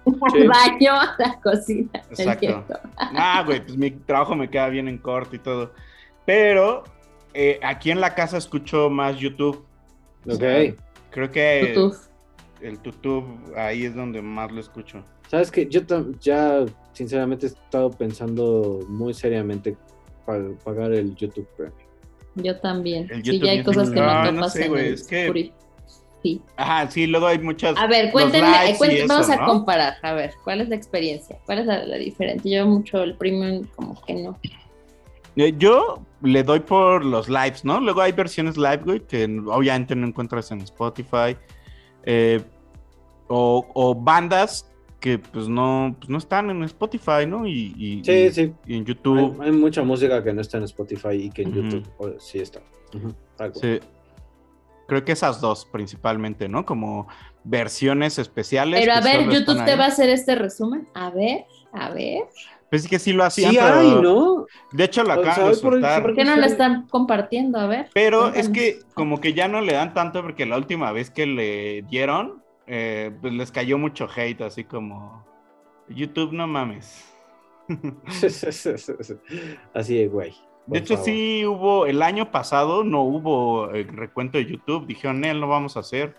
[0.04, 0.40] Sí.
[0.42, 1.90] Al baño, a la cocina.
[2.10, 2.64] Exacto.
[2.96, 5.72] Ah, güey, pues mi trabajo me queda bien en corto y todo.
[6.26, 6.84] Pero
[7.34, 9.64] eh, aquí en la casa escucho más YouTube.
[10.26, 10.40] O Ok.
[10.40, 10.74] sea,
[11.10, 11.96] creo que YouTube.
[12.60, 15.04] el YouTube ahí es donde más lo escucho.
[15.28, 15.82] Sabes que yo
[16.20, 19.76] ya, sinceramente, he estado pensando muy seriamente
[20.64, 21.78] pagar el YouTube Premium.
[22.36, 23.08] Yo también.
[23.10, 25.52] El sí, YouTube ya hay cosas que no, No, no sé, güey, es que-.
[26.22, 26.42] Sí.
[26.56, 27.76] Ajá, sí, luego hay muchas.
[27.76, 29.46] A ver, cuéntenme, y cuéntenme, eso, vamos a ¿no?
[29.46, 29.94] comparar.
[30.02, 31.38] A ver, ¿cuál es la experiencia?
[31.46, 32.58] ¿Cuál es la, la diferencia?
[32.58, 34.36] Yo mucho el premium, como que no.
[35.36, 37.78] Eh, Yo le doy por los lives, ¿no?
[37.78, 41.36] Luego hay versiones live, güey, que obviamente no encuentras en Spotify.
[42.04, 42.40] eh,
[43.28, 44.68] o, o bandas
[45.00, 47.46] que pues no, pues no están en Spotify, ¿no?
[47.46, 48.52] Y, y- Sí, y- sí.
[48.66, 49.40] y en YouTube.
[49.40, 51.52] hay mucha música que no está en Spotify y que en.
[51.52, 52.60] YouTube oh, sí está.
[53.54, 53.78] Sí.
[54.88, 56.64] creo que esas dos principalmente, ¿no?
[56.64, 57.06] Como
[57.44, 58.80] versiones especiales.
[58.80, 59.78] Pero a ver, YouTube te ahí.
[59.78, 60.88] va a hacer este resumen.
[60.94, 62.24] A ver, a ver.
[62.70, 63.78] Pues sí que sí lo hacían, Sí pero...
[63.78, 64.46] hay, ¿no?
[64.72, 66.02] De hecho, sea, acaban de por hoy soltar.
[66.02, 67.58] ¿Por qué no lo están compartiendo?
[67.58, 67.88] A ver.
[67.94, 71.24] Pero es que como que ya no le dan tanto porque la última vez que
[71.26, 75.24] le dieron, eh, pues les cayó mucho hate, así como
[75.88, 77.04] YouTube, no mames.
[79.74, 80.34] Así de güey.
[80.66, 81.04] De hecho, favor.
[81.04, 85.76] sí hubo, el año pasado no hubo el recuento de YouTube, dijeron, él no vamos
[85.76, 86.14] a hacer.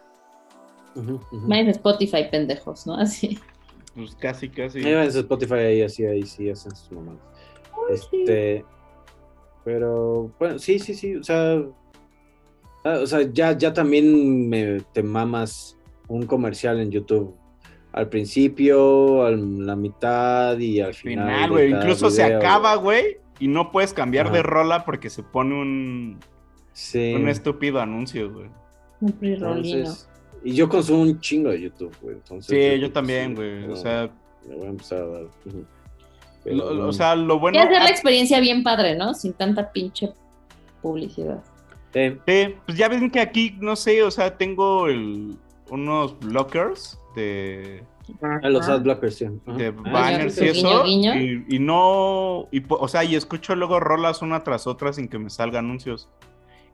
[1.31, 2.95] Más en Spotify, pendejos, ¿no?
[2.95, 3.39] Así.
[3.95, 4.79] Pues casi, casi.
[4.79, 7.21] Ahí va en Spotify ahí así, ahí sí hacen sus mamadas.
[7.91, 8.65] Este,
[9.63, 11.61] pero bueno, sí, sí, sí, o sea,
[12.85, 15.78] ah, o sea, ya, ya también me te mamas
[16.09, 17.33] un comercial en YouTube
[17.91, 21.27] al principio, a la mitad y al final.
[21.27, 24.35] Final, cada Incluso se acaba, güey, y no puedes cambiar Ajá.
[24.35, 26.19] de rola porque se pone un,
[26.73, 27.13] Sí.
[27.15, 28.47] un estúpido anuncio, güey.
[29.01, 29.15] Un.
[29.21, 30.07] Entonces,
[30.43, 32.15] y yo consumo un chingo de YouTube, güey.
[32.17, 33.67] Entonces, Sí, yo también, sí, güey.
[33.67, 34.09] no, O sea,
[34.47, 35.23] le voy a empezar a dar.
[36.43, 36.87] Pero, lo- bueno.
[36.87, 37.55] o sea, lo bueno.
[37.57, 39.13] Quiere hacer la ah, experiencia bien padre, ¿no?
[39.13, 40.11] Sin tanta pinche
[40.81, 41.43] publicidad.
[41.93, 45.35] Eh, Sí, pues ya ven que aquí, no sé, o sea, tengo el,
[45.71, 47.83] unos blockers de,
[48.41, 49.25] a los ad blockers, sí.
[49.25, 49.57] Ajá.
[49.57, 50.83] de banners y eso.
[50.83, 51.15] guiño.
[51.15, 55.19] Y, y no, y, o sea, y escucho luego rolas una tras otra sin que
[55.19, 56.09] me salga anuncios.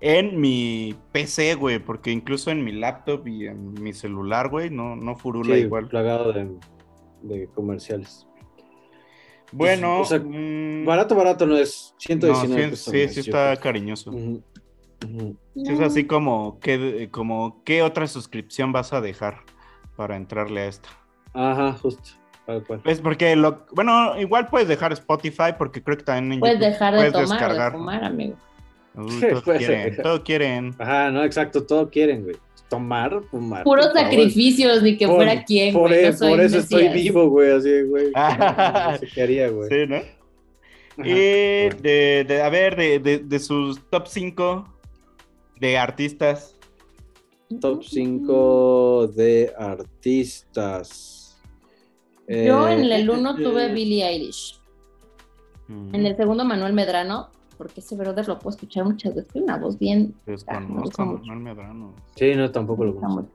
[0.01, 4.95] En mi PC, güey, porque incluso en mi laptop y en mi celular, güey, no,
[4.95, 5.87] no furula Sí, igual.
[5.87, 6.49] plagado de,
[7.23, 8.27] de comerciales.
[9.51, 11.93] Bueno, O sea, mm, Barato, barato no es.
[11.93, 12.91] no, 119 sí, pesos.
[12.93, 14.11] sí, sí está cariñoso.
[15.19, 19.39] Sí, es así como ¿qué, como, ¿qué otra suscripción vas a dejar
[19.95, 20.89] para entrarle a esta?
[21.33, 22.09] Ajá, justo.
[22.45, 22.81] Tal cual.
[22.85, 26.71] Es porque, lo, bueno, igual puedes dejar Spotify porque creo que también en Puedes YouTube
[26.71, 27.71] dejar de puedes tomar, descargar.
[27.71, 28.35] de fumar, amigo.
[28.95, 30.75] Uy, todos quieren, todo quieren.
[30.77, 31.63] Ajá, no, exacto.
[31.65, 32.35] Todo quieren, güey.
[32.69, 33.63] Tomar, fumar.
[33.63, 36.11] Puros sacrificios, ni que Por- fuera quien, Por, güey.
[36.11, 37.51] no por eso estoy vivo, güey.
[37.51, 38.11] Así, güey.
[38.13, 39.69] No sé qué haría, güey.
[39.69, 39.95] Sí, ¿no?
[39.97, 40.05] Ajá.
[40.97, 44.74] Y de, de- a ver, de, de- de sus top 5
[45.59, 46.55] de artistas.
[47.61, 51.41] Top 5 de artistas.
[52.27, 54.59] Yo Eh, en el 1 eh, tuve Billie Eilish.
[55.67, 59.31] En el segundo, Manuel Medrano, porque ese brother lo puedo escuchar muchas veces.
[59.31, 60.13] Tiene una voz bien.
[60.25, 61.05] Desconozco.
[61.05, 61.95] Manuel Medrano.
[62.15, 63.27] Sí, no, tampoco lo conozco.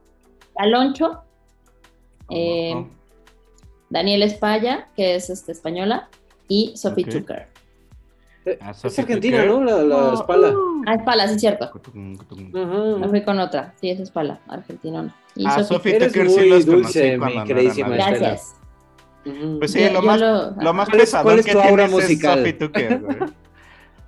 [0.57, 1.23] Aloncho,
[2.31, 2.87] eh,
[3.89, 6.09] Daniel Espalla, que es este, española,
[6.49, 7.11] y Sophie Ok.
[7.11, 7.49] Tucker.
[8.61, 9.45] Ah, Es argentina.
[9.45, 9.63] ¿no?
[9.65, 10.53] La, la Oh, espalda.
[10.87, 11.71] Ah, Espala, sí, es cierto.
[11.95, 13.09] Me Ajá.
[13.09, 13.75] fui con otra.
[13.81, 15.15] Sí, es Espala, argentinona.
[15.37, 17.89] Y Ah, Sophie Tucker sí muy los dulce, conocí mi queridísima.
[17.91, 18.55] Gracias.
[19.59, 21.53] Pues sí, Yo- lo, yo más, lo- lo más ¿Cuál es- pesadón cuál es que
[21.53, 22.39] tu tiene aura es musical?
[22.39, 23.01] Sophie Tucker,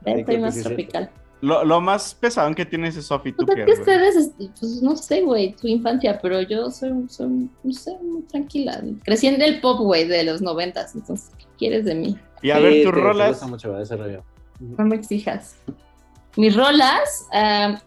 [0.07, 1.11] estoy más tropical.
[1.43, 4.97] Lo, lo más pesadón que tiene es Sophie Pues Tucker, es que ustedes, pues no
[4.97, 8.81] sé, güey, tu infancia, pero yo soy, soy, no sé, muy tranquila.
[9.05, 12.17] Crecí en el pop, güey, de los noventas, entonces, ¿qué quieres de mí?
[12.43, 13.31] Y a Sí, ver, tus rolas.
[13.31, 14.23] gusta mucho ese rollo.
[14.79, 15.57] No me exijas.
[16.37, 17.29] Mis rolas,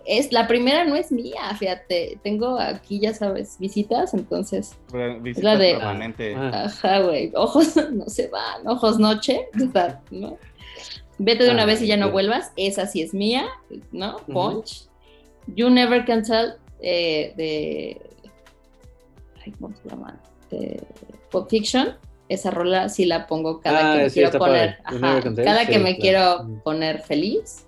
[0.06, 4.76] es, la primera no es mía, fíjate, tengo aquí, ya sabes, visitas, entonces,
[5.22, 6.36] Visita la de- permanente.
[6.36, 6.66] Ah.
[6.66, 10.38] ajá, güey, ojos no se van, ojos noche, o sea, ¿no?
[11.18, 13.48] Vete de una Ah, vez y ya no vuelvas, esa sí es mía,
[13.92, 14.18] ¿no?
[14.28, 14.90] Punch.
[15.56, 18.02] You Never Can Tell, eh, de...
[19.44, 20.20] Ay, ¿cómo se llama?
[20.52, 20.84] De
[21.32, 21.98] Pulp Fiction.
[22.28, 24.78] Esa rola sí la pongo cada Ah, que me sí, quiero poner.
[24.84, 26.02] ajá, cada sí, que me claro.
[26.02, 26.64] quiero Ujú.
[26.64, 27.68] poner feliz.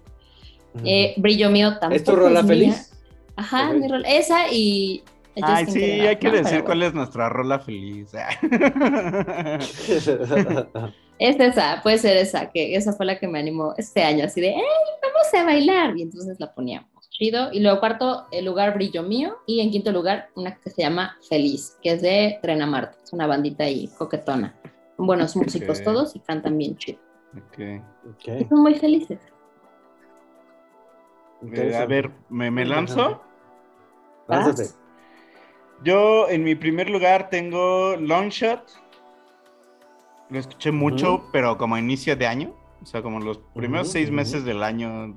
[0.83, 1.95] Eh, Brillo mío tampoco.
[1.95, 2.91] ¿Es tu rola feliz?
[3.35, 4.07] Ajá, mi rola.
[4.07, 5.03] Esa y.
[5.39, 6.33] Ay, sí, hay que ¿no?
[6.33, 6.85] decir cuál bueno.
[6.87, 8.11] es nuestra rola feliz.
[11.19, 14.39] Es esa, puede ser esa, que esa fue la que me animó este año, así
[14.39, 14.61] de, ¡Ey,
[15.01, 15.97] vamos a bailar!
[15.97, 16.96] Y entonces la poníamos.
[17.17, 17.51] Chido.
[17.51, 19.37] Y luego cuarto, el lugar Brillo Mío.
[19.47, 22.97] Y en quinto lugar, una que se llama Feliz, que es de Trena Marte.
[23.03, 24.55] Es una bandita ahí coquetona.
[24.95, 26.99] Son buenos músicos todos y cantan bien chido.
[27.35, 27.59] Ok.
[27.59, 27.77] Y
[28.09, 29.19] Ok, son muy felices.
[31.53, 33.21] Eh, a ver, ¿me, me lanzo?
[34.27, 34.69] Lánzate.
[35.83, 38.61] Yo en mi primer lugar tengo Longshot.
[40.29, 42.53] Lo escuché mucho, pero como a inicio de año.
[42.81, 45.15] O sea, como los primeros seis meses del año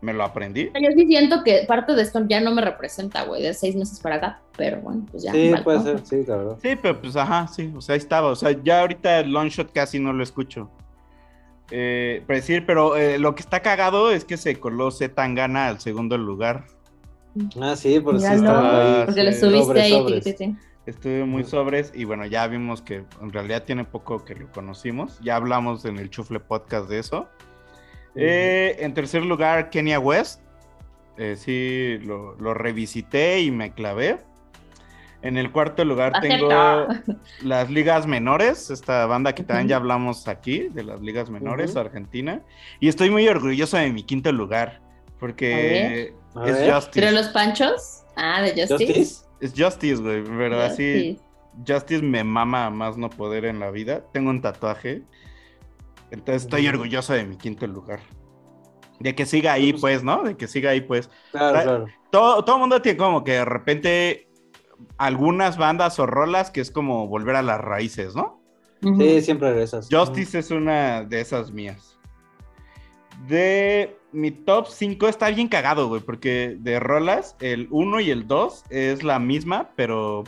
[0.00, 0.66] me lo aprendí.
[0.80, 3.98] Yo sí siento que parte de esto ya no me representa, güey, de seis meses
[4.00, 5.32] para acá, pero bueno, pues ya.
[5.32, 5.84] Sí, vale, puede ¿no?
[5.84, 6.56] ser, sí, la verdad.
[6.62, 7.72] Sí, pero pues ajá, sí.
[7.76, 8.28] O sea, ahí estaba.
[8.28, 10.70] O sea, ya ahorita el Longshot casi no lo escucho.
[11.70, 15.66] Eh, para decir, pero eh, lo que está cagado es que se coló Z Tangana
[15.68, 16.66] al segundo lugar.
[17.60, 19.04] Ah, sí, por eso Míralo, estaba ahí.
[19.06, 19.90] porque le sí, subiste sobres, ahí.
[19.92, 20.24] sobres.
[20.24, 20.56] sí, sí, sí.
[20.86, 25.18] Estuve muy sobres y bueno, ya vimos que en realidad tiene poco que lo conocimos.
[25.20, 27.28] Ya hablamos en el Chufle Podcast de eso.
[28.16, 30.40] Eh, en tercer lugar, Kenia West.
[31.18, 34.18] eh, sí lo, lo revisité y me clavé.
[35.22, 37.02] En el cuarto lugar tengo Acepta.
[37.42, 41.80] las ligas menores, esta banda que también ya hablamos aquí, de las ligas menores, Ujú.
[41.80, 42.42] Argentina.
[42.80, 44.80] Y estoy muy orgulloso de mi quinto lugar,
[45.18, 46.52] porque A ver.
[46.54, 46.72] A es.
[46.74, 47.00] Justice.
[47.00, 48.02] ¿Pero los panchos?
[48.14, 48.86] Ah, de Justice.
[48.86, 49.26] ¿Justice?
[49.40, 51.18] Es Justice, güey, pero así,
[51.64, 51.72] Justice.
[51.72, 54.04] Justice me mama a más no poder en la vida.
[54.12, 55.02] Tengo un tatuaje,
[56.10, 58.00] entonces estoy orgulloso de mi quinto lugar.
[59.00, 60.22] De que siga ahí, pues, ¿no?
[60.22, 61.10] De que siga ahí, pues.
[61.30, 61.86] Claro, claro.
[62.10, 64.28] todo, todo el mundo tiene como que de repente
[64.96, 68.40] algunas bandas o rolas que es como volver a las raíces, ¿no?
[68.82, 69.88] Sí, siempre regresas.
[69.90, 71.98] Justice es una de esas mías.
[73.26, 78.26] De mi top 5 está bien cagado, güey, porque de rolas, el 1 y el
[78.26, 80.20] 2 es la misma, pero...
[80.20, 80.24] o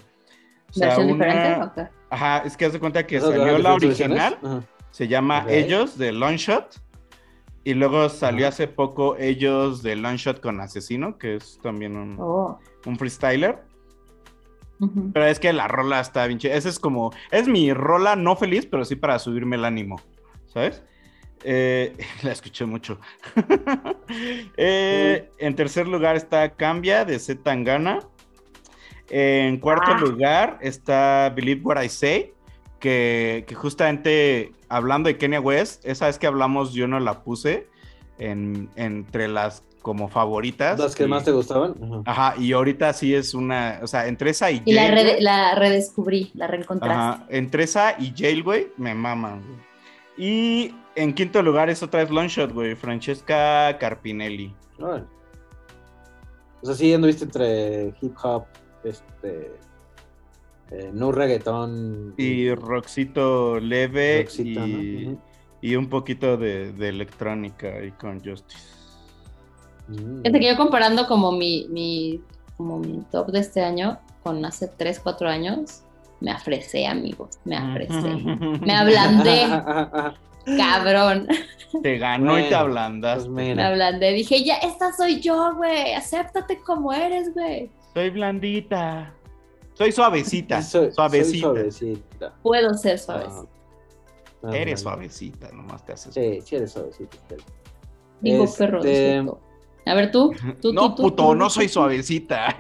[0.71, 1.81] sea, ¿Versión una- diferente?
[1.83, 1.89] Ok.
[2.11, 4.65] Ajá, es que hace cuenta que ¿Esas salió de la original, versiones?
[4.91, 5.45] Se llama.
[5.49, 6.81] Ellos de Longshot,
[7.65, 12.59] y luego salió hace poco Ellos de Longshot con Asesino, que es también un, Oh.
[12.87, 13.63] un freestyler.
[15.13, 16.55] Pero es que la rola está bien chida.
[16.55, 20.01] Esa es como, es mi rola no feliz, pero sí para subirme el ánimo,
[20.47, 20.85] ¿sabes?
[21.43, 22.99] Eh, la escuché mucho.
[24.57, 28.01] Eh, En tercer lugar está Cambia de Z Tangana.
[29.11, 29.99] En cuarto Ah.
[29.99, 32.35] lugar está Believe What I Say,
[32.79, 37.69] que, que justamente hablando de Kenya West, esa vez que hablamos yo no la puse
[38.19, 40.79] en- entre las como favoritas.
[40.79, 41.75] ¿Las que y- más te gustaban?
[42.05, 42.31] Ajá.
[42.33, 45.21] Ajá, y ahorita sí es una, o sea, entre esa y Y la, Jail, güey,
[45.23, 46.95] la redescubrí, la reencontraste.
[46.99, 49.59] Ajá, entre esa y Jail, güey, me maman, güey.
[50.21, 54.53] Y en quinto lugar es otra vez Longshot, güey, Francesca Carpinelli.
[54.81, 55.05] Órale.
[56.61, 58.45] O sea, sí anduviste entre hip hop,
[58.83, 59.53] este.
[60.71, 62.15] Eh, no reggaetón.
[62.17, 65.11] Y Roxito Leve Roxito, y, ¿no?
[65.11, 65.21] Ujú.
[65.63, 68.79] y un poquito de, de electrónica ahí con Justice.
[69.89, 70.23] Mm.
[70.23, 72.21] Fíjate que yo comparando como mi, mi,
[72.57, 75.83] como mi top de este año con hace 3, 4 años,
[76.21, 77.95] me afresé, amigos, me afresé.
[78.61, 79.47] me ablandé,
[80.57, 81.29] cabrón.
[81.83, 83.31] Te ganó y te ablandaste.
[83.31, 84.13] Pues Me ablandé.
[84.13, 85.93] Dije, ya, esta soy yo, güey.
[85.95, 87.71] Acéptate como eres, güey.
[87.95, 89.15] Soy blandita.
[89.79, 90.61] Soy suavecita.
[90.63, 91.47] Soy- soy suavecita.
[91.47, 92.35] suavecita.
[92.43, 93.27] Puedo ser suave.
[94.43, 96.13] Ah, Eres suavecita, nomás te haces.
[96.15, 97.17] Sí, sí eres suavecita.
[98.21, 99.41] Digo, Este, perro.
[99.87, 100.33] A ver, tú.
[100.61, 102.55] tú no, tú, tú, puto, tú, no soy suavecita.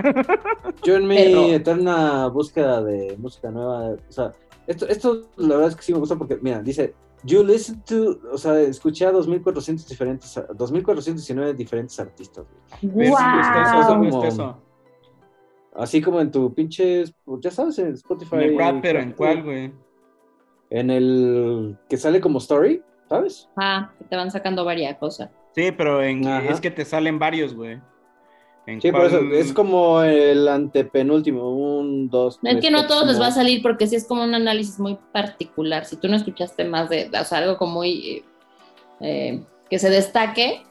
[0.82, 1.42] Yo en mi Perro.
[1.48, 4.32] eterna búsqueda de música nueva, o sea,
[4.66, 8.18] esto, esto la verdad es que sí me gusta porque, mira, dice, you listen to,
[8.32, 12.46] o sea, escuché a 2400 diferentes, a 2419 diferentes artistas.
[12.80, 12.92] güey.
[13.08, 13.40] Ves, Guau.
[13.40, 14.58] está
[15.78, 17.04] Así como en tu pinche,
[17.40, 18.34] ya sabes, en Spotify.
[18.36, 19.72] En el rap, pero ¿en cuál, güey?
[20.70, 23.48] En el que sale como story, ¿sabes?
[23.56, 25.30] Ah, que te van sacando varias cosas.
[25.54, 26.50] Sí, pero en, Ajá.
[26.50, 27.80] es que te salen varios, güey.
[28.66, 31.48] ¿En Sí, por cuál- eso, es como el antepenúltimo,
[31.78, 33.96] un, dos, No es tres, que no a todos les va a salir porque sí
[33.96, 35.84] es como un análisis muy particular.
[35.86, 38.24] Si tú no escuchaste más de, o sea, algo como muy eh,
[39.00, 40.64] eh, que se destaque,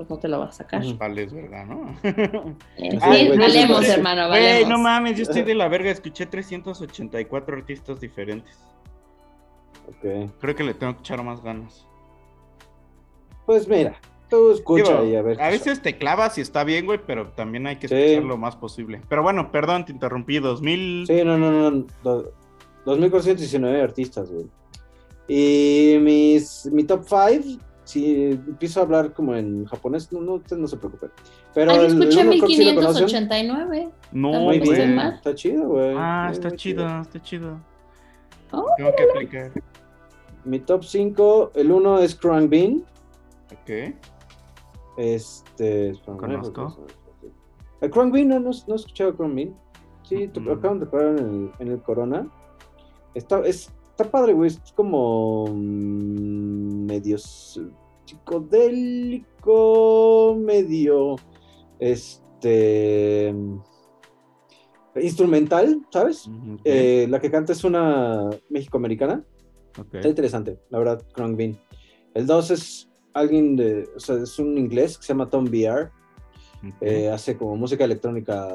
[0.00, 0.82] pues no te lo vas a sacar.
[0.96, 1.94] Vale, es verdad, ¿no?
[2.02, 3.90] Eh, Ay, sí, güey, valemos, sí.
[3.90, 4.68] hermano, Güey, valemos.
[4.70, 5.90] no mames, yo estoy de la verga.
[5.90, 8.58] Escuché 384 artistas diferentes.
[9.88, 10.30] Ok.
[10.40, 11.86] Creo que le tengo que echar más ganas.
[13.44, 15.36] Pues mira, tú escucha Digo, y a ver.
[15.36, 15.50] sale.
[15.52, 17.94] veces te clavas y está bien, güey, pero también hay que Sí.
[17.94, 19.02] escuchar lo más posible.
[19.08, 20.38] Pero bueno, perdón, te interrumpí.
[20.38, 21.04] 2000.
[21.06, 21.86] Sí, no, no, no.
[22.02, 22.32] do-
[22.86, 24.46] 2419 artistas, güey.
[25.28, 27.60] Y mis, mi top 5,
[27.90, 31.10] si empiezo a hablar como en japonés, no, no, ustedes no se preocupen.
[31.54, 33.04] Pero Ah, yo el- el escuché uno creo que sí lo conocen.
[33.04, 33.90] 1589.
[34.12, 35.14] No, Muy estoy bien, mal.
[35.14, 35.94] está chido, güey.
[35.96, 37.60] Ah, está chido, está chido.
[38.52, 39.52] Oh, Tengo que aplicar.
[40.44, 42.84] Mi top 5, el 1 es Krang Bean.
[43.52, 43.94] Ok.
[44.96, 45.92] Este.
[46.04, 46.76] Conozco.
[47.80, 49.54] El Krang Bean, no, no, no he escuchado Krang Bean.
[50.02, 50.48] Sí, Mm.
[50.50, 52.28] acaban de tocar en el, en el Corona.
[53.14, 54.48] Está, es, está padre, güey.
[54.48, 55.46] Es como.
[55.48, 57.60] mm, medio s-
[58.10, 61.16] psicodélico, medio.
[61.78, 63.34] Este.
[65.00, 66.28] Instrumental, ¿sabes?
[66.64, 69.24] Eh, la que canta es una mexicoamericana.
[69.78, 69.94] ok.
[69.94, 71.56] Está interesante, la verdad, Krang Bean.
[72.14, 75.90] El 2 es alguien de, o sea, es un inglés que se llama Tom VR.
[76.80, 78.48] Eh, hace como música electrónica.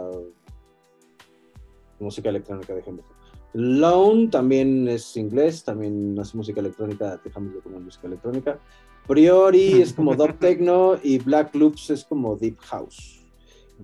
[1.99, 3.15] Música electrónica, dejémoslo.
[3.53, 8.59] Lone también es inglés, también hace música electrónica, dejámoslo como música electrónica.
[9.07, 13.21] Priori es como dub techno y Black Loops es como deep house.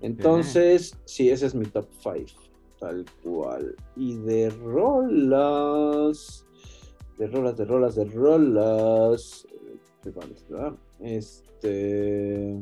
[0.01, 2.15] Entonces, sí, ese es mi top 5,
[2.79, 3.75] tal cual.
[3.97, 6.45] Y de rolas,
[7.17, 9.47] de rolas, de rolas, de rolas.
[9.51, 10.09] eh, ¿qué
[10.49, 10.73] verdad?
[11.01, 12.57] Este.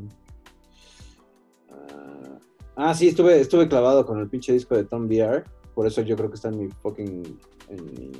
[2.76, 5.44] Ah, sí, estuve, estuve clavado con el pinche disco de Tom VR.
[5.74, 7.38] Por eso yo creo que está en mi fucking.
[7.68, 8.10] En mi,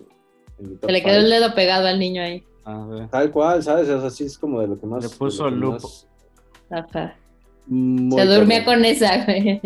[0.58, 1.24] en mi top Se le quedó five.
[1.24, 2.44] el dedo pegado al niño ahí.
[3.10, 3.88] Tal cual, ¿sabes?
[3.88, 5.02] O sea, sí es como de lo que más.
[5.02, 5.88] Le puso que lupo.
[5.88, 6.06] más-
[6.68, 8.64] Se cabrón.
[8.64, 9.60] con esa, güey.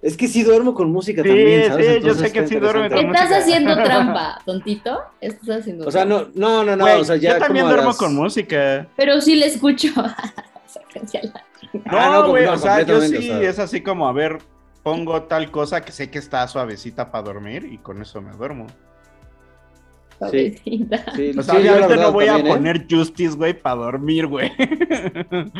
[0.00, 1.86] Es que sí duermo con música Sí, también, ¿sabes?
[2.00, 2.94] sí, yo sé que sí duerme interesante.
[3.06, 3.38] con Estás música.
[3.40, 4.98] haciendo trampa, tontito.
[5.20, 6.30] Estás haciendo O sea, trampa.
[6.36, 8.86] no, no, no, no, o sea, ya yo también duermo las- con música.
[8.96, 9.88] Pero sí le escucho.
[11.86, 13.42] Ah, no, No, güey, o sea, yo sí o sea.
[13.42, 14.38] es así como, a ver,
[14.82, 18.66] pongo tal cosa que sé que está suavecita para dormir y con eso me duermo.
[20.30, 21.04] Suavecita.
[21.14, 22.52] Sí, O sí, sea, yo verdad no voy también, a ¿eh?
[22.56, 24.50] poner Justice, güey, para dormir, güey.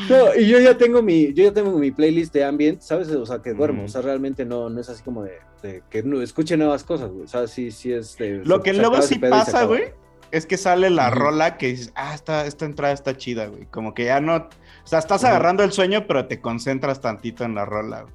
[0.08, 3.08] No, y yo ya tengo mi, yo ya tengo mi playlist de ambient, ¿sabes?
[3.10, 3.84] O sea, que duermo, Mm.
[3.84, 5.32] o sea, realmente no, no es así como de,
[5.62, 7.24] de que no, escuche nuevas cosas, güey.
[7.24, 8.42] O sea, sí, sí es de.
[8.44, 9.84] Lo se- que se luego sí pasa, güey,
[10.30, 13.66] es que sale la rola que dices, ah, esta, esta entrada está chida, güey.
[13.66, 14.36] Como que ya no.
[14.36, 18.14] O sea, estás agarrando el sueño, pero te concentras tantito en la rola, güey.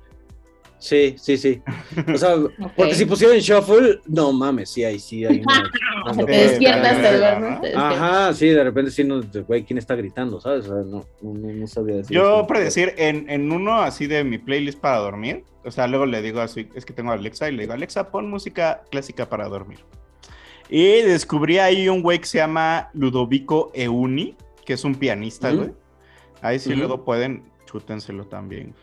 [0.84, 1.62] Sí, sí, sí.
[2.14, 2.36] O sea,
[2.76, 5.72] porque si pusieron shuffle, no mames, sí, ahí sí hay una.
[6.06, 7.74] O sea, te despiertas, te.
[7.74, 10.42] Ajá, sí, de repente sí, no, de, güey, ¿quién está gritando?
[10.42, 10.68] ¿Sabes?
[10.68, 12.18] O sea, no, no, no, sabía decir.
[12.18, 12.48] Yo eso.
[12.48, 16.42] predecir en, en uno así de mi playlist para dormir, o sea, luego le digo
[16.42, 19.80] así, es que tengo a Alexa y le digo, Alexa, pon música clásica para dormir.
[20.70, 24.36] Y descubrí ahí un güey que se llama Ludovico Euni,
[24.66, 25.72] que es un pianista, güey.
[26.42, 28.76] Ahí sí luego pueden, chútenselo también.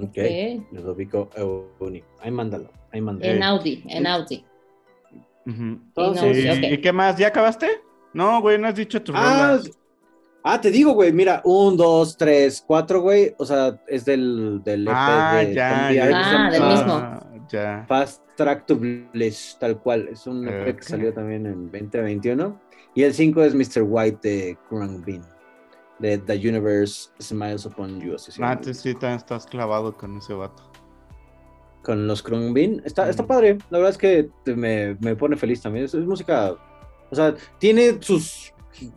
[0.00, 0.72] Ok, Ok.
[0.72, 2.02] Ludovico Euni.
[2.20, 3.32] Ahí mándalo, ahí mándalo.
[3.32, 4.44] En Audi, en Audi.
[5.46, 6.72] Entonces, ¿Y, ok.
[6.72, 7.16] ¿y qué más?
[7.16, 7.68] ¿Ya acabaste?
[8.12, 9.70] No, güey, no has dicho tu Ah, rola.
[10.42, 13.34] ah, te digo, güey, mira, un, dos, tres, cuatro, güey.
[13.38, 15.90] O sea, es del, del EP Ah, de ya, Ah,
[16.50, 17.46] del llama mismo.
[17.48, 17.84] Ya.
[17.86, 20.08] Fast Track to Bliss, tal cual.
[20.08, 22.60] Es un EP que salió también en 2021.
[22.94, 23.82] Y el 5 es Mr.
[23.86, 25.22] White de Krang Bean.
[25.98, 28.14] De The Universe Smiles Upon You.
[28.16, 28.32] así.
[28.42, 30.62] Ah, sí también estás clavado con ese vato.
[31.82, 32.82] Con los Bean.
[32.84, 33.58] Está, está padre.
[33.70, 35.84] La verdad es que me, me pone feliz también.
[35.84, 36.54] Es, es música.
[37.10, 38.52] O sea, tiene sus.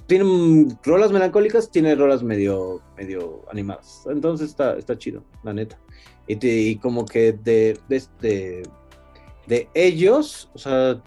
[0.07, 4.03] Tiene rolas melancólicas, tiene rolas medio, medio animadas.
[4.09, 5.79] Entonces está, está chido, la neta.
[6.27, 8.69] Y, te- y como que de, de, de,
[9.47, 11.01] de ellos, o sea,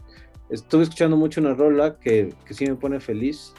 [0.48, 3.52] estuve escuchando mucho una rola que, que sí me pone feliz,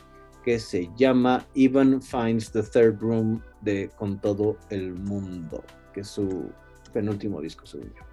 [0.44, 5.64] que se llama Even Finds the Third Room de Con Todo el Mundo,
[5.94, 6.49] que es su
[6.94, 8.03] penúltimo disco, según yo.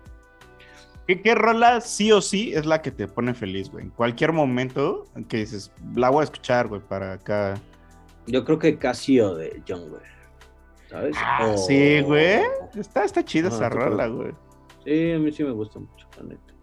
[1.07, 3.85] ¿Qué, ¿Qué rola sí o sí es la que te pone feliz, güey?
[3.87, 7.55] En cualquier momento en que dices, la voy a escuchar, güey, para acá.
[8.27, 10.07] Yo creo que Casio de John Wayne,
[10.89, 11.17] ¿sabes?
[11.19, 12.43] Ah, O- sí, güey.
[12.77, 14.33] Está, está chida esa creo rola, güey.
[14.85, 16.55] Sí, a mí sí me gusta mucho, la neta.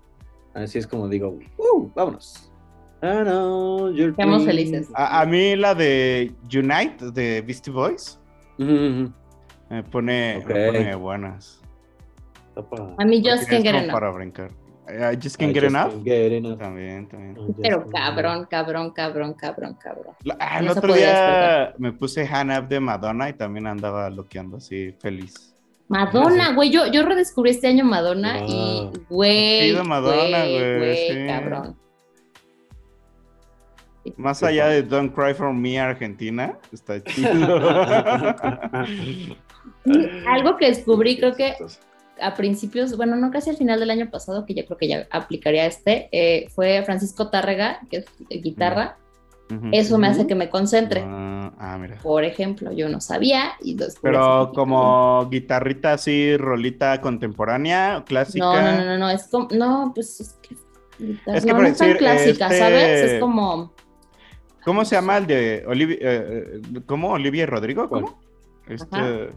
[0.54, 1.90] Así es como digo, ¡uh!
[1.94, 2.52] Vámonos.
[3.02, 4.46] I know your Seamos dream.
[4.46, 4.90] felices.
[4.96, 8.20] A, a mí la de Unite de Beastie Boys
[8.58, 10.48] me pone, Ok.
[10.48, 11.62] me pone buenas.
[12.98, 13.92] A mí Just Can't Get Enough.
[13.92, 14.50] para brincar.
[15.22, 15.92] Just Can't I Get just Enough.
[15.92, 16.58] can't get enough.
[16.60, 17.36] También, también.
[17.62, 20.16] Pero cabrón, cabrón, cabrón, cabrón, cabrón.
[20.24, 24.58] La- ah, el otro día me puse Hannah Up de Madonna y también andaba loqueando
[24.58, 25.54] así, feliz.
[25.90, 28.48] Madonna, güey, yo, yo redescubrí este año Madonna Wow.
[28.50, 31.28] y, güey, Chido Madonna, güey, güey, güey, sí.
[31.28, 31.78] cabrón.
[34.18, 37.32] Más allá de Don't Cry For Me Argentina, está chido.
[40.28, 41.56] Algo que descubrí, creo que
[42.22, 45.08] a principios, bueno, no casi al final del año pasado, que yo creo que ya
[45.12, 48.06] aplicaría este, eh, fue Francisco Tárrega, que es
[48.42, 48.98] guitarra.
[49.50, 49.70] Ujú.
[49.72, 51.04] Eso me hace que me concentre.
[51.06, 51.98] Ah, ah, mira.
[52.04, 54.00] Por ejemplo, yo no sabía y después.
[54.02, 58.46] Pero como guitarrita así, rolita contemporánea, clásica.
[58.46, 60.56] No, no, no, no, no, es como, no, pues es que.
[61.28, 63.12] Es que no, no es tan clásica, este- ¿sabes?
[63.12, 63.72] Es como.
[64.68, 65.98] ¿Cómo se llama el de Olivia?
[66.02, 67.12] eh, ¿Cómo?
[67.14, 67.88] ¿Olivia y Rodrigo?
[67.88, 68.02] ¿Cuál?
[68.04, 68.20] ¿Cómo?
[68.68, 69.30] Este.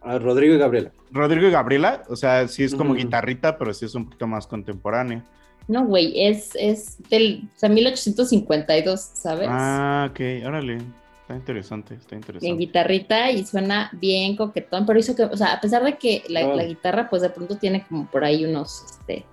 [0.00, 0.92] Ah, Rodrigo y Gabriela.
[1.10, 4.46] Rodrigo y Gabriela, o sea, sí es como guitarrita, pero sí es un poquito más
[4.46, 5.24] contemporánea.
[5.66, 9.48] No, güey, es, es del, o sea, 1852, ¿sabes?
[9.50, 10.76] Ah, ok, órale.
[11.22, 12.56] Está interesante, está en interesante.
[12.56, 16.46] guitarrita y suena bien coquetón, pero hizo que, o sea, a pesar de que la,
[16.46, 16.54] Oh.
[16.54, 19.24] la guitarra, pues de pronto tiene como por ahí unos, este,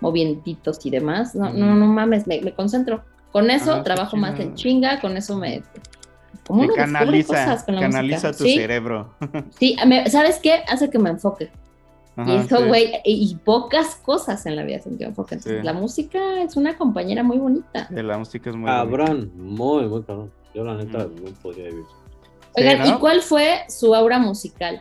[0.00, 3.04] movientitos y demás, no, no, no mames, me, me concentro.
[3.34, 5.64] Con eso Ah, trabajo más en chinga, con eso me...
[6.46, 8.38] Como uno canaliza, cosas con la canaliza música.
[8.38, 8.54] tu ¿Sí?
[8.54, 9.12] cerebro.
[9.58, 10.62] Sí, me- ¿sabes qué?
[10.68, 11.50] Hace que me enfoque.
[12.16, 12.64] y eso, sí.
[12.68, 15.34] güey, y, y pocas cosas en la vida hacen que me enfoque.
[15.34, 15.66] Entonces, Sí.
[15.66, 17.88] la música es una compañera muy bonita.
[17.88, 18.84] Sí, la música es muy bonita.
[18.84, 20.30] Cabrón, muy, muy cabrón.
[20.54, 21.84] Yo la neta no podría vivir.
[22.56, 22.86] Oigan, ¿no?
[22.86, 24.80] ¿y cuál fue su aura musical?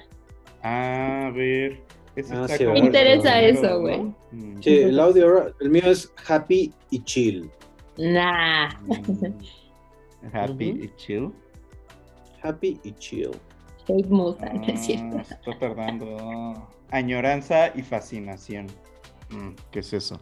[0.62, 1.82] Ah, a ver.
[2.16, 4.00] Ah, está sí, como Me interesa eso, güey.
[4.32, 4.62] Mm.
[4.62, 7.50] Sí, el audio, el mío es happy y chill.
[7.98, 8.70] Nah.
[10.34, 10.84] Happy Ujú.
[10.84, 11.32] y chill.
[12.42, 13.32] Happy y chill.
[13.88, 15.18] Kate Moss, ah, no es Ah, cierto.
[15.20, 16.68] está tardando.
[16.92, 18.68] Añoranza y fascinación.
[19.30, 20.20] Mm, ¿Qué es eso?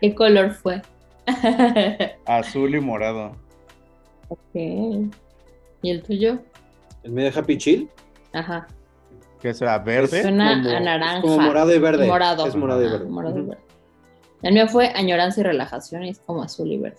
[0.00, 0.80] ¿Qué color fue?
[2.26, 3.32] Azul y morado.
[4.28, 4.38] ok.
[5.82, 6.38] ¿Y el tuyo?
[7.02, 7.88] ¿El medio Happy Chill?
[8.32, 8.66] Ajá.
[9.40, 9.78] ¿Qué será?
[9.78, 10.22] ¿Verde?
[10.22, 11.20] Suena como- a es naranja.
[11.22, 12.06] como morado y verde.
[12.06, 12.46] Morado.
[12.46, 13.04] Es morado y verde.
[13.10, 13.63] morado y verde.
[14.42, 16.98] El mío fue añoranza y relajación y es como azul y verde.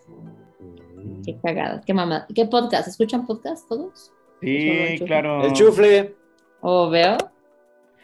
[0.59, 1.21] Mm.
[1.23, 1.81] Qué cagada.
[1.85, 2.25] Qué mamá.
[2.33, 2.87] ¿Qué podcast?
[2.87, 4.11] ¿Escuchan podcast todos?
[4.41, 5.45] Sí, claro.
[5.45, 6.15] El chufle.
[6.61, 7.17] ¿O veo?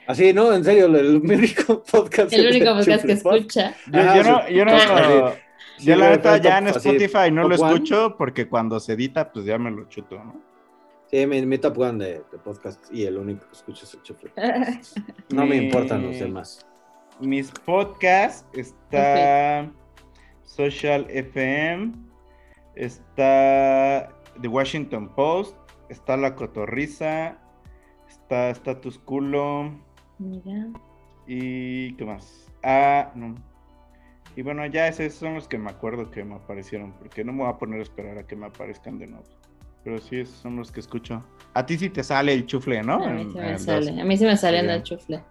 [0.08, 0.54] Así, ¿no?
[0.54, 2.34] En serio, el, el único podcast.
[2.34, 3.76] El único podcast que escucha.
[3.92, 5.38] Yo, Ajá, yo no, yo no, Así.
[5.78, 7.74] Sí, yo la neta ya en así, Spotify no lo one.
[7.74, 10.40] escucho porque cuando se edita, pues ya me lo chuto, ¿no?
[11.10, 14.02] Sí, mi, mi top one de, de podcast y el único que escucho es el
[14.04, 14.32] Chufle.
[15.30, 16.66] No me importan los demás.
[17.22, 19.70] Mis podcasts está
[20.44, 21.94] Social FM,
[22.76, 24.10] está
[24.42, 25.56] The Washington Post,
[25.90, 27.38] está La Cotorriza,
[28.10, 29.72] está Status Culo
[30.18, 30.68] Mira.
[31.28, 32.48] y ¿qué más?
[32.64, 33.36] Ah, no.
[34.36, 37.44] Y bueno, ya esos son los que me acuerdo que me aparecieron, porque no me
[37.44, 39.26] voy a poner a esperar a que me aparezcan de nuevo.
[39.84, 41.24] Pero sí, esos son los que escucho.
[41.54, 43.04] A ti sí te sale el chufle, ¿no?
[43.04, 44.02] A mí sí en me los- sale.
[44.02, 45.22] A mí sí me sale en el chufle.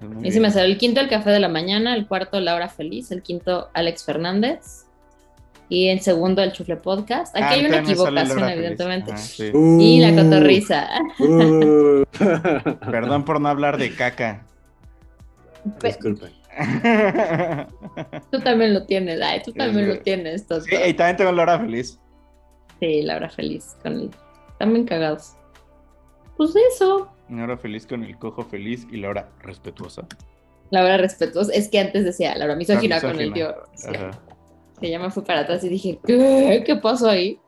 [0.00, 0.32] Muy bien.
[0.32, 3.22] sí me sale el quinto, el café de la mañana, el cuarto, Laura Feliz, el
[3.22, 4.82] quinto, Alex Fernández.
[5.68, 7.34] Y el segundo, el chufle podcast.
[7.34, 9.10] Aquí Ah, hay una equivocación, evidentemente.
[9.10, 9.50] Ajá, sí.
[9.80, 10.24] Y la Uh.
[10.24, 10.88] cotorriza.
[11.18, 12.04] Uh.
[12.90, 14.46] Perdón por no hablar de caca.
[15.82, 16.30] Disculpen.
[18.30, 20.42] Tú también lo tienes, ay, tú también lo tienes.
[20.42, 21.98] Sí, y también tengo Laura feliz.
[22.80, 24.10] Sí, Laura Feliz, con el...
[24.58, 25.32] También cagados.
[26.36, 30.06] Pues eso, Laura feliz con el cojo feliz y Laura respetuosa.
[30.70, 31.52] Laura respetuosa.
[31.52, 33.54] Es que antes decía Laura misógina Laura con el tío.
[33.74, 33.92] Sí.
[34.88, 36.62] Ya me fui para atrás y dije, ¿qué?
[36.66, 37.40] ¿Qué pasó ahí?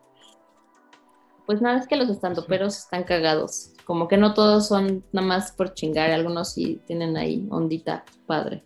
[1.47, 3.73] Pues nada, es que los estandoperos están cagados.
[3.85, 8.65] Como que no todos son nada más por chingar, algunos sí tienen ahí ondita padre.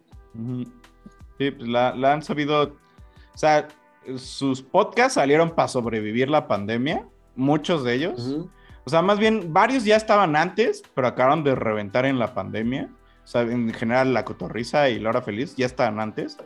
[1.38, 2.62] Sí, pues la, la han sabido.
[2.62, 3.68] O sea,
[4.16, 7.06] sus podcasts salieron para sobrevivir la pandemia.
[7.34, 8.28] Muchos de ellos.
[8.28, 8.50] Ujú.
[8.84, 12.88] O sea, más bien, varios ya estaban antes, pero acabaron de reventar en la pandemia.
[13.24, 16.36] O sea, en general, La Cotorriza y Laura Feliz ya estaban antes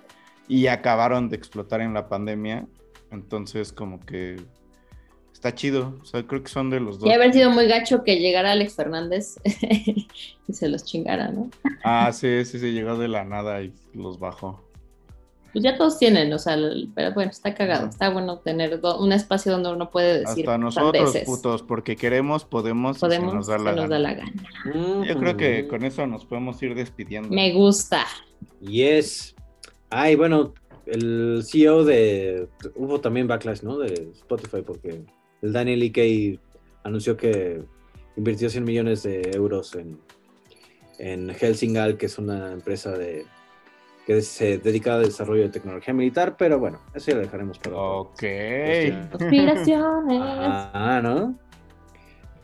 [0.46, 2.66] y acabaron de explotar en la pandemia.
[3.10, 4.36] Entonces, como que
[5.32, 5.98] está chido.
[6.02, 7.08] O sea, creo que son de los dos.
[7.08, 11.50] Y haber sido muy gacho que llegara Alex Fernández y se los chingara, ¿no?
[11.84, 14.65] Ah, sí, sí, sí, llegó de la nada y los bajó.
[15.56, 17.88] Pues ya todos tienen, o sea, el- pero bueno, está cagado.
[17.88, 22.44] Está bueno tener do- un espacio donde uno puede decir Hasta nosotros, putos, porque queremos,
[22.44, 23.88] podemos, y Podemos, nos da la nos gana.
[23.88, 24.32] da la gana.
[25.08, 27.30] Yo creo que con eso nos podemos ir despidiendo.
[27.30, 28.04] Me gusta.
[28.60, 29.34] Yes.
[29.88, 30.52] Ay, bueno,
[30.84, 32.48] el CEO de.
[32.74, 33.78] Hubo también backlash, ¿no?
[33.78, 35.00] De Spotify, porque
[35.40, 36.38] el Daniel E.K.
[36.84, 37.62] anunció que
[38.14, 39.98] invirtió 100 millones de euros en,
[40.98, 43.24] en Helsingal, que es una empresa de
[44.06, 47.76] que se dedica al desarrollo de tecnología militar, pero bueno, eso ya lo dejaremos para
[47.76, 48.12] otro.
[48.12, 49.10] Ok.
[49.10, 50.20] Conspiraciones.
[50.22, 51.34] Ah, ¿no?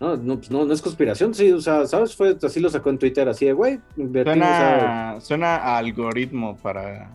[0.00, 2.16] No, no, pues no, no es conspiración, sí, o sea, ¿sabes?
[2.16, 4.78] Fue, así lo sacó en Twitter, así de, güey, invertimos a...
[4.80, 7.12] Suena, suena a algoritmo para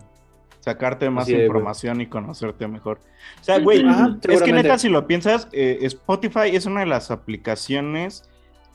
[0.60, 1.42] sacarte más güey.
[1.42, 3.00] información y conocerte mejor.
[3.42, 6.86] O sea, güey, Ajá, es que neta, si lo piensas, eh, Spotify es una de
[6.86, 8.26] las aplicaciones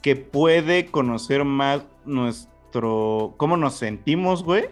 [0.04, 3.34] que puede conocer más nuestro.
[3.38, 4.66] cómo nos sentimos, güey.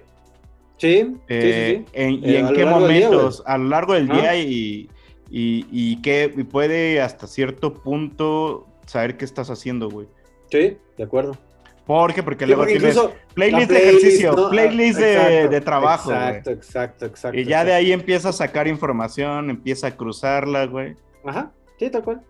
[0.81, 3.93] Sí, Eh, sí, sí, en- y Eh, en qué del día, momentos, a lo largo
[3.93, 4.89] del día y,
[5.29, 10.07] y, y que y puede hasta cierto punto saber qué estás haciendo, güey.
[10.49, 11.37] Sí, de acuerdo.
[11.85, 12.23] ¿Por qué?
[12.23, 12.99] Porque Sí, luego porque tienes
[13.35, 14.49] playlist, la de ejercicio, ¿no?
[14.49, 16.19] playlist Ah, de, exacto, de trabajo, güey.
[16.29, 17.39] Exacto, exacto, exacto.
[17.39, 20.95] Y ya de ahí empieza a sacar información, empieza a cruzarla, güey.
[21.23, 22.21] Ajá, sí, tal cual.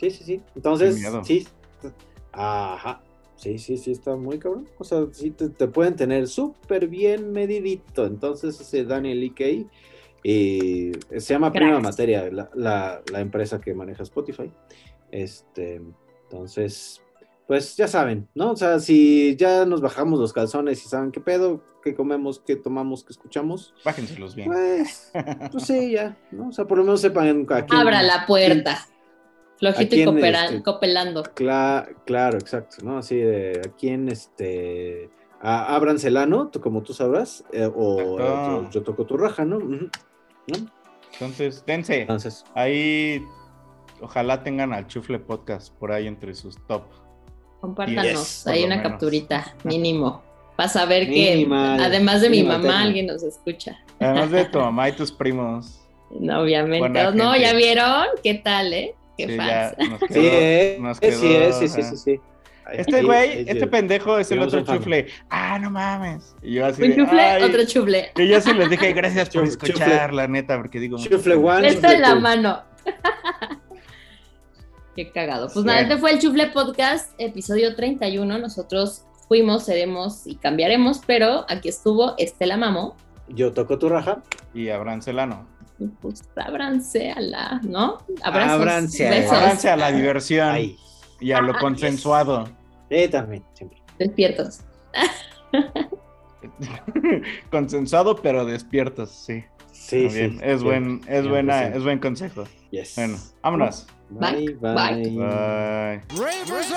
[0.00, 0.42] Sí, sí, sí.
[0.56, 1.46] Entonces, sí.
[2.32, 3.02] Ajá.
[3.38, 4.68] Sí, sí, sí, está muy cabrón.
[4.78, 8.04] O sea, sí te, te pueden tener súper bien medidito.
[8.04, 9.70] Entonces, ese Daniel E.K.
[10.24, 11.78] Y se llama Prima.
[11.80, 14.52] Materia, la, la, la empresa que maneja Spotify.
[15.12, 15.80] Este,
[16.24, 17.00] entonces,
[17.46, 18.50] pues ya saben, ¿no?
[18.50, 22.56] O sea, si ya nos bajamos los calzones y saben qué pedo, qué comemos, qué
[22.56, 24.48] tomamos, qué escuchamos, Bájenselos bien.
[24.50, 25.12] pues,
[25.52, 26.48] pues sí, ya, ¿no?
[26.48, 28.86] O sea, por lo menos sepan a quién- Abra la puerta.
[29.58, 31.22] Flojito y este, copelando.
[31.24, 32.98] Cla- claro, exacto, ¿no?
[32.98, 35.10] Así de a quién, este,
[35.40, 39.56] a Abraham Celano, tú- como tú sabrás, eh, o yo, yo toco tu raja, ¿no?
[39.56, 39.88] Ujú,
[40.46, 40.70] ¿no?
[41.12, 42.02] Entonces, dense.
[42.02, 43.20] Entonces, Ahí,
[44.00, 46.82] ojalá tengan al Chufle Podcast por ahí entre sus top.
[47.60, 48.04] Compártanos.
[48.04, 48.90] Yes, Hay una menos.
[48.92, 50.22] capturita, mínimo.
[50.56, 53.78] Para saber que, Minimal, además de mi mamá, alguien nos escucha.
[54.00, 55.80] Además de tu mamá y tus primos.
[56.10, 56.78] No, obviamente.
[56.78, 57.40] Buena No, gente.
[57.46, 58.06] ¿ya vieron?
[58.22, 58.94] ¿Qué tal, eh?
[59.18, 59.48] Qué Sí, fans.
[59.48, 61.96] ya nos Sí, eh, nos sí, eh, sí, sí, ajá.
[61.96, 62.20] sí,
[62.72, 65.06] Este güey, este pendejo es el otro chufle.
[65.30, 66.34] Ah, no mames.
[66.42, 67.42] Y yo así Un de, chufle, "Ay".
[67.42, 68.10] otro chufle.
[68.16, 70.16] Y yo sí les dije gracias por escuchar, chufle.
[70.16, 70.96] la neta, porque digo.
[70.98, 71.10] mucho.
[71.10, 72.62] Chufle one, Esto en la mano.
[74.96, 75.46] Qué cagado.
[75.46, 75.64] Pues Sí.
[75.64, 78.38] nada, este fue el Chufle Podcast, episodio 31.
[78.38, 82.96] Nosotros fuimos, seremos y cambiaremos, pero aquí estuvo Estela Mamo.
[83.28, 84.22] Yo toco tu raja.
[84.54, 85.46] Y Abraham Celano.
[86.00, 87.98] Pues ábranse a la, ¿no?
[88.22, 90.76] Abrazos, Ábranse a la- besos, Ábranse a la diversión Ahí.
[91.20, 92.48] y a lo Ah, consensuado.
[92.90, 93.80] Eh, también, siempre.
[93.98, 94.60] despiertos.
[97.50, 99.44] Consensuado, pero despiertos, sí.
[99.72, 100.38] Sí, sí.
[100.42, 102.44] Es sí, buen, es buena, es buen consejo.
[102.70, 102.94] Yes.
[102.96, 103.86] Bueno, vámonos.
[104.10, 104.74] Bye, Bye.
[104.74, 105.10] bye.
[105.10, 106.02] Bye.
[106.16, 106.72] Ravers